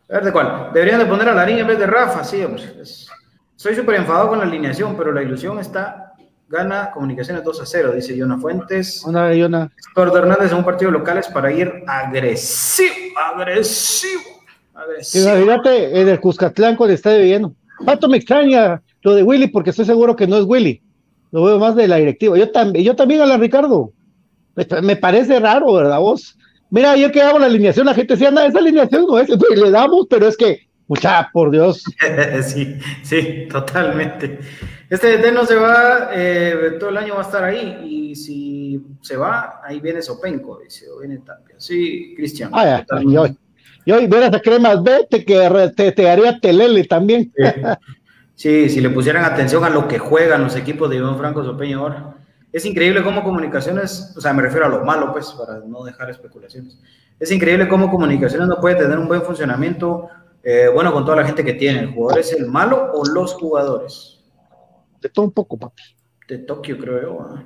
A 0.09 0.13
ver 0.13 0.25
de 0.25 0.31
cuál. 0.31 0.69
Deberían 0.73 0.99
de 0.99 1.05
poner 1.05 1.29
a 1.29 1.33
Larín 1.33 1.59
en 1.59 1.67
vez 1.67 1.79
de 1.79 1.87
Rafa, 1.87 2.23
sí, 2.23 2.43
hombre. 2.43 2.63
Es... 2.81 3.07
Soy 3.55 3.75
súper 3.75 3.95
enfadado 3.95 4.29
con 4.29 4.39
la 4.39 4.45
alineación, 4.45 4.97
pero 4.97 5.11
la 5.11 5.21
ilusión 5.21 5.59
está. 5.59 6.13
Gana 6.49 6.91
Comunicaciones 6.91 7.45
2 7.45 7.61
a 7.61 7.65
0, 7.65 7.93
dice 7.93 8.17
Yona 8.17 8.37
Fuentes. 8.37 9.03
Una 9.05 9.33
Yona. 9.33 9.71
Héctor 9.87 10.17
Hernández 10.17 10.51
en 10.51 10.57
un 10.57 10.65
partido 10.65 10.91
local 10.91 11.17
es 11.19 11.29
para 11.29 11.49
ir 11.49 11.71
agresivo, 11.87 13.17
agresivo, 13.17 14.40
agresivo. 14.81 15.29
Imagínate 15.29 16.01
en 16.01 16.09
el 16.09 16.19
Cuscatlán 16.19 16.75
cuando 16.75 16.93
está 16.93 17.15
viviendo. 17.15 17.53
Pato 17.85 18.07
me 18.07 18.17
extraña 18.17 18.81
lo 19.01 19.15
de 19.15 19.23
Willy 19.23 19.47
porque 19.47 19.71
estoy 19.71 19.85
seguro 19.85 20.15
que 20.15 20.27
no 20.27 20.37
es 20.37 20.45
Willy. 20.45 20.81
Lo 21.31 21.43
veo 21.43 21.59
más 21.59 21.75
de 21.75 21.87
la 21.87 21.97
directiva. 21.97 22.37
Yo 22.37 22.51
también, 22.51 22.85
yo 22.85 22.95
también 22.95 23.21
a 23.21 23.25
la 23.25 23.37
Ricardo. 23.37 23.91
Me, 24.55 24.81
me, 24.81 24.95
parece 24.97 25.39
raro, 25.39 25.73
¿verdad 25.73 25.99
vos? 25.99 26.37
Mira, 26.71 26.95
yo 26.95 27.11
que 27.11 27.21
hago 27.21 27.37
la 27.37 27.47
alineación, 27.47 27.85
la 27.85 27.93
gente 27.93 28.13
decía, 28.13 28.29
anda, 28.29 28.45
esa 28.45 28.59
alineación 28.59 29.05
no 29.05 29.19
es, 29.19 29.27
pues, 29.27 29.59
le 29.61 29.71
damos, 29.71 30.07
pero 30.09 30.27
es 30.27 30.37
que, 30.37 30.67
mucha, 30.87 31.29
por 31.31 31.51
Dios. 31.51 31.83
sí, 32.43 32.77
sí, 33.03 33.47
totalmente. 33.49 34.39
Este 34.89 35.31
no 35.31 35.45
se 35.45 35.55
va, 35.55 36.09
eh, 36.13 36.77
todo 36.79 36.89
el 36.89 36.97
año 36.97 37.15
va 37.15 37.21
a 37.21 37.25
estar 37.25 37.43
ahí, 37.43 37.79
y 37.83 38.15
si 38.15 38.81
se 39.01 39.17
va, 39.17 39.61
ahí 39.63 39.79
viene 39.79 40.01
Sopenco, 40.01 40.59
dice, 40.63 40.89
o 40.89 40.99
viene 40.99 41.19
Tapia. 41.19 41.55
Sí, 41.57 42.13
Cristian. 42.15 42.51
Ah, 42.53 42.85
ya, 42.85 43.35
y 43.85 43.91
hoy, 43.91 44.03
y 44.03 44.07
verás 44.07 44.33
a 44.33 44.39
cremas 44.39 44.81
B, 44.83 45.07
te, 45.09 45.25
que 45.25 45.71
te, 45.75 45.91
te 45.91 46.09
haría 46.09 46.39
telele 46.39 46.83
también. 46.85 47.31
Sí. 47.35 47.43
Sí, 48.41 48.69
si 48.69 48.81
le 48.81 48.89
pusieran 48.89 49.23
atención 49.23 49.63
a 49.65 49.69
lo 49.69 49.87
que 49.87 49.99
juegan 49.99 50.43
los 50.43 50.55
equipos 50.55 50.89
de 50.89 50.95
Iván 50.95 51.15
Franco 51.15 51.43
Sopeña 51.43 51.77
ahora. 51.77 52.15
Es 52.51 52.65
increíble 52.65 53.03
cómo 53.03 53.23
comunicaciones, 53.23 54.15
o 54.17 54.21
sea, 54.21 54.33
me 54.33 54.41
refiero 54.41 54.65
a 54.65 54.69
lo 54.69 54.83
malo, 54.83 55.13
pues, 55.13 55.31
para 55.33 55.59
no 55.59 55.83
dejar 55.83 56.09
especulaciones. 56.09 56.79
Es 57.19 57.31
increíble 57.31 57.67
cómo 57.67 57.91
comunicaciones 57.91 58.47
no 58.47 58.59
puede 58.59 58.77
tener 58.77 58.97
un 58.97 59.07
buen 59.07 59.21
funcionamiento, 59.21 60.09
eh, 60.43 60.69
bueno, 60.73 60.91
con 60.91 61.05
toda 61.05 61.17
la 61.17 61.25
gente 61.25 61.45
que 61.45 61.53
tiene. 61.53 61.81
¿El 61.81 61.93
jugador 61.93 62.19
es 62.19 62.33
el 62.33 62.47
malo 62.47 62.91
o 62.95 63.05
los 63.05 63.33
jugadores? 63.35 64.23
De 64.99 65.09
todo 65.09 65.25
un 65.25 65.31
poco, 65.31 65.59
papi. 65.59 65.83
De 66.27 66.39
Tokio, 66.39 66.79
creo 66.79 66.99
yo. 66.99 67.35
¿eh? 67.35 67.45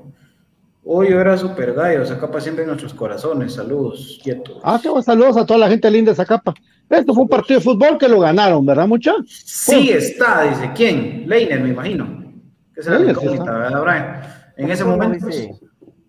Hoy 0.88 1.10
yo 1.10 1.20
era 1.20 1.36
super 1.36 1.74
gallo, 1.74 2.06
Zacapa 2.06 2.40
siempre 2.40 2.64
en 2.64 2.68
nuestros 2.68 2.94
corazones. 2.94 3.54
Saludos, 3.54 4.20
quietos. 4.24 4.60
Ah, 4.64 4.80
qué 4.82 4.90
saludos 5.02 5.36
a 5.36 5.44
toda 5.44 5.60
la 5.62 5.68
gente 5.68 5.90
linda 5.90 6.12
de 6.12 6.16
Zacapa. 6.16 6.54
Esto 6.88 7.12
fue 7.16 7.24
un 7.24 7.30
partido 7.30 7.60
de 7.60 7.64
fútbol 7.64 7.98
que 7.98 8.08
lo 8.08 8.20
ganaron, 8.20 8.64
¿verdad, 8.64 8.88
muchachos? 8.88 9.26
Sí 9.28 9.90
está, 9.90 10.44
dice. 10.44 10.72
¿Quién? 10.76 11.28
Leiner, 11.28 11.60
me 11.60 11.70
imagino. 11.70 12.24
Que 12.76 12.84
será 12.84 13.00
la 13.00 13.10
incógnita, 13.10 13.52
¿verdad, 13.52 13.82
Brian? 13.82 14.22
En 14.58 14.70
ese 14.70 14.84
momento, 14.86 15.26
dice... 15.26 15.60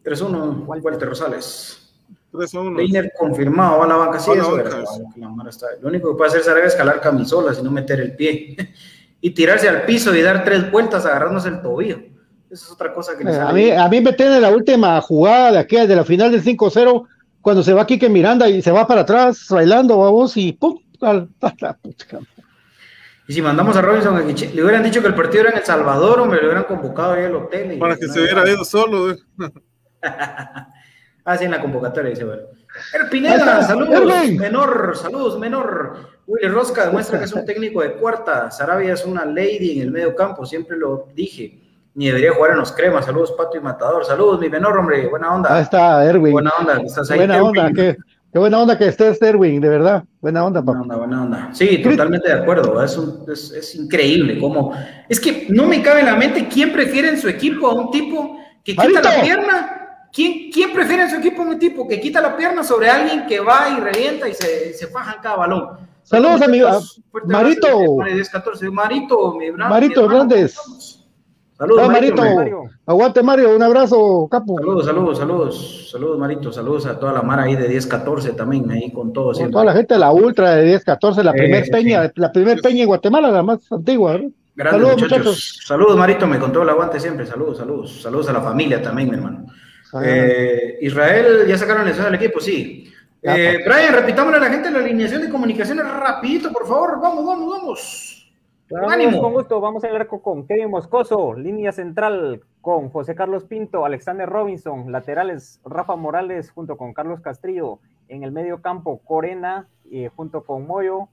3-1, 0.05 0.67
Walter 0.67 1.09
Rosales. 1.09 1.95
3-1. 2.33 2.77
Leiner 2.77 3.13
confirmado, 3.19 3.79
va 3.79 3.85
a 3.87 3.89
la 3.89 3.97
banca. 3.97 4.19
Sí, 4.19 4.31
eso 4.33 4.59
era. 4.59 4.85
Lo 5.81 5.89
único 5.89 6.11
que 6.11 6.19
puede 6.19 6.29
hacer 6.29 6.43
Sarabia 6.43 6.67
es 6.67 6.75
escalar 6.75 7.01
camisolas 7.01 7.59
y 7.59 7.63
no 7.63 7.71
meter 7.71 7.99
el 7.99 8.15
pie. 8.15 8.57
y 9.23 9.31
tirarse 9.31 9.71
al 9.71 9.87
piso 9.87 10.15
y 10.15 10.21
dar 10.21 10.45
tres 10.45 10.71
vueltas 10.71 11.07
agarrándose 11.07 11.49
el 11.49 11.63
tobillo. 11.63 11.99
Esa 12.51 12.67
es 12.67 12.71
otra 12.71 12.93
cosa 12.93 13.17
que 13.19 13.25
le 13.25 13.33
eh, 13.33 13.41
a, 13.41 13.53
mí, 13.53 13.71
a 13.71 13.89
mí 13.89 14.01
me 14.01 14.13
tiene 14.13 14.41
la 14.41 14.51
última 14.51 15.01
jugada 15.01 15.53
de 15.53 15.59
aquí, 15.59 15.77
de 15.77 15.97
la 15.97 16.05
final 16.05 16.31
del 16.31 16.45
5-0, 16.45 17.07
cuando 17.41 17.63
se 17.63 17.73
va 17.73 17.87
Quique 17.87 18.09
Miranda 18.09 18.49
y 18.49 18.63
se 18.63 18.71
va 18.71 18.87
para 18.87 19.01
atrás 19.01 19.47
bailando, 19.51 19.99
vamos, 19.99 20.37
y 20.37 20.53
pum, 20.53 20.79
al, 21.01 21.29
a 21.41 21.53
la 21.59 21.75
puta. 21.75 22.21
Y 23.29 23.33
si 23.33 23.43
mandamos 23.43 23.77
a 23.77 23.83
Robinson 23.83 24.17
aquí, 24.17 24.47
le 24.47 24.63
hubieran 24.63 24.85
dicho 24.85 25.01
que 25.01 25.09
el 25.09 25.15
partido 25.15 25.43
era 25.43 25.51
en 25.51 25.59
El 25.59 25.65
Salvador, 25.65 26.21
o 26.21 26.27
me 26.27 26.37
lo 26.37 26.43
hubieran 26.43 26.65
convocado 26.65 27.15
ahí 27.15 27.25
al 27.25 27.35
hotel. 27.35 27.73
Y 27.73 27.77
Para 27.79 27.97
que 27.97 28.07
no 28.07 28.13
se 28.13 28.21
hubiera 28.21 28.49
ido 28.49 28.65
solo. 28.65 29.11
Eh. 29.11 29.17
ah, 31.25 31.37
sí, 31.37 31.45
en 31.45 31.51
la 31.51 31.61
convocatoria 31.61 32.11
dice, 32.11 32.25
bueno. 32.25 32.43
El 32.93 33.09
Pineda, 33.09 33.63
saludos, 33.63 34.31
menor, 34.33 34.97
saludos, 34.97 35.39
menor. 35.41 36.21
Willy 36.27 36.49
Rosca 36.49 36.87
demuestra 36.87 37.19
que 37.19 37.25
es 37.25 37.33
un 37.33 37.45
técnico 37.45 37.83
de 37.83 37.95
cuarta. 37.95 38.51
Sarabia 38.53 38.93
es 38.93 39.05
una 39.05 39.25
lady 39.25 39.73
en 39.73 39.83
el 39.83 39.91
medio 39.91 40.15
campo, 40.15 40.47
siempre 40.47 40.77
lo 40.77 41.09
dije 41.15 41.66
ni 41.97 42.07
debería 42.07 42.35
jugar 42.35 42.53
en 42.53 42.59
los 42.59 42.73
cremas. 42.73 43.07
Saludos, 43.07 43.33
Pato 43.33 43.57
y 43.57 43.61
Matador. 43.61 44.05
Saludos, 44.05 44.39
mi 44.39 44.51
menor, 44.51 44.77
hombre. 44.77 45.09
Buena 45.09 45.35
onda. 45.35 45.57
Ahí 45.57 45.63
está, 45.63 46.05
Erwin. 46.05 46.33
Buena 46.33 46.53
onda, 46.61 46.83
estás 46.85 47.11
ahí. 47.11 47.19
Buena 47.19 47.43
onda, 47.43 47.73
qué, 47.75 47.97
qué, 48.31 48.39
buena 48.39 48.61
onda 48.61 48.77
que 48.77 48.87
estés, 48.89 49.21
Erwin, 49.23 49.63
de 49.63 49.69
verdad. 49.69 50.05
Buena 50.21 50.45
onda, 50.45 50.61
papá. 50.61 50.79
Buena 50.79 50.83
onda, 50.83 50.97
buena 50.97 51.23
onda. 51.23 51.49
Sí, 51.55 51.83
totalmente 51.83 52.29
de 52.29 52.35
acuerdo. 52.35 52.83
Es, 52.85 52.99
un, 52.99 53.25
es, 53.33 53.51
es, 53.51 53.75
increíble 53.75 54.39
cómo. 54.39 54.75
Es 55.09 55.19
que 55.19 55.47
no 55.49 55.67
me 55.67 55.83
cabe 55.83 56.01
en 56.01 56.07
la 56.07 56.17
mente 56.17 56.47
quién 56.49 56.71
prefiere 56.71 57.09
en 57.09 57.19
su 57.19 57.31
equipo 57.31 57.67
a 57.67 57.75
un 57.75 57.91
tipo 57.91 58.39
que 58.63 58.73
quita 58.73 58.83
Marito. 58.83 59.09
la 59.09 59.23
pierna. 59.23 59.73
¿Quién, 60.13 60.51
¿Quién 60.53 60.73
prefiere 60.75 61.05
en 61.05 61.11
su 61.11 61.17
equipo 61.17 61.43
a 61.43 61.47
un 61.47 61.59
tipo 61.59 61.89
que 61.89 61.99
quita 61.99 62.21
la 62.21 62.37
pierna 62.37 62.63
sobre 62.63 62.91
alguien 62.91 63.27
que 63.27 63.41
va 63.41 63.69
y 63.77 63.81
revienta 63.81 64.29
y 64.29 64.35
se, 64.35 64.75
se 64.75 64.87
faja 64.89 65.15
en 65.15 65.23
cada 65.23 65.37
balón? 65.37 65.69
Saludos, 66.03 66.43
amigo. 66.43 66.69
Marito. 67.25 67.69
10, 68.05 68.31
14. 68.31 68.71
Marito, 68.71 69.39
Marito 69.57 70.05
Hernández. 70.05 70.57
Saludos, 71.59 71.83
Ah, 71.85 71.89
Marito. 71.89 72.23
Marito. 72.23 72.63
Aguante, 72.87 73.23
Mario. 73.23 73.57
Un 73.57 73.63
abrazo, 73.63 74.29
capo. 74.31 74.57
Saludos, 74.59 74.85
saludos, 74.85 75.19
saludos, 75.19 75.89
saludos, 75.91 76.19
Marito, 76.19 76.53
saludos 76.53 76.85
a 76.87 76.99
toda 76.99 77.13
la 77.13 77.23
mara 77.23 77.45
ahí 77.45 77.57
de 77.57 77.69
10-14 77.71 78.37
también, 78.37 78.71
ahí 78.71 78.91
con 78.93 79.13
todo. 79.13 79.27
Con 79.27 79.35
siempre. 79.37 79.53
toda 79.53 79.65
la 79.65 79.73
gente 79.73 79.95
de 79.95 80.01
la 80.01 80.13
Ultra 80.13 80.57
de 80.57 80.67
10-14, 80.67 81.23
la 81.23 81.31
Eh, 81.31 81.35
primer 81.35 81.65
sí. 81.65 81.71
peña, 81.71 82.13
la 82.15 82.31
primer 82.31 82.61
peña 82.61 82.83
en 82.83 82.89
Guatemala, 82.89 83.31
la 83.31 83.43
más 83.43 83.61
antigua, 83.73 84.13
¿verdad? 84.13 84.29
Grandes 84.55 84.81
Saludos, 84.83 85.03
muchachos. 85.03 85.27
muchachos. 85.27 85.61
Saludos, 85.67 85.97
Marito, 85.97 86.27
me 86.27 86.39
contó 86.39 86.63
el 86.63 86.69
aguante 86.69 87.01
siempre. 87.01 87.25
Saludos, 87.27 87.59
saludos. 87.59 88.03
Saludos 88.03 88.29
a 88.29 88.33
la 88.35 88.41
familia 88.41 88.81
también, 88.83 89.09
mi 89.11 89.17
hermano. 89.17 89.47
Ah. 89.93 90.03
Eh, 90.05 90.79
Israel, 90.83 91.47
¿ya 91.47 91.57
sacaron 91.59 91.83
elección 91.83 92.07
del 92.07 92.15
equipo? 92.17 92.41
Sí. 92.41 92.91
Eh, 93.23 93.59
Brian, 93.67 93.93
repitámosle 93.95 94.37
a 94.39 94.41
la 94.41 94.51
gente 94.51 94.71
la 94.71 94.79
alineación 94.79 95.23
de 95.23 95.31
comunicaciones 95.31 95.85
rapidito, 95.87 96.53
por 96.53 96.67
favor. 96.67 97.01
Vamos, 97.03 97.25
vamos, 97.27 97.51
vamos. 97.51 98.13
Vamos, 98.71 98.93
ánimo. 98.93 99.21
Con 99.21 99.33
gusto, 99.33 99.61
vamos 99.61 99.85
al 99.85 99.95
arco 99.95 100.21
con 100.21 100.47
Kevin 100.47 100.71
Moscoso, 100.71 101.35
línea 101.35 101.71
central 101.71 102.43
con 102.61 102.89
José 102.91 103.15
Carlos 103.15 103.45
Pinto, 103.45 103.85
Alexander 103.85 104.29
Robinson, 104.29 104.91
laterales 104.91 105.61
Rafa 105.65 105.95
Morales 105.95 106.51
junto 106.51 106.77
con 106.77 106.93
Carlos 106.93 107.21
Castrillo, 107.21 107.79
en 108.09 108.25
el 108.25 108.33
medio 108.33 108.63
campo 108.63 108.99
Corena 109.05 109.69
eh, 109.93 110.11
junto 110.17 110.43
con 110.43 110.67
Moyo, 110.67 111.09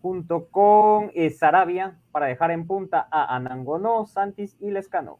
junto 0.00 0.46
con 0.46 1.10
eh, 1.14 1.28
Sarabia 1.28 1.98
para 2.12 2.26
dejar 2.26 2.50
en 2.50 2.66
punta 2.66 3.06
a 3.10 3.36
Anangonó, 3.36 4.06
Santis 4.06 4.56
y 4.58 4.70
Lescano. 4.70 5.18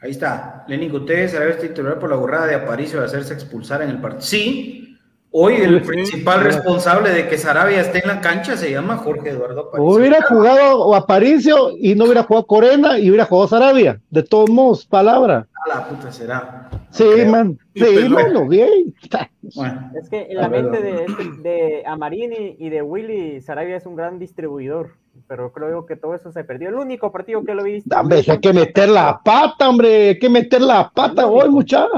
Ahí 0.00 0.10
está. 0.10 0.64
Lenin 0.66 0.90
Gutés, 0.90 1.30
Sarabia 1.32 1.54
es 1.54 1.60
titular 1.60 2.00
por 2.00 2.10
la 2.10 2.16
burrada 2.16 2.46
de 2.46 2.56
Aparicio 2.56 2.98
de 2.98 3.06
hacerse 3.06 3.34
expulsar 3.34 3.82
en 3.82 3.90
el 3.90 4.00
partido. 4.00 4.22
Sí, 4.22 4.87
hoy 5.30 5.54
el 5.56 5.80
Sí, 5.80 5.86
principal 5.86 6.38
sí. 6.40 6.44
responsable 6.44 7.10
de 7.10 7.28
que 7.28 7.38
Sarabia 7.38 7.80
esté 7.80 8.00
en 8.02 8.08
la 8.08 8.20
cancha 8.20 8.56
se 8.56 8.70
llama 8.70 8.96
Jorge 8.96 9.30
Eduardo 9.30 9.60
Aparicio. 9.68 9.84
Hubiera 9.94 10.22
jugado 10.22 10.80
o 10.84 10.94
Aparicio 10.94 11.70
y 11.78 11.94
no 11.94 12.04
hubiera 12.04 12.22
jugado 12.24 12.46
Corena 12.46 12.98
y 12.98 13.08
hubiera 13.10 13.24
jugado 13.26 13.48
Sarabia. 13.48 14.00
De 14.10 14.22
todos 14.22 14.50
modos, 14.50 14.86
palabra. 14.86 15.46
A 15.66 15.68
la 15.68 15.88
puta 15.88 16.10
será. 16.12 16.70
Sí, 16.90 17.04
creo. 17.04 17.30
man. 17.30 17.58
Sí, 17.74 17.84
peló. 17.84 18.10
mano, 18.10 18.48
bien. 18.48 18.94
Bueno, 19.54 19.90
Es 19.98 20.10
que 20.10 20.26
en 20.30 20.36
la 20.36 20.48
mente 20.48 20.82
de, 20.82 21.06
vamos. 21.06 21.42
de 21.42 21.82
Amarini 21.86 22.56
y 22.58 22.68
de 22.68 22.82
Willy, 22.82 23.40
Sarabia 23.40 23.76
es 23.76 23.86
un 23.86 23.96
gran 23.96 24.18
distribuidor, 24.18 24.90
pero 25.26 25.52
creo 25.52 25.86
que 25.86 25.96
todo 25.96 26.14
eso 26.14 26.30
se 26.32 26.44
perdió. 26.44 26.68
El 26.68 26.74
único 26.74 27.10
partido 27.10 27.42
que 27.44 27.54
lo 27.54 27.62
vi 27.62 27.82
Hombre, 27.98 28.22
hay 28.26 28.38
que 28.40 28.52
meter 28.52 28.90
la 28.90 29.20
pata, 29.24 29.68
hombre. 29.70 30.08
Hay 30.10 30.18
que 30.18 30.28
meter 30.28 30.60
la 30.60 30.90
pata 30.90 31.26
hoy, 31.26 31.48
muchacha. 31.48 31.88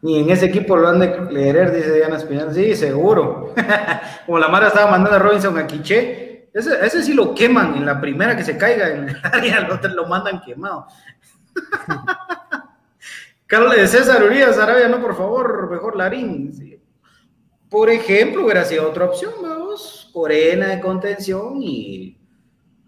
Ni 0.00 0.20
en 0.20 0.30
ese 0.30 0.46
equipo 0.46 0.76
lo 0.76 0.88
han 0.88 1.00
de 1.00 1.12
querer, 1.28 1.72
dice 1.74 1.92
Diana 1.92 2.16
Espinal. 2.16 2.54
Sí, 2.54 2.76
seguro. 2.76 3.52
Como 4.26 4.38
la 4.38 4.48
Mara 4.48 4.68
estaba 4.68 4.90
mandando 4.90 5.16
a 5.16 5.18
Robinson 5.18 5.58
a 5.58 5.66
Quiché, 5.66 6.48
ese, 6.54 6.84
ese 6.84 7.02
sí 7.02 7.14
lo 7.14 7.34
queman 7.34 7.74
en 7.76 7.84
la 7.84 8.00
primera 8.00 8.36
que 8.36 8.44
se 8.44 8.56
caiga 8.56 8.88
en 8.90 9.08
el 9.08 9.16
área, 9.24 9.58
el 9.58 9.70
otro 9.70 9.90
lo 9.90 10.06
mandan 10.06 10.40
quemado. 10.40 10.86
Carlos 13.46 13.74
de 13.74 13.88
César 13.88 14.22
Urias, 14.22 14.58
Arabia, 14.58 14.88
no, 14.88 15.00
por 15.00 15.16
favor, 15.16 15.70
mejor 15.70 15.96
Larín. 15.96 16.52
Sí. 16.52 16.78
Por 17.70 17.90
ejemplo, 17.90 18.44
hubiera 18.44 18.64
sido 18.64 18.88
otra 18.88 19.06
opción, 19.06 19.32
vamos. 19.42 20.10
Corena 20.12 20.68
de 20.68 20.80
contención 20.80 21.54
y, 21.62 22.18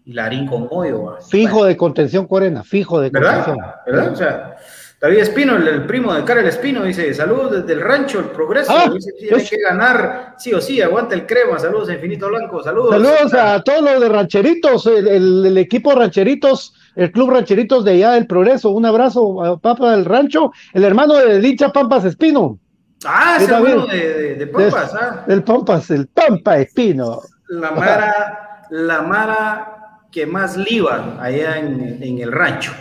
y 0.04 0.12
Larín 0.12 0.46
con 0.46 0.68
hoyo. 0.70 1.16
Fijo 1.28 1.64
de 1.64 1.76
contención, 1.76 2.26
Corena. 2.26 2.62
Fijo 2.62 3.00
de 3.00 3.10
¿Verdad? 3.10 3.44
contención. 3.44 3.74
¿Verdad? 3.86 4.12
O 4.12 4.16
sea, 4.16 4.56
David 5.00 5.18
Espino, 5.18 5.56
el, 5.56 5.66
el 5.66 5.86
primo 5.86 6.12
de 6.12 6.24
Karel 6.24 6.46
Espino, 6.46 6.82
dice, 6.84 7.14
saludos 7.14 7.52
desde 7.52 7.72
el 7.72 7.80
rancho, 7.80 8.18
el 8.20 8.26
progreso, 8.26 8.70
Ah, 8.70 8.90
dice, 8.92 9.12
tiene 9.18 9.38
es- 9.38 9.48
que 9.48 9.56
ganar, 9.58 10.34
sí 10.36 10.52
o 10.52 10.60
sí, 10.60 10.82
aguanta 10.82 11.14
el 11.14 11.24
crema, 11.26 11.58
saludos 11.58 11.88
a 11.88 11.94
Infinito 11.94 12.28
Blanco, 12.28 12.62
saludos. 12.62 12.90
Saludos 12.90 13.32
a 13.32 13.62
todos 13.62 13.80
los 13.80 13.98
de 14.00 14.08
Rancheritos, 14.10 14.86
el, 14.86 15.08
el- 15.08 15.46
el 15.46 15.56
equipo 15.58 15.92
Rancheritos, 15.94 16.74
el 16.96 17.10
club 17.12 17.30
Rancheritos 17.30 17.82
de 17.84 17.92
allá 17.92 18.10
del 18.12 18.26
Progreso. 18.26 18.70
Un 18.72 18.84
abrazo 18.84 19.42
a 19.42 19.58
Papa 19.58 19.92
del 19.92 20.04
Rancho, 20.04 20.52
el 20.74 20.84
hermano 20.84 21.14
de 21.14 21.38
Licha 21.40 21.72
Pampas 21.72 22.04
Espino, 22.04 22.58
Ah, 23.06 23.38
ese 23.40 23.58
bueno 23.58 23.86
de, 23.86 23.96
de, 24.12 24.34
de 24.34 24.46
Pampas, 24.48 24.94
ah. 25.00 25.24
del 25.26 25.42
Pampas, 25.42 25.90
el 25.90 26.08
Pampa 26.08 26.58
Espino. 26.58 27.22
la 27.48 27.70
Mara, 27.70 28.66
la 28.68 29.00
Mara 29.00 29.76
que 30.12 30.26
más 30.26 30.58
liba 30.58 31.16
allá 31.18 31.56
en, 31.58 32.02
en 32.02 32.18
el 32.18 32.30
rancho. 32.30 32.72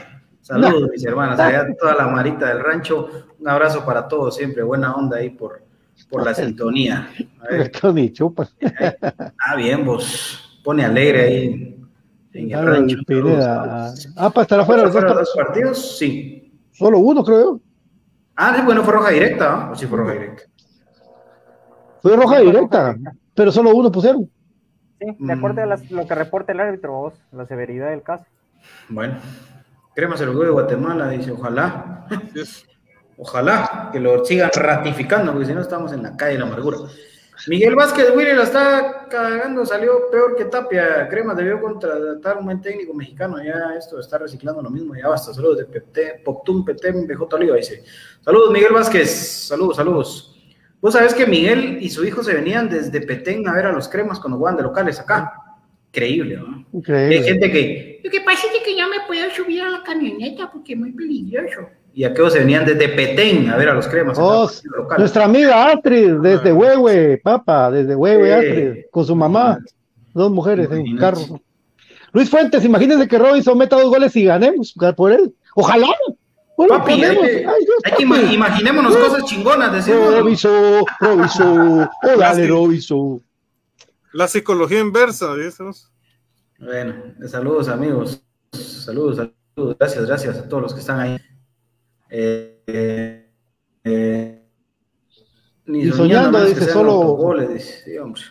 Saludos, 0.49 0.89
mis 0.89 1.05
hermanas, 1.05 1.39
allá 1.39 1.67
toda 1.79 1.93
la 1.93 2.07
marita 2.07 2.47
del 2.47 2.63
rancho. 2.63 3.07
Un 3.39 3.47
abrazo 3.47 3.85
para 3.85 4.07
todos 4.07 4.35
siempre, 4.35 4.63
buena 4.63 4.95
onda 4.95 5.17
ahí 5.17 5.29
por, 5.29 5.61
por 6.09 6.25
la 6.25 6.33
sintonía. 6.33 7.07
chupas. 8.13 8.55
Ah, 9.47 9.55
bien, 9.55 9.85
vos. 9.85 10.59
Pone 10.63 10.83
alegre 10.83 11.23
ahí 11.23 11.77
en 12.33 12.51
el 12.51 12.65
rancho. 12.65 12.97
Ah, 14.17 14.29
para 14.31 14.41
estar 14.41 14.59
afuera 14.59 14.83
los 14.83 14.93
dos, 14.93 15.33
partidos, 15.35 15.97
sí. 15.99 16.51
Solo 16.71 16.97
uno, 16.97 17.23
creo. 17.23 17.61
Ah, 18.35 18.55
sí, 18.55 18.63
bueno, 18.65 18.83
fue 18.83 18.93
roja 18.93 19.11
directa, 19.11 19.51
¿no? 19.51 19.71
O 19.71 19.75
sí 19.75 19.85
fue 19.85 19.99
roja 19.99 20.13
directa. 20.13 20.43
Fue 22.01 22.15
roja 22.15 22.39
directa, 22.39 22.95
pero 23.35 23.51
solo 23.51 23.75
uno 23.75 23.91
pusieron. 23.91 24.27
Sí, 24.99 25.15
de 25.19 25.33
acuerdo 25.33 25.61
a 25.61 25.65
lo 25.67 26.07
que 26.07 26.15
reporta 26.15 26.53
el 26.53 26.59
árbitro, 26.59 26.93
vos, 26.93 27.13
la 27.31 27.45
severidad 27.45 27.91
del 27.91 28.01
caso. 28.01 28.25
Bueno, 28.89 29.15
Cremas 29.95 30.21
el 30.21 30.37
de 30.37 30.49
Guatemala 30.49 31.09
dice, 31.09 31.31
ojalá, 31.31 32.07
ojalá 33.17 33.89
que 33.91 33.99
lo 33.99 34.23
sigan 34.23 34.51
ratificando, 34.53 35.31
porque 35.31 35.47
si 35.47 35.53
no 35.53 35.61
estamos 35.61 35.91
en 35.91 36.03
la 36.03 36.15
calle 36.15 36.33
de 36.33 36.39
la 36.39 36.45
amargura. 36.45 36.77
Miguel 37.47 37.75
Vázquez, 37.75 38.11
Willy 38.15 38.33
la 38.33 38.43
está 38.43 39.07
cagando, 39.09 39.65
salió 39.65 40.09
peor 40.11 40.35
que 40.35 40.45
Tapia. 40.45 41.07
Cremas 41.07 41.37
debió 41.37 41.61
contratar 41.61 42.37
un 42.37 42.45
buen 42.45 42.61
técnico 42.61 42.93
mexicano. 42.93 43.41
Ya 43.41 43.75
esto 43.77 43.99
está 43.99 44.17
reciclando 44.17 44.61
lo 44.61 44.69
mismo. 44.69 44.93
Ya 44.93 45.07
basta. 45.07 45.33
Saludos 45.33 45.59
de 45.59 45.65
PT, 45.65 46.21
Poctum, 46.25 46.65
PT, 46.65 46.91
BJ 46.91 47.35
Oliva. 47.35 47.55
Dice: 47.55 47.83
Saludos, 48.21 48.51
Miguel 48.51 48.73
Vázquez. 48.73 49.47
Saludos, 49.47 49.77
saludos. 49.77 50.35
Vos 50.81 50.93
sabés 50.93 51.13
que 51.13 51.25
Miguel 51.25 51.77
y 51.81 51.89
su 51.89 52.05
hijo 52.05 52.23
se 52.23 52.33
venían 52.33 52.69
desde 52.69 53.01
Petén 53.01 53.47
a 53.47 53.53
ver 53.53 53.65
a 53.65 53.71
los 53.71 53.87
cremas 53.87 54.19
cuando 54.19 54.37
jugaban 54.37 54.57
de 54.57 54.63
locales 54.63 54.99
acá. 54.99 55.38
Increíble, 55.89 56.37
¿no? 56.37 56.65
Increíble. 56.73 57.17
Hay 57.17 57.23
gente 57.23 57.51
que. 57.51 58.01
Lo 58.03 58.11
que 58.11 58.21
pasa 58.21 58.47
es 58.55 58.63
que 58.63 58.77
yo 58.77 58.87
me 58.87 58.97
puedo 59.07 59.29
subir 59.31 59.61
a 59.61 59.69
la 59.69 59.83
camioneta 59.83 60.49
porque 60.51 60.73
es 60.73 60.79
muy 60.79 60.91
peligroso 60.91 61.67
y 61.93 62.03
aquellos 62.03 62.33
se 62.33 62.39
venían 62.39 62.65
desde 62.65 62.87
Petén 62.89 63.49
a 63.49 63.57
ver 63.57 63.69
a 63.69 63.73
los 63.73 63.87
cremas. 63.87 64.17
Oh, 64.19 64.49
nuestra 64.97 65.25
amiga 65.25 65.67
Astrid, 65.67 66.13
desde 66.21 66.53
Huehue, 66.53 67.17
papa, 67.17 67.71
desde 67.71 67.95
Huehue, 67.95 68.33
Astrid, 68.33 68.85
con 68.91 69.05
su 69.05 69.15
mamá, 69.15 69.59
dos 70.13 70.31
mujeres 70.31 70.69
en 70.71 70.81
un 70.81 70.97
carro. 70.97 71.19
Luis 72.13 72.29
Fuentes, 72.29 72.63
imagínense 72.63 73.07
que 73.07 73.17
Robinson 73.17 73.57
meta 73.57 73.75
dos 73.75 73.89
goles 73.89 74.15
y 74.15 74.23
ganemos 74.23 74.73
por 74.95 75.11
él. 75.11 75.33
Ojalá. 75.55 75.87
Bueno, 76.57 76.77
Papi, 76.77 77.03
hay 77.03 77.17
que, 77.17 77.47
hay 77.85 77.95
que 77.97 78.33
imaginémonos 78.33 78.95
cosas 78.95 79.23
chingonas, 79.25 79.71
decimos. 79.73 80.13
Robinson, 80.13 80.85
Robinson, 80.99 81.89
oh, 82.03 82.17
dale, 82.17 82.47
Robinson. 82.47 83.21
La 84.13 84.27
psicología 84.27 84.79
inversa, 84.79 85.35
dices. 85.35 85.91
Bueno, 86.59 86.95
saludos 87.27 87.69
amigos, 87.69 88.23
saludos, 88.51 89.17
saludos, 89.17 89.77
gracias, 89.79 90.05
gracias 90.05 90.37
a 90.37 90.49
todos 90.49 90.63
los 90.63 90.73
que 90.73 90.79
están 90.79 90.99
ahí. 90.99 91.17
Eh, 92.09 93.29
eh, 93.83 94.45
ni 95.65 95.81
y 95.83 95.91
soñando, 95.91 96.43
dice 96.43 96.65
solo. 96.65 96.93
Goles, 97.15 97.53
dice, 97.53 97.83
sí, 97.85 97.97
hombre. 97.97 98.21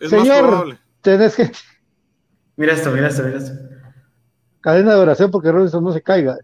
Señor, 0.00 0.78
tenés 1.00 1.34
que. 1.34 1.50
Mira 2.56 2.72
esto, 2.72 2.90
mira 2.92 3.08
esto, 3.08 3.22
mira 3.24 3.38
esto. 3.38 3.52
Cadena 4.60 4.94
de 4.94 5.00
oración 5.00 5.30
porque 5.30 5.52
Robinson 5.52 5.82
no 5.82 5.92
se 5.92 6.02
caiga. 6.02 6.38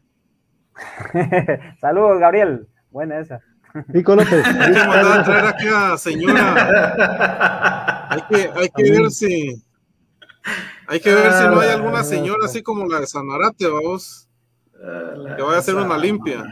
Saludos, 1.80 2.18
Gabriel. 2.18 2.68
Buena 2.90 3.18
esa. 3.18 3.40
Nico 3.88 4.14
López. 4.14 4.44
Hay 4.46 4.72
que 4.72 4.78
mandar 4.78 5.20
a 5.20 5.24
traer 5.24 5.46
aquí 5.46 5.66
a 5.68 5.96
señora. 5.96 8.06
Hay 8.10 8.22
que, 8.28 8.50
hay 8.54 8.68
que 8.68 8.90
ver 8.90 9.10
si. 9.10 9.62
Hay 10.86 11.00
que 11.00 11.14
ver 11.14 11.32
si 11.32 11.44
no 11.44 11.60
hay 11.60 11.70
alguna 11.70 12.04
señora 12.04 12.44
así 12.44 12.62
como 12.62 12.86
la 12.86 13.00
de 13.00 13.06
Sanarate, 13.06 13.66
vamos 13.68 14.28
que 15.36 15.42
vaya 15.42 15.56
a 15.56 15.58
hacer 15.58 15.74
una 15.74 15.96
limpia. 15.96 16.44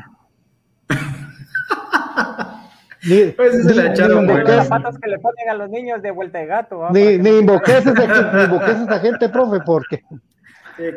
Ni, 3.03 3.33
pues 3.33 3.65
se 3.65 3.75
la 3.75 3.93
echaron 3.93 4.27
ni, 4.27 4.35
los 4.35 4.51
zapatos 4.51 4.99
que 4.99 5.09
le 5.09 5.19
ponen 5.19 5.49
a 5.49 5.55
los 5.55 5.71
niños 5.71 6.03
de 6.03 6.11
vuelta 6.11 6.39
de 6.39 6.47
gato. 6.47 6.89
Ni, 6.91 7.17
ni 7.17 7.39
invoques 7.39 7.87
a 7.87 8.71
esa 8.71 9.01
gente, 9.01 9.29
profe, 9.31 9.61
porque 9.65 10.03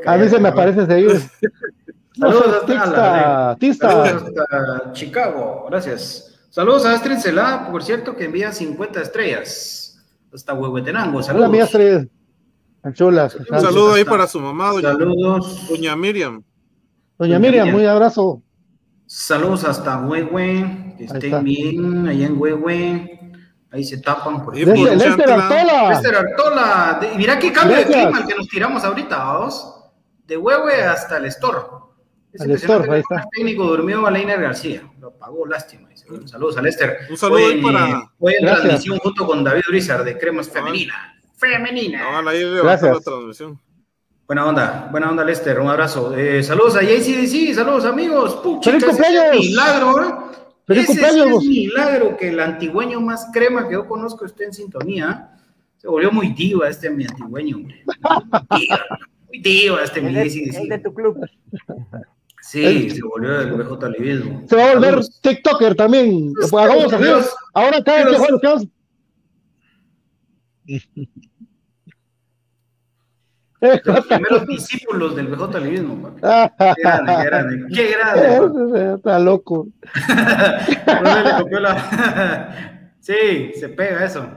a 0.05 0.17
mí 0.17 0.27
se 0.27 0.39
me 0.39 0.49
aparece 0.49 0.85
seguido. 0.85 1.13
Saludos 2.17 2.63
hasta, 2.69 3.57
Saludos 3.57 4.23
hasta 4.37 4.91
Chicago, 4.93 5.65
gracias. 5.69 6.29
Saludos 6.49 6.85
a 6.85 6.93
Astrid 6.93 7.17
Celá, 7.17 7.69
por 7.71 7.83
cierto, 7.83 8.15
que 8.15 8.25
envía 8.25 8.51
50 8.51 9.01
estrellas. 9.01 9.99
Hasta 10.31 10.53
Huehuetenango, 10.53 11.23
saludos. 11.23 11.47
Hola, 11.47 11.51
mi 11.51 11.59
Astrid. 11.59 12.07
Chulas. 12.93 13.35
Un 13.35 13.61
saludo 13.61 13.93
ahí 13.93 14.03
para 14.03 14.27
su 14.27 14.39
mamá, 14.39 14.71
doña, 14.71 14.91
Saludos. 14.91 15.67
doña 15.69 15.95
Miriam. 15.95 16.43
Doña 17.17 17.39
Miriam, 17.39 17.71
muy 17.71 17.85
abrazo. 17.85 18.41
Saludos 19.05 19.63
hasta 19.63 19.99
Huehue, 19.99 20.95
que 20.97 21.05
estén 21.05 21.43
bien 21.43 22.07
allá 22.07 22.25
en 22.25 22.39
Huehue. 22.39 23.19
Ahí 23.71 23.83
se 23.83 23.97
tapan. 23.99 24.43
Por 24.43 24.55
Lester 24.55 25.31
Artola. 25.31 25.89
Lester 25.89 26.15
Artola. 26.15 26.99
mira 27.15 27.39
qué 27.39 27.51
cambio 27.51 27.77
de 27.77 27.85
clima 27.85 28.19
el 28.19 28.27
que 28.27 28.35
nos 28.35 28.47
tiramos 28.47 28.83
ahorita, 28.83 29.17
vamos. 29.17 29.75
De 30.27 30.37
Huehue 30.37 30.83
hasta 30.83 31.17
el 31.17 31.25
Estor. 31.25 31.92
El 32.33 32.51
Estor, 32.51 32.89
ahí 32.89 33.01
está. 33.01 33.21
El 33.21 33.29
técnico 33.35 33.65
durmió 33.65 34.05
a 34.05 34.11
Leiner 34.11 34.41
García. 34.41 34.81
Lo 34.99 35.11
pagó, 35.11 35.45
lástima. 35.45 35.89
Saludos 36.25 36.57
a 36.57 36.61
Lester. 36.61 36.97
Un 37.09 37.17
saludo 37.17 37.45
hoy, 37.45 37.61
para. 37.61 38.11
Hoy 38.19 38.33
en 38.39 38.45
transmisión 38.45 38.97
junto 38.99 39.25
con 39.25 39.43
David 39.43 39.63
Urizar 39.69 40.03
de 40.03 40.17
Cremas 40.17 40.49
Femenina. 40.49 41.15
Femenina. 41.37 42.21
No, 42.21 42.29
ahí 42.29 42.43
Gracias. 42.43 42.95
la 42.95 42.99
transmisión. 43.01 43.59
Buena 44.27 44.45
onda, 44.47 44.87
buena 44.91 45.09
onda, 45.09 45.23
Lester. 45.23 45.59
Un 45.59 45.69
abrazo. 45.69 46.15
Eh, 46.17 46.43
saludos 46.43 46.75
a 46.75 46.81
JCDC, 46.81 47.53
saludos 47.53 47.85
amigos. 47.85 48.35
Pucha, 48.37 48.71
¡Feliz 48.71 48.85
cumpleaños! 48.85 49.39
milagro, 49.39 50.03
¿eh? 50.03 50.13
¡Feliz 50.65 50.89
ese 50.89 51.01
cumpleaños! 51.01 51.43
Es 51.43 51.49
milagro 51.49 52.17
que 52.17 52.29
el 52.29 52.39
antigüeño 52.39 53.01
más 53.01 53.27
crema 53.33 53.67
que 53.67 53.73
yo 53.73 53.87
conozco 53.87 54.25
esté 54.25 54.45
en 54.45 54.53
sintonía. 54.53 55.37
Se 55.77 55.87
volvió 55.87 56.11
muy 56.11 56.29
diva 56.29 56.69
este 56.69 56.89
mi 56.89 57.05
antigüeño, 57.05 57.57
hombre. 57.57 57.83
Muy 59.27 59.39
diva, 59.39 59.83
este 59.83 60.01
mi 60.01 60.13
JCDC. 60.13 60.69
De 60.69 60.79
tu 60.79 60.93
club. 60.93 61.17
Sí, 62.43 62.89
se 62.89 63.01
volvió 63.01 63.39
del 63.39 63.53
BJ 63.53 63.89
Livismo. 63.89 64.43
Se 64.49 64.57
va 64.57 64.71
a 64.71 64.73
volver 64.73 64.99
TikToker 65.21 65.75
también. 65.75 66.33
Pues, 66.33 66.53
hagamos 66.53 66.91
amigos. 66.91 67.33
Ahora 67.53 67.81
cada 67.81 68.03
vez 68.03 68.21
que 68.21 68.33
jugamos. 68.33 68.67
los 73.85 74.05
primeros 74.07 74.45
discípulos 74.47 75.15
del 75.15 75.27
BJ 75.27 75.59
Livismo, 75.61 76.13
Qué 76.15 76.21
grande, 76.21 77.13
qué 77.15 77.23
grande. 77.23 77.65
Qué 77.73 77.93
grande. 77.93 78.95
Está 78.95 79.19
loco. 79.19 79.69
sí, 82.99 83.53
se 83.57 83.69
pega 83.69 84.03
eso. 84.03 84.27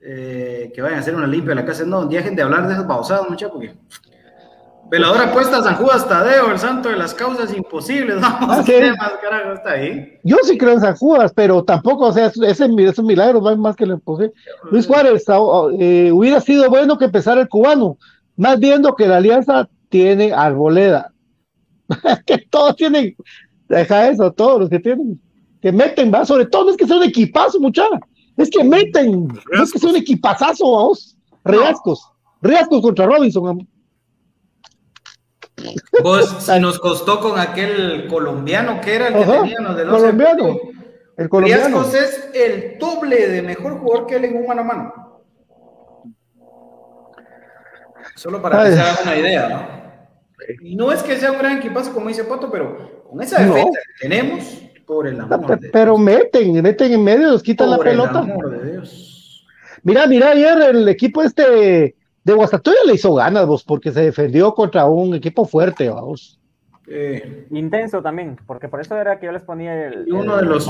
Eh, 0.00 0.72
que 0.74 0.80
vayan 0.80 0.96
a 0.96 1.02
hacer 1.02 1.14
una 1.14 1.26
limpia 1.26 1.52
en 1.52 1.58
la 1.58 1.66
casa. 1.66 1.84
No, 1.84 2.06
dejen 2.06 2.34
de 2.34 2.40
hablar 2.40 2.66
de 2.66 2.72
esos 2.72 2.86
babosados, 2.86 3.28
muchachos, 3.28 3.52
porque. 3.52 3.74
Veladora 4.90 5.32
puesta 5.32 5.62
San 5.62 5.76
Judas 5.76 6.08
Tadeo, 6.08 6.50
el 6.50 6.58
santo 6.58 6.88
de 6.88 6.96
las 6.96 7.14
causas 7.14 7.56
imposibles. 7.56 8.16
Vamos, 8.20 8.58
ah, 8.58 8.62
¿qué 8.66 8.92
más 8.92 9.12
carajo 9.22 9.52
está 9.52 9.70
ahí? 9.70 10.18
Yo 10.24 10.36
sí 10.42 10.58
creo 10.58 10.72
en 10.72 10.80
San 10.80 10.96
Judas, 10.96 11.32
pero 11.32 11.62
tampoco, 11.62 12.06
o 12.06 12.12
sea, 12.12 12.26
ese, 12.26 12.50
es 12.50 12.98
un 12.98 13.06
milagro 13.06 13.40
más 13.40 13.76
que 13.76 13.86
lo 13.86 13.94
imposible. 13.94 14.32
Luis 14.70 14.88
Juárez, 14.88 15.24
ah, 15.28 15.38
eh, 15.78 16.10
hubiera 16.12 16.40
sido 16.40 16.68
bueno 16.68 16.98
que 16.98 17.04
empezara 17.04 17.40
el 17.40 17.48
cubano, 17.48 17.98
más 18.36 18.58
viendo 18.58 18.96
que 18.96 19.06
la 19.06 19.18
alianza 19.18 19.68
tiene 19.90 20.32
arboleda. 20.32 21.12
que 22.26 22.38
todos 22.50 22.74
tienen, 22.74 23.14
deja 23.68 24.08
eso, 24.08 24.32
todos 24.32 24.60
los 24.60 24.70
que 24.70 24.80
tienen, 24.80 25.20
que 25.62 25.70
meten, 25.70 26.12
va, 26.12 26.24
sobre 26.24 26.46
todo 26.46 26.70
es 26.70 26.76
que 26.76 26.86
sea 26.86 26.96
un 26.96 27.04
equipazo, 27.04 27.60
muchacha, 27.60 28.00
es 28.36 28.50
que 28.50 28.64
meten, 28.64 29.28
no 29.52 29.62
es 29.62 29.72
que 29.72 29.78
sea 29.78 29.90
un 29.90 29.96
equipazazo, 29.96 30.72
vamos, 30.72 31.16
riascos, 31.44 32.04
riascos 32.42 32.80
contra 32.82 33.06
Robinson, 33.06 33.68
Vos, 36.02 36.36
si 36.40 36.60
nos 36.60 36.78
costó 36.78 37.20
con 37.20 37.38
aquel 37.38 38.06
colombiano 38.08 38.80
que 38.80 38.94
era 38.94 39.08
el 39.08 39.14
que 39.14 39.24
teníamos 39.24 39.76
de 39.76 39.84
los 39.84 40.00
colombiano. 40.00 40.58
El 41.16 41.28
colombiano. 41.28 41.82
es 41.82 42.30
el 42.34 42.78
doble 42.78 43.28
de 43.28 43.42
mejor 43.42 43.78
jugador 43.78 44.06
que 44.06 44.16
él 44.16 44.24
en 44.24 44.36
un 44.36 44.46
mano 44.46 44.60
a 44.60 44.64
mano. 44.64 45.22
Solo 48.16 48.40
para 48.40 48.64
que 48.64 48.72
se 48.72 48.80
hagan 48.80 48.96
una 49.02 49.16
idea, 49.16 49.48
¿no? 49.48 49.80
Y 50.62 50.74
no 50.74 50.90
es 50.90 51.02
que 51.02 51.16
sea 51.16 51.32
un 51.32 51.38
gran 51.38 51.58
equipazo, 51.58 51.92
como 51.92 52.08
dice 52.08 52.24
Pato, 52.24 52.50
pero 52.50 53.04
con 53.08 53.22
esa 53.22 53.42
defensa 53.42 53.78
que 53.98 54.08
tenemos, 54.08 54.62
por 54.86 55.06
el 55.06 55.20
amor 55.20 55.60
de 55.60 55.70
Pero 55.70 55.96
meten, 55.96 56.62
meten 56.62 56.92
en 56.92 57.04
medio, 57.04 57.28
nos 57.28 57.42
quitan 57.42 57.70
la 57.70 57.78
pelota. 57.78 58.20
El 58.24 58.30
amor 58.32 58.50
de 58.50 58.72
Dios. 58.72 59.46
Mira, 59.82 60.06
mira, 60.06 60.30
ayer 60.30 60.60
el 60.70 60.88
equipo 60.88 61.22
este 61.22 61.94
de 62.24 62.32
Guastatoya 62.32 62.80
le 62.86 62.94
hizo 62.94 63.14
ganas, 63.14 63.46
vos, 63.46 63.64
porque 63.64 63.92
se 63.92 64.02
defendió 64.02 64.54
contra 64.54 64.86
un 64.86 65.14
equipo 65.14 65.44
fuerte, 65.44 65.88
vamos. 65.88 66.38
Intenso 67.50 68.02
también, 68.02 68.38
porque 68.46 68.68
por 68.68 68.80
eso 68.80 68.96
era 68.96 69.18
que 69.20 69.26
yo 69.26 69.32
les 69.32 69.42
ponía 69.42 69.86
el, 69.86 70.12
uno 70.12 70.36
de 70.36 70.42
los, 70.42 70.68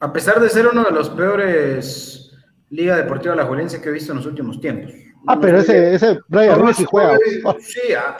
A 0.00 0.12
pesar 0.12 0.38
de 0.38 0.50
ser 0.50 0.66
uno 0.66 0.84
de 0.84 0.90
los 0.90 1.08
peores 1.08 2.36
Liga 2.68 2.96
Deportiva 2.96 3.34
La 3.34 3.46
Juelense 3.46 3.80
que 3.80 3.88
he 3.88 3.92
visto 3.92 4.12
en 4.12 4.18
los 4.18 4.26
últimos 4.26 4.60
tiempos. 4.60 4.92
Ah, 5.26 5.38
pero 5.40 5.58
ese, 5.58 5.94
ese 5.94 6.18
Brian 6.28 6.60
Ruiz 6.60 6.76
sí 6.76 6.84
juega. 6.84 7.16
Sí, 7.58 7.80
ah, 7.96 8.16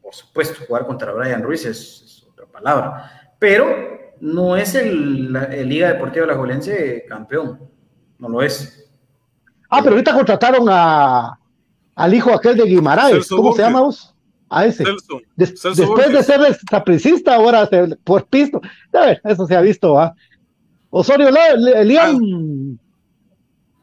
por 0.00 0.14
supuesto, 0.14 0.64
jugar 0.66 0.86
contra 0.86 1.12
Brian 1.12 1.42
Ruiz 1.42 1.66
es, 1.66 2.24
otra 2.30 2.46
palabra. 2.46 3.32
Pero 3.40 3.66
no 4.20 4.56
es 4.56 4.76
el, 4.76 5.32
Liga 5.68 5.92
Deportiva 5.92 6.26
La 6.26 6.36
Juelense 6.36 7.04
campeón. 7.08 7.58
No 8.18 8.28
lo 8.28 8.42
es. 8.42 8.88
Ah, 9.70 9.80
pero 9.82 9.94
ahorita 9.94 10.14
contrataron 10.14 10.66
a, 10.70 11.38
al 11.98 12.14
hijo 12.14 12.32
aquel 12.32 12.56
de 12.56 12.64
Guimaraes. 12.64 13.28
¿Cómo 13.28 13.52
se 13.52 13.62
llama 13.62 13.80
vos? 13.80 14.14
A 14.48 14.64
ese. 14.64 14.84
después 15.36 16.12
de 16.12 16.22
ser 16.22 16.40
sapricista, 16.70 17.34
ahora 17.34 17.68
por 18.04 18.24
pisto. 18.26 18.60
A 18.92 19.06
ver, 19.06 19.20
eso 19.24 19.46
se 19.46 19.56
ha 19.56 19.60
visto. 19.60 19.98
¿ah? 19.98 20.14
Osorio, 20.90 21.28
Liam. 21.84 22.78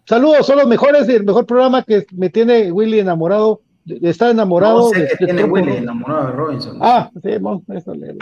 Saludos, 0.08 0.46
son 0.48 0.58
los 0.58 0.68
mejores 0.68 1.10
y 1.10 1.14
el 1.14 1.26
mejor 1.26 1.46
programa 1.46 1.84
que 1.84 2.06
me 2.12 2.30
tiene 2.30 2.72
Willy 2.72 3.00
enamorado. 3.00 3.62
Está 3.86 4.30
enamorado. 4.32 4.90
de, 4.92 5.08
tiene 5.18 5.44
Willy 5.44 5.78
enamorado 5.78 6.28
de 6.28 6.32
Robinson. 6.32 6.78
Ah, 6.82 7.10
sí, 7.22 7.30
eso 7.76 7.94
le 7.94 8.16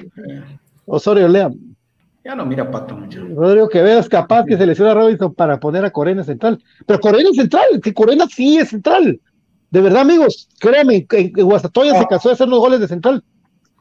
Osorio 0.86 1.28
Leam. 1.28 1.54
Ya 2.26 2.36
no 2.36 2.46
mira 2.46 2.70
Pato 2.72 2.96
mucho. 2.96 3.24
Rodrigo 3.36 3.70
Quevedo 3.70 4.00
es 4.00 4.10
capaz 4.10 4.46
que 4.46 4.58
seleccione 4.58 4.92
a 4.92 4.96
Robinson 4.96 5.34
para 5.34 5.60
poner 5.60 5.86
a 5.86 5.92
Corena 5.92 6.24
central. 6.24 6.62
Pero 6.86 7.00
Corena 7.00 7.30
es 7.30 7.36
central, 7.36 7.66
que 7.82 7.94
Corena 7.94 8.26
sí 8.28 8.58
es 8.58 8.70
central. 8.70 9.20
De 9.74 9.82
verdad, 9.82 10.02
amigos, 10.02 10.48
créanme, 10.60 11.08
en, 11.10 11.32
Guastatoya 11.32 11.98
se 11.98 12.06
casó 12.06 12.30
de 12.30 12.34
hacer 12.34 12.48
los 12.48 12.60
goles 12.60 12.80
de 12.80 12.88
central. 12.88 13.24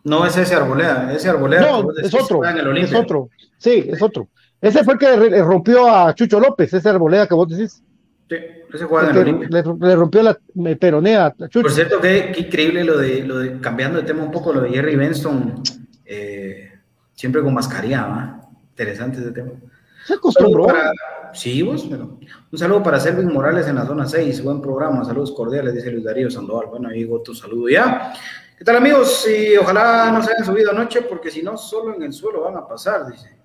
No 0.04 0.24
es 0.24 0.34
ese 0.38 0.54
Arboleda, 0.54 1.12
ese 1.12 1.28
Arboleda. 1.28 1.60
No, 1.60 1.90
es 2.02 2.14
otro. 2.14 2.42
Es 2.42 2.94
otro. 2.94 3.28
Sí, 3.58 3.84
es 3.86 4.00
otro. 4.00 4.26
Ese 4.58 4.84
fue 4.84 4.94
el 4.94 4.98
que 4.98 5.42
rompió 5.42 5.94
a 5.94 6.14
Chucho 6.14 6.40
López, 6.40 6.72
ese 6.72 6.88
Arboleda 6.88 7.26
que 7.26 7.34
vos 7.34 7.46
decís. 7.46 7.82
Sí, 8.26 8.36
ese 8.72 8.86
juega 8.86 9.10
en 9.10 9.16
el 9.16 9.22
Olimpia. 9.22 9.48
Le, 9.50 9.94
rompió 9.94 10.22
la 10.22 10.38
peronea 10.80 11.26
a 11.26 11.48
Chucho. 11.48 11.60
Por 11.60 11.70
cierto, 11.70 12.00
qué, 12.00 12.32
increíble 12.38 12.84
lo 12.84 12.96
de, 12.96 13.26
lo 13.26 13.38
de, 13.40 13.60
cambiando 13.60 13.98
de 13.98 14.04
tema 14.04 14.22
un 14.22 14.30
poco, 14.30 14.54
lo 14.54 14.62
de 14.62 14.70
Jerry 14.70 14.96
Benson, 14.96 15.62
eh, 16.06 16.72
siempre 17.12 17.42
con 17.42 17.52
mascarilla, 17.52 18.06
¿va? 18.06 18.48
Interesante 18.70 19.20
ese 19.20 19.32
tema. 19.32 19.50
Se 20.06 20.14
acostumbró. 20.14 20.66
Sí, 21.32 21.62
vos, 21.62 21.86
pero... 21.88 22.18
Un 22.50 22.58
saludo 22.58 22.82
para 22.82 23.00
Selvin 23.00 23.32
Morales 23.32 23.66
en 23.66 23.76
la 23.76 23.86
zona 23.86 24.06
6. 24.06 24.42
Buen 24.42 24.60
programa. 24.60 25.04
Saludos 25.04 25.32
cordiales, 25.32 25.74
dice 25.74 25.90
Luis 25.90 26.04
Darío 26.04 26.30
Sandoval. 26.30 26.66
Bueno, 26.66 26.88
ahí 26.88 27.08
tu 27.24 27.34
saludo 27.34 27.68
ya. 27.68 28.12
¿Qué 28.58 28.64
tal, 28.64 28.76
amigos? 28.76 29.26
Y 29.28 29.56
ojalá 29.56 30.10
no 30.12 30.22
se 30.22 30.32
hayan 30.32 30.44
subido 30.44 30.70
anoche, 30.70 31.02
porque 31.02 31.30
si 31.30 31.42
no, 31.42 31.56
solo 31.56 31.94
en 31.94 32.02
el 32.02 32.12
suelo 32.12 32.42
van 32.42 32.56
a 32.56 32.66
pasar, 32.66 33.06
dice. 33.06 33.36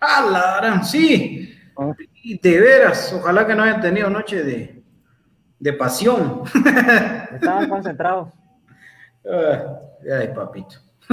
¡Ah, 0.00 0.60
la 0.62 0.82
Sí. 0.82 1.54
Ah. 1.76 1.92
Y 2.22 2.38
de 2.38 2.60
veras, 2.60 3.12
ojalá 3.12 3.46
que 3.46 3.54
no 3.54 3.62
hayan 3.62 3.80
tenido 3.80 4.10
noche 4.10 4.42
de, 4.42 4.82
de 5.58 5.72
pasión. 5.74 6.42
Estaban 7.34 7.68
concentrados. 7.68 8.28
ay, 9.24 10.28
papito. 10.34 10.76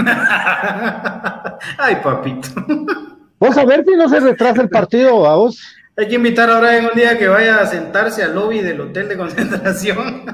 ay, 1.77 1.95
papito. 2.01 2.49
Vamos 3.39 3.57
a 3.57 3.65
ver 3.65 3.83
si 3.85 3.95
no 3.95 4.09
se 4.09 4.19
retrasa 4.19 4.61
el 4.61 4.69
partido 4.69 5.27
a 5.27 5.35
vos. 5.35 5.61
Hay 5.95 6.07
que 6.07 6.15
invitar 6.15 6.49
ahora 6.49 6.77
en 6.77 6.85
un 6.85 6.91
día 6.95 7.17
que 7.17 7.27
vaya 7.27 7.59
a 7.59 7.65
sentarse 7.65 8.23
al 8.23 8.35
lobby 8.35 8.61
del 8.61 8.79
hotel 8.81 9.07
de 9.09 9.17
concentración. 9.17 10.25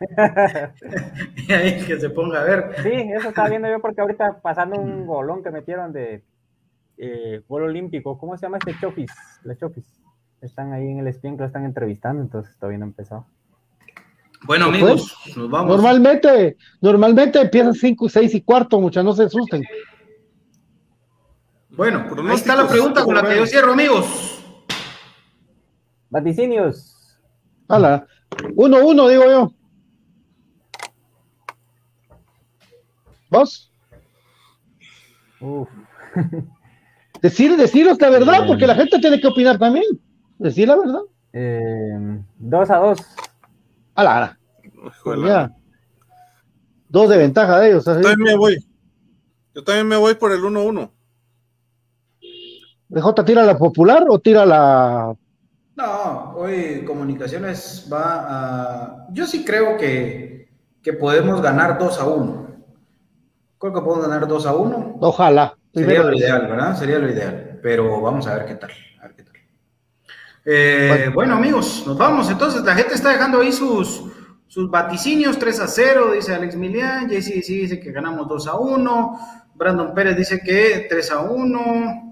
y 1.48 1.52
ahí 1.52 1.84
que 1.84 1.98
se 1.98 2.10
ponga 2.10 2.40
a 2.40 2.44
ver. 2.44 2.74
Sí, 2.82 2.92
eso 3.16 3.28
estaba 3.28 3.48
viendo 3.48 3.68
yo 3.68 3.80
porque 3.80 4.00
ahorita 4.00 4.40
pasando 4.40 4.76
un 4.78 5.06
golón 5.06 5.42
que 5.42 5.50
metieron 5.50 5.92
de 5.92 6.22
eh, 6.98 7.42
gol 7.48 7.64
olímpico, 7.64 8.18
¿cómo 8.18 8.36
se 8.36 8.46
llama 8.46 8.58
este 8.58 8.76
Chofis? 8.80 9.10
La 9.44 9.56
Chofis. 9.56 9.86
Están 10.40 10.72
ahí 10.72 10.88
en 10.88 10.98
el 11.00 11.08
spin 11.08 11.36
que 11.36 11.42
lo 11.42 11.46
están 11.46 11.64
entrevistando, 11.64 12.22
entonces 12.22 12.56
todavía 12.56 12.78
no 12.78 12.86
empezado. 12.86 13.26
Bueno, 14.44 14.66
amigos, 14.66 15.16
nos 15.36 15.50
vamos. 15.50 15.76
Normalmente, 15.76 16.56
normalmente 16.80 17.40
empiezan 17.40 17.74
5, 17.74 18.08
6 18.08 18.34
y 18.34 18.40
cuarto, 18.42 18.80
muchas 18.80 19.04
no 19.04 19.12
se 19.12 19.24
asusten. 19.24 19.64
Bueno, 21.78 22.04
ahí 22.28 22.34
está 22.34 22.56
la 22.56 22.66
pregunta 22.66 23.04
con 23.04 23.14
la 23.14 23.22
que 23.22 23.36
yo 23.36 23.46
cierro, 23.46 23.72
amigos. 23.72 24.42
Vaticinios. 26.10 27.16
Hala. 27.68 28.04
Uno, 28.56 28.84
uno, 28.84 29.06
digo 29.06 29.22
yo. 29.30 29.52
¿Vos? 33.30 33.72
Uf. 35.40 35.68
Decir, 37.22 37.56
deciros 37.56 38.00
la 38.00 38.10
verdad, 38.10 38.44
porque 38.48 38.66
la 38.66 38.74
gente 38.74 38.98
tiene 38.98 39.20
que 39.20 39.28
opinar 39.28 39.56
también. 39.56 39.84
Decir 40.36 40.66
la 40.66 40.76
verdad. 40.76 41.02
Eh, 41.32 42.20
dos 42.38 42.70
a 42.70 42.76
dos. 42.78 42.98
Ala, 43.94 44.16
ala. 44.16 44.38
Dos 46.88 47.08
de 47.08 47.18
ventaja 47.18 47.60
de 47.60 47.68
ellos. 47.68 47.84
Yo 47.84 47.92
también 47.92 48.18
me 48.18 48.36
voy. 48.36 48.66
Yo 49.54 49.62
también 49.62 49.86
me 49.86 49.96
voy 49.96 50.14
por 50.14 50.32
el 50.32 50.40
1-1. 50.40 50.90
¿DJ 52.88 53.24
tira 53.24 53.44
la 53.44 53.56
popular 53.58 54.06
o 54.08 54.18
tira 54.18 54.46
la 54.46 55.14
no, 55.78 56.32
hoy 56.34 56.84
Comunicaciones 56.84 57.88
va 57.90 58.26
a... 58.28 59.06
Yo 59.12 59.28
sí 59.28 59.44
creo 59.44 59.76
que, 59.76 60.48
podemos 60.98 61.40
ganar 61.40 61.78
2 61.78 62.00
a 62.00 62.04
1. 62.04 62.48
Creo 63.58 63.72
que 63.72 63.80
podemos 63.80 64.08
ganar 64.08 64.26
2 64.26 64.46
a 64.46 64.56
1. 64.56 64.96
Ojalá. 65.00 65.56
Sería 65.72 66.02
lo 66.02 66.12
ideal, 66.16 66.48
¿verdad? 66.48 66.76
Sería 66.76 66.98
lo 66.98 67.08
ideal. 67.08 67.60
Pero 67.62 68.00
vamos 68.00 68.26
a 68.26 68.34
ver 68.34 68.46
qué 68.46 68.54
tal. 68.56 68.70
Eh, 70.44 71.12
bueno. 71.14 71.36
amigos, 71.36 71.84
nos 71.86 71.96
vamos. 71.96 72.28
Entonces, 72.28 72.64
la 72.64 72.74
gente 72.74 72.94
está 72.94 73.10
dejando 73.10 73.40
ahí 73.40 73.52
sus, 73.52 74.02
sus 74.48 74.68
vaticinios. 74.68 75.38
3 75.38 75.60
a 75.60 75.68
0, 75.68 76.10
dice 76.10 76.34
Alex 76.34 76.56
Milian. 76.56 77.08
JC 77.08 77.46
dice 77.46 77.78
que 77.78 77.92
ganamos 77.92 78.26
2 78.26 78.48
a 78.48 78.56
1. 78.56 79.20
Brandon 79.54 79.94
Pérez 79.94 80.16
dice 80.16 80.40
que 80.40 80.88
3 80.90 81.12
a 81.12 81.20
1 81.20 82.07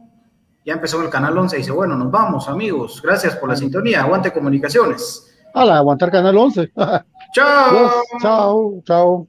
ya 0.67 0.73
empezó 0.73 1.01
el 1.01 1.09
canal 1.09 1.39
11 1.39 1.57
y 1.57 1.59
dice, 1.61 1.71
bueno, 1.71 1.97
nos 1.97 2.11
vamos, 2.11 2.49
amigos. 2.49 3.01
Gracias 3.01 3.37
por 3.37 3.49
la 3.49 3.55
sintonía. 3.55 4.03
Aguante 4.03 4.33
comunicaciones. 4.33 5.33
Hola, 5.55 5.79
aguantar 5.79 6.11
canal 6.11 6.37
11. 6.37 6.73
chao. 7.33 7.93
chao, 8.21 8.83
chao. 8.85 9.29